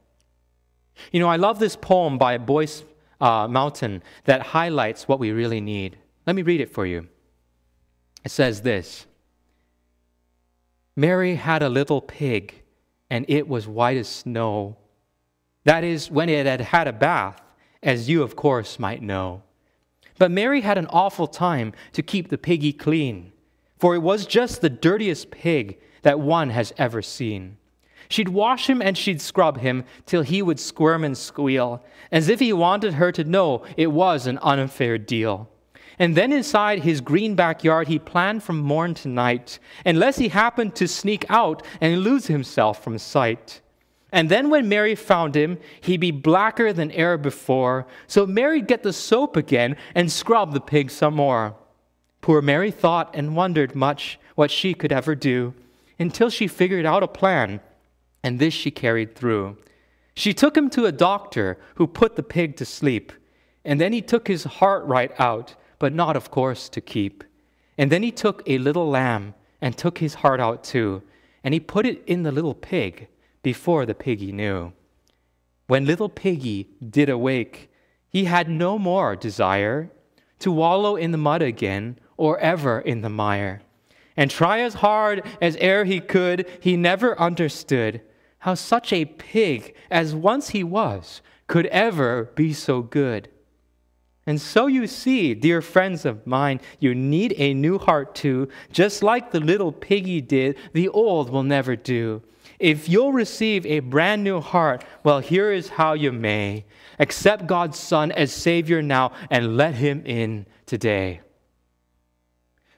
You 1.11 1.19
know, 1.19 1.27
I 1.27 1.35
love 1.35 1.59
this 1.59 1.75
poem 1.75 2.17
by 2.17 2.37
Boyce 2.37 2.83
uh, 3.21 3.47
Mouton 3.47 4.01
that 4.25 4.41
highlights 4.41 5.07
what 5.07 5.19
we 5.19 5.31
really 5.31 5.61
need. 5.61 5.97
Let 6.25 6.35
me 6.35 6.41
read 6.41 6.61
it 6.61 6.73
for 6.73 6.85
you. 6.85 7.07
It 8.23 8.31
says 8.31 8.61
this 8.61 9.05
Mary 10.95 11.35
had 11.35 11.61
a 11.61 11.69
little 11.69 12.01
pig, 12.01 12.63
and 13.09 13.25
it 13.27 13.47
was 13.47 13.67
white 13.67 13.97
as 13.97 14.07
snow. 14.07 14.77
That 15.63 15.83
is, 15.83 16.11
when 16.11 16.29
it 16.29 16.45
had 16.45 16.61
had 16.61 16.87
a 16.87 16.93
bath, 16.93 17.41
as 17.83 18.09
you, 18.09 18.23
of 18.23 18.35
course, 18.35 18.79
might 18.79 19.01
know. 19.01 19.43
But 20.17 20.31
Mary 20.31 20.61
had 20.61 20.77
an 20.77 20.87
awful 20.87 21.27
time 21.27 21.73
to 21.93 22.01
keep 22.01 22.29
the 22.29 22.37
piggy 22.37 22.71
clean, 22.71 23.33
for 23.77 23.95
it 23.95 23.99
was 23.99 24.25
just 24.25 24.61
the 24.61 24.69
dirtiest 24.69 25.31
pig 25.31 25.79
that 26.03 26.19
one 26.19 26.49
has 26.51 26.73
ever 26.77 27.01
seen. 27.01 27.57
She'd 28.09 28.29
wash 28.29 28.69
him 28.69 28.81
and 28.81 28.97
she'd 28.97 29.21
scrub 29.21 29.59
him 29.59 29.83
till 30.05 30.21
he 30.21 30.41
would 30.41 30.59
squirm 30.59 31.03
and 31.03 31.17
squeal, 31.17 31.83
as 32.11 32.29
if 32.29 32.39
he 32.39 32.53
wanted 32.53 32.95
her 32.95 33.11
to 33.11 33.23
know 33.23 33.63
it 33.77 33.91
was 33.91 34.27
an 34.27 34.39
unfair 34.41 34.97
deal. 34.97 35.49
And 35.97 36.15
then 36.15 36.33
inside 36.33 36.79
his 36.79 37.01
green 37.01 37.35
backyard, 37.35 37.87
he 37.87 37.99
planned 37.99 38.43
from 38.43 38.59
morn 38.59 38.93
to 38.95 39.07
night, 39.07 39.59
unless 39.85 40.17
he 40.17 40.27
happened 40.27 40.75
to 40.75 40.87
sneak 40.87 41.25
out 41.29 41.63
and 41.79 42.01
lose 42.01 42.27
himself 42.27 42.83
from 42.83 42.97
sight. 42.97 43.61
And 44.11 44.29
then 44.29 44.49
when 44.49 44.69
Mary 44.69 44.95
found 44.95 45.35
him, 45.35 45.57
he'd 45.81 45.99
be 45.99 46.11
blacker 46.11 46.71
than 46.71 46.91
e'er 46.91 47.17
before. 47.17 47.85
So 48.07 48.25
Mary'd 48.25 48.67
get 48.67 48.83
the 48.83 48.93
soap 48.93 49.35
again 49.35 49.75
and 49.93 50.11
scrub 50.11 50.53
the 50.53 50.61
pig 50.61 50.89
some 50.91 51.15
more. 51.15 51.55
Poor 52.21 52.41
Mary 52.41 52.71
thought 52.71 53.13
and 53.13 53.35
wondered 53.35 53.75
much 53.75 54.19
what 54.35 54.51
she 54.51 54.73
could 54.73 54.91
ever 54.91 55.15
do, 55.15 55.53
until 55.99 56.29
she 56.29 56.47
figured 56.47 56.85
out 56.85 57.03
a 57.03 57.07
plan 57.07 57.61
and 58.25 58.39
this 58.39 58.55
she 58.55 58.71
carried 58.71 59.13
through. 59.15 59.55
She 60.15 60.33
took 60.33 60.57
him 60.57 60.71
to 60.71 60.87
a 60.87 60.91
doctor 60.91 61.59
who 61.75 61.85
put 61.85 62.15
the 62.15 62.23
pig 62.23 62.57
to 62.57 62.65
sleep, 62.65 63.13
and 63.63 63.79
then 63.79 63.93
he 63.93 64.01
took 64.01 64.27
his 64.27 64.45
heart 64.45 64.83
right 64.85 65.11
out, 65.19 65.53
but 65.77 65.93
not, 65.93 66.15
of 66.15 66.31
course, 66.31 66.67
to 66.69 66.81
keep. 66.81 67.23
And 67.77 67.91
then 67.91 68.01
he 68.01 68.11
took 68.11 68.41
a 68.47 68.57
little 68.57 68.89
lamb 68.89 69.35
and 69.61 69.77
took 69.77 69.99
his 69.99 70.15
heart 70.15 70.39
out 70.39 70.63
too, 70.63 71.03
and 71.43 71.53
he 71.53 71.59
put 71.59 71.85
it 71.85 72.01
in 72.07 72.23
the 72.23 72.31
little 72.31 72.55
pig 72.55 73.09
before 73.43 73.85
the 73.85 73.93
piggy 73.93 74.31
knew. 74.31 74.73
When 75.67 75.85
little 75.85 76.09
piggy 76.09 76.69
did 76.89 77.09
awake, 77.09 77.69
he 78.09 78.25
had 78.25 78.49
no 78.49 78.79
more 78.79 79.15
desire 79.15 79.91
to 80.39 80.51
wallow 80.51 80.95
in 80.95 81.11
the 81.11 81.19
mud 81.19 81.43
again 81.43 81.99
or 82.17 82.39
ever 82.39 82.79
in 82.79 83.01
the 83.01 83.09
mire. 83.09 83.61
And 84.17 84.31
try 84.31 84.61
as 84.61 84.75
hard 84.75 85.21
as 85.39 85.57
e'er 85.57 85.83
he 85.83 85.99
could, 85.99 86.49
he 86.59 86.75
never 86.75 87.19
understood 87.19 88.01
how 88.45 88.53
such 88.53 88.93
a 88.93 89.05
pig 89.05 89.73
as 89.89 90.13
once 90.13 90.49
he 90.49 90.63
was 90.63 91.23
could 91.47 91.65
ever 91.65 92.25
be 92.35 92.53
so 92.53 92.79
good. 92.79 93.27
And 94.27 94.39
so 94.39 94.67
you 94.67 94.85
see, 94.85 95.33
dear 95.33 95.63
friends 95.63 96.05
of 96.05 96.27
mine, 96.27 96.61
you 96.79 96.93
need 96.93 97.33
a 97.37 97.55
new 97.55 97.79
heart 97.79 98.13
too. 98.13 98.47
Just 98.71 99.01
like 99.01 99.31
the 99.31 99.39
little 99.39 99.71
piggy 99.71 100.21
did, 100.21 100.59
the 100.73 100.89
old 100.89 101.31
will 101.31 101.41
never 101.41 101.75
do. 101.75 102.21
If 102.59 102.87
you'll 102.87 103.13
receive 103.13 103.65
a 103.65 103.79
brand 103.79 104.23
new 104.23 104.39
heart, 104.39 104.85
well, 105.03 105.21
here 105.21 105.51
is 105.51 105.69
how 105.69 105.93
you 105.93 106.11
may. 106.11 106.65
Accept 106.99 107.47
God's 107.47 107.79
Son 107.79 108.11
as 108.11 108.31
Savior 108.31 108.83
now 108.83 109.11
and 109.31 109.57
let 109.57 109.73
Him 109.73 110.03
in 110.05 110.45
today. 110.67 111.21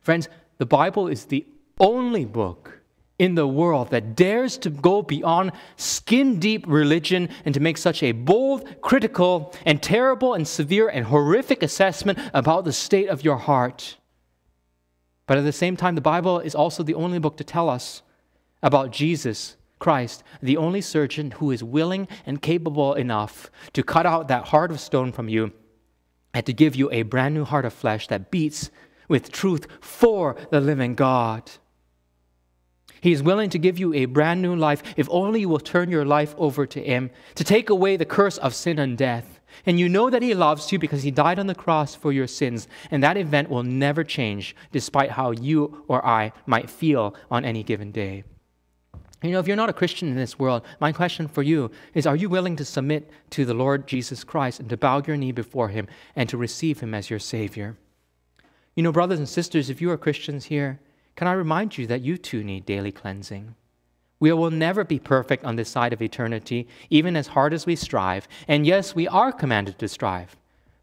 Friends, 0.01 0.29
the 0.59 0.65
Bible 0.65 1.09
is 1.09 1.25
the 1.25 1.45
only 1.77 2.23
book 2.23 2.76
in 3.19 3.35
the 3.35 3.47
world 3.47 3.89
that 3.89 4.15
dares 4.15 4.57
to 4.59 4.69
go 4.69 5.01
beyond 5.01 5.51
skin 5.75 6.39
deep 6.39 6.65
religion 6.67 7.29
and 7.45 7.53
to 7.53 7.59
make 7.59 7.77
such 7.77 8.03
a 8.03 8.11
bold, 8.11 8.81
critical, 8.81 9.53
and 9.65 9.81
terrible, 9.81 10.33
and 10.33 10.47
severe, 10.47 10.87
and 10.87 11.05
horrific 11.05 11.63
assessment 11.63 12.19
about 12.33 12.63
the 12.63 12.73
state 12.73 13.09
of 13.09 13.23
your 13.23 13.37
heart. 13.37 13.97
But 15.25 15.37
at 15.37 15.43
the 15.43 15.51
same 15.51 15.75
time, 15.75 15.95
the 15.95 16.01
Bible 16.01 16.39
is 16.39 16.55
also 16.55 16.83
the 16.83 16.93
only 16.93 17.19
book 17.19 17.37
to 17.37 17.43
tell 17.43 17.69
us 17.69 18.01
about 18.61 18.91
Jesus 18.91 19.57
Christ, 19.79 20.23
the 20.41 20.57
only 20.57 20.81
surgeon 20.81 21.31
who 21.31 21.51
is 21.51 21.63
willing 21.63 22.07
and 22.25 22.41
capable 22.41 22.93
enough 22.93 23.51
to 23.73 23.83
cut 23.83 24.05
out 24.05 24.27
that 24.27 24.47
heart 24.47 24.71
of 24.71 24.79
stone 24.79 25.11
from 25.11 25.27
you 25.27 25.51
and 26.33 26.45
to 26.45 26.53
give 26.53 26.75
you 26.75 26.89
a 26.91 27.03
brand 27.03 27.33
new 27.33 27.43
heart 27.43 27.65
of 27.65 27.73
flesh 27.73 28.07
that 28.07 28.31
beats 28.31 28.71
with 29.07 29.31
truth 29.31 29.67
for 29.81 30.35
the 30.51 30.61
living 30.61 30.95
God. 30.95 31.51
He 33.01 33.11
is 33.11 33.23
willing 33.23 33.49
to 33.51 33.59
give 33.59 33.79
you 33.79 33.93
a 33.93 34.05
brand 34.05 34.41
new 34.41 34.55
life 34.55 34.83
if 34.95 35.07
only 35.09 35.41
you 35.41 35.49
will 35.49 35.59
turn 35.59 35.89
your 35.89 36.05
life 36.05 36.35
over 36.37 36.65
to 36.65 36.81
Him, 36.81 37.09
to 37.35 37.43
take 37.43 37.69
away 37.69 37.97
the 37.97 38.05
curse 38.05 38.37
of 38.37 38.55
sin 38.55 38.79
and 38.79 38.97
death. 38.97 39.39
And 39.65 39.79
you 39.79 39.89
know 39.89 40.09
that 40.09 40.21
He 40.21 40.33
loves 40.33 40.71
you 40.71 40.79
because 40.79 41.03
He 41.03 41.11
died 41.11 41.39
on 41.39 41.47
the 41.47 41.55
cross 41.55 41.95
for 41.95 42.11
your 42.11 42.27
sins, 42.27 42.67
and 42.91 43.03
that 43.03 43.17
event 43.17 43.49
will 43.49 43.63
never 43.63 44.03
change 44.03 44.55
despite 44.71 45.11
how 45.11 45.31
you 45.31 45.85
or 45.87 46.05
I 46.05 46.31
might 46.45 46.69
feel 46.69 47.15
on 47.31 47.45
any 47.45 47.63
given 47.63 47.91
day. 47.91 48.23
You 49.23 49.31
know, 49.31 49.39
if 49.39 49.47
you're 49.47 49.55
not 49.55 49.69
a 49.69 49.73
Christian 49.73 50.09
in 50.09 50.15
this 50.15 50.37
world, 50.37 50.61
my 50.79 50.91
question 50.91 51.27
for 51.27 51.41
you 51.41 51.71
is 51.95 52.05
Are 52.05 52.15
you 52.15 52.29
willing 52.29 52.55
to 52.57 52.65
submit 52.65 53.09
to 53.31 53.45
the 53.45 53.53
Lord 53.53 53.87
Jesus 53.87 54.23
Christ 54.23 54.59
and 54.59 54.69
to 54.69 54.77
bow 54.77 55.01
your 55.05 55.17
knee 55.17 55.31
before 55.31 55.69
Him 55.69 55.87
and 56.15 56.29
to 56.29 56.37
receive 56.37 56.81
Him 56.81 56.93
as 56.93 57.09
your 57.09 57.19
Savior? 57.19 57.77
You 58.75 58.83
know, 58.83 58.91
brothers 58.91 59.17
and 59.17 59.27
sisters, 59.27 59.71
if 59.71 59.81
you 59.81 59.89
are 59.89 59.97
Christians 59.97 60.45
here, 60.45 60.79
can 61.17 61.27
I 61.27 61.33
remind 61.33 61.79
you 61.79 61.87
that 61.87 62.03
you 62.03 62.15
too 62.15 62.43
need 62.43 62.67
daily 62.67 62.91
cleansing? 62.91 63.55
We 64.19 64.31
will 64.31 64.51
never 64.51 64.83
be 64.83 64.99
perfect 64.99 65.43
on 65.43 65.55
this 65.55 65.67
side 65.67 65.91
of 65.91 66.01
eternity, 66.01 66.67
even 66.91 67.15
as 67.15 67.27
hard 67.27 67.53
as 67.53 67.65
we 67.65 67.75
strive. 67.75 68.27
And 68.47 68.67
yes, 68.67 68.93
we 68.93 69.07
are 69.07 69.31
commanded 69.31 69.79
to 69.79 69.87
strive. 69.87 70.37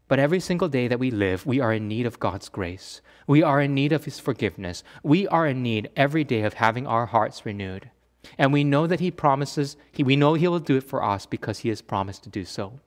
But 0.09 0.19
every 0.19 0.41
single 0.41 0.67
day 0.67 0.89
that 0.89 0.99
we 0.99 1.09
live, 1.09 1.45
we 1.45 1.61
are 1.61 1.71
in 1.71 1.87
need 1.87 2.05
of 2.05 2.19
God's 2.19 2.49
grace. 2.49 3.01
We 3.27 3.43
are 3.43 3.61
in 3.61 3.73
need 3.73 3.93
of 3.93 4.03
His 4.03 4.19
forgiveness. 4.19 4.83
We 5.03 5.25
are 5.29 5.47
in 5.47 5.63
need 5.63 5.89
every 5.95 6.25
day 6.25 6.41
of 6.41 6.55
having 6.55 6.85
our 6.85 7.05
hearts 7.05 7.45
renewed. 7.45 7.89
And 8.37 8.51
we 8.51 8.65
know 8.65 8.87
that 8.87 8.99
He 8.99 9.11
promises, 9.11 9.77
we 9.97 10.17
know 10.17 10.33
He 10.33 10.47
will 10.49 10.59
do 10.59 10.77
it 10.77 10.83
for 10.83 11.01
us 11.01 11.25
because 11.25 11.59
He 11.59 11.69
has 11.69 11.81
promised 11.81 12.23
to 12.23 12.29
do 12.29 12.43
so. 12.43 12.79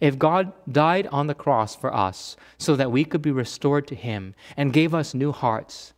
If 0.00 0.18
God 0.18 0.52
died 0.70 1.06
on 1.08 1.26
the 1.26 1.34
cross 1.34 1.76
for 1.76 1.94
us 1.94 2.36
so 2.58 2.76
that 2.76 2.92
we 2.92 3.04
could 3.04 3.22
be 3.22 3.30
restored 3.30 3.86
to 3.88 3.94
Him 3.94 4.34
and 4.56 4.72
gave 4.72 4.94
us 4.94 5.14
new 5.14 5.32
hearts, 5.32 5.93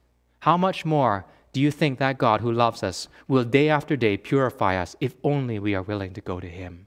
how 0.46 0.56
much 0.56 0.84
more 0.84 1.26
do 1.52 1.60
you 1.60 1.72
think 1.72 1.98
that 1.98 2.18
God 2.18 2.40
who 2.40 2.52
loves 2.52 2.84
us 2.84 3.08
will 3.26 3.42
day 3.42 3.68
after 3.68 3.96
day 3.96 4.16
purify 4.16 4.76
us 4.80 4.94
if 5.00 5.16
only 5.24 5.58
we 5.58 5.74
are 5.74 5.82
willing 5.82 6.12
to 6.12 6.20
go 6.20 6.38
to 6.38 6.46
Him? 6.46 6.86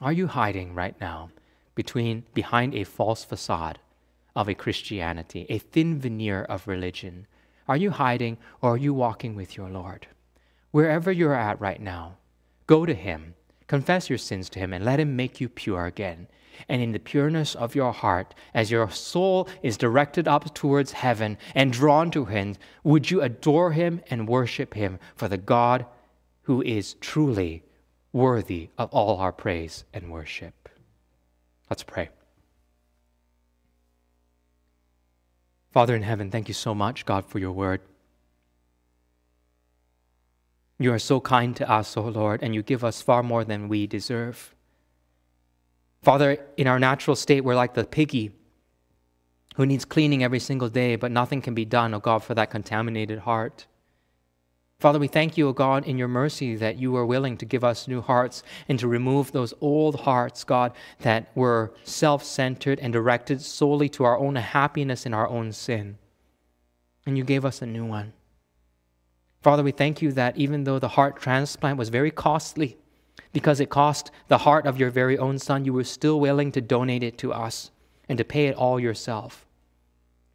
Are 0.00 0.12
you 0.12 0.26
hiding 0.26 0.74
right 0.74 1.00
now 1.00 1.30
between, 1.76 2.24
behind 2.34 2.74
a 2.74 2.82
false 2.82 3.22
facade 3.22 3.78
of 4.34 4.48
a 4.48 4.56
Christianity, 4.56 5.46
a 5.48 5.58
thin 5.58 6.00
veneer 6.00 6.42
of 6.42 6.66
religion? 6.66 7.28
Are 7.68 7.76
you 7.76 7.92
hiding 7.92 8.38
or 8.60 8.72
are 8.72 8.76
you 8.76 8.92
walking 8.92 9.36
with 9.36 9.56
your 9.56 9.70
Lord? 9.70 10.08
Wherever 10.72 11.12
you're 11.12 11.36
at 11.48 11.60
right 11.60 11.80
now, 11.80 12.16
go 12.66 12.84
to 12.84 12.94
Him 12.94 13.36
Confess 13.72 14.10
your 14.10 14.18
sins 14.18 14.50
to 14.50 14.58
Him 14.58 14.74
and 14.74 14.84
let 14.84 15.00
Him 15.00 15.16
make 15.16 15.40
you 15.40 15.48
pure 15.48 15.86
again. 15.86 16.28
And 16.68 16.82
in 16.82 16.92
the 16.92 16.98
pureness 16.98 17.54
of 17.54 17.74
your 17.74 17.90
heart, 17.90 18.34
as 18.52 18.70
your 18.70 18.90
soul 18.90 19.48
is 19.62 19.78
directed 19.78 20.28
up 20.28 20.52
towards 20.52 20.92
heaven 20.92 21.38
and 21.54 21.72
drawn 21.72 22.10
to 22.10 22.26
Him, 22.26 22.56
would 22.84 23.10
you 23.10 23.22
adore 23.22 23.72
Him 23.72 24.02
and 24.10 24.28
worship 24.28 24.74
Him 24.74 24.98
for 25.16 25.26
the 25.26 25.38
God 25.38 25.86
who 26.42 26.60
is 26.60 26.96
truly 27.00 27.62
worthy 28.12 28.68
of 28.76 28.90
all 28.90 29.16
our 29.16 29.32
praise 29.32 29.84
and 29.94 30.12
worship? 30.12 30.68
Let's 31.70 31.82
pray. 31.82 32.10
Father 35.70 35.96
in 35.96 36.02
heaven, 36.02 36.30
thank 36.30 36.46
you 36.46 36.52
so 36.52 36.74
much, 36.74 37.06
God, 37.06 37.24
for 37.24 37.38
your 37.38 37.52
word. 37.52 37.80
You 40.78 40.92
are 40.92 40.98
so 40.98 41.20
kind 41.20 41.54
to 41.56 41.70
us, 41.70 41.96
O 41.96 42.02
Lord, 42.02 42.42
and 42.42 42.54
you 42.54 42.62
give 42.62 42.82
us 42.82 43.02
far 43.02 43.22
more 43.22 43.44
than 43.44 43.68
we 43.68 43.86
deserve. 43.86 44.54
Father, 46.02 46.38
in 46.56 46.66
our 46.66 46.80
natural 46.80 47.14
state, 47.14 47.42
we're 47.42 47.54
like 47.54 47.74
the 47.74 47.84
piggy 47.84 48.32
who 49.54 49.66
needs 49.66 49.84
cleaning 49.84 50.24
every 50.24 50.40
single 50.40 50.68
day, 50.68 50.96
but 50.96 51.12
nothing 51.12 51.40
can 51.40 51.54
be 51.54 51.64
done, 51.64 51.94
O 51.94 52.00
God, 52.00 52.24
for 52.24 52.34
that 52.34 52.50
contaminated 52.50 53.20
heart. 53.20 53.66
Father, 54.80 54.98
we 54.98 55.06
thank 55.06 55.38
you, 55.38 55.46
O 55.46 55.52
God, 55.52 55.86
in 55.86 55.96
your 55.96 56.08
mercy 56.08 56.56
that 56.56 56.76
you 56.76 56.96
are 56.96 57.06
willing 57.06 57.36
to 57.36 57.44
give 57.44 57.62
us 57.62 57.86
new 57.86 58.00
hearts 58.00 58.42
and 58.68 58.80
to 58.80 58.88
remove 58.88 59.30
those 59.30 59.54
old 59.60 60.00
hearts, 60.00 60.42
God, 60.42 60.72
that 61.02 61.30
were 61.36 61.72
self 61.84 62.24
centered 62.24 62.80
and 62.80 62.92
directed 62.92 63.40
solely 63.40 63.88
to 63.90 64.02
our 64.02 64.18
own 64.18 64.34
happiness 64.34 65.06
and 65.06 65.14
our 65.14 65.28
own 65.28 65.52
sin. 65.52 65.98
And 67.06 67.16
you 67.16 67.22
gave 67.22 67.44
us 67.44 67.62
a 67.62 67.66
new 67.66 67.84
one. 67.84 68.12
Father, 69.42 69.64
we 69.64 69.72
thank 69.72 70.00
you 70.00 70.12
that 70.12 70.36
even 70.36 70.64
though 70.64 70.78
the 70.78 70.88
heart 70.88 71.20
transplant 71.20 71.76
was 71.76 71.88
very 71.88 72.12
costly, 72.12 72.76
because 73.32 73.58
it 73.58 73.70
cost 73.70 74.10
the 74.28 74.38
heart 74.38 74.66
of 74.66 74.78
your 74.78 74.90
very 74.90 75.18
own 75.18 75.38
son, 75.38 75.64
you 75.64 75.72
were 75.72 75.84
still 75.84 76.20
willing 76.20 76.52
to 76.52 76.60
donate 76.60 77.02
it 77.02 77.18
to 77.18 77.32
us 77.32 77.70
and 78.08 78.18
to 78.18 78.24
pay 78.24 78.46
it 78.46 78.56
all 78.56 78.78
yourself. 78.78 79.44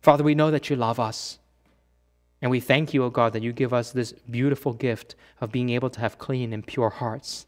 Father, 0.01 0.23
we 0.23 0.35
know 0.35 0.51
that 0.51 0.69
you 0.69 0.75
love 0.75 0.99
us. 0.99 1.39
And 2.41 2.51
we 2.51 2.59
thank 2.59 2.93
you, 2.93 3.03
O 3.03 3.09
God, 3.09 3.33
that 3.33 3.41
you 3.41 3.53
give 3.53 3.73
us 3.73 3.91
this 3.91 4.13
beautiful 4.29 4.73
gift 4.73 5.15
of 5.39 5.51
being 5.51 5.69
able 5.69 5.89
to 5.89 5.99
have 6.01 6.19
clean 6.19 6.51
and 6.53 6.65
pure 6.65 6.89
hearts, 6.89 7.47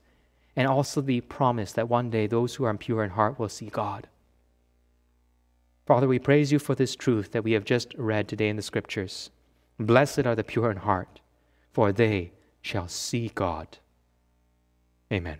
and 0.55 0.67
also 0.67 1.01
the 1.01 1.21
promise 1.21 1.73
that 1.73 1.89
one 1.89 2.09
day 2.09 2.25
those 2.25 2.55
who 2.55 2.63
are 2.63 2.71
impure 2.71 3.03
in 3.03 3.11
heart 3.11 3.37
will 3.37 3.49
see 3.49 3.67
God. 3.67 4.07
Father, 5.85 6.07
we 6.07 6.19
praise 6.19 6.51
you 6.51 6.59
for 6.59 6.73
this 6.73 6.95
truth 6.95 7.31
that 7.31 7.43
we 7.43 7.51
have 7.51 7.65
just 7.65 7.93
read 7.95 8.27
today 8.27 8.49
in 8.49 8.55
the 8.55 8.61
Scriptures. 8.61 9.29
Blessed 9.79 10.25
are 10.25 10.35
the 10.35 10.43
pure 10.43 10.71
in 10.71 10.77
heart 10.77 11.18
for 11.79 11.93
they 11.93 12.33
shall 12.61 12.89
see 12.89 13.31
God. 13.33 13.77
Amen. 15.13 15.37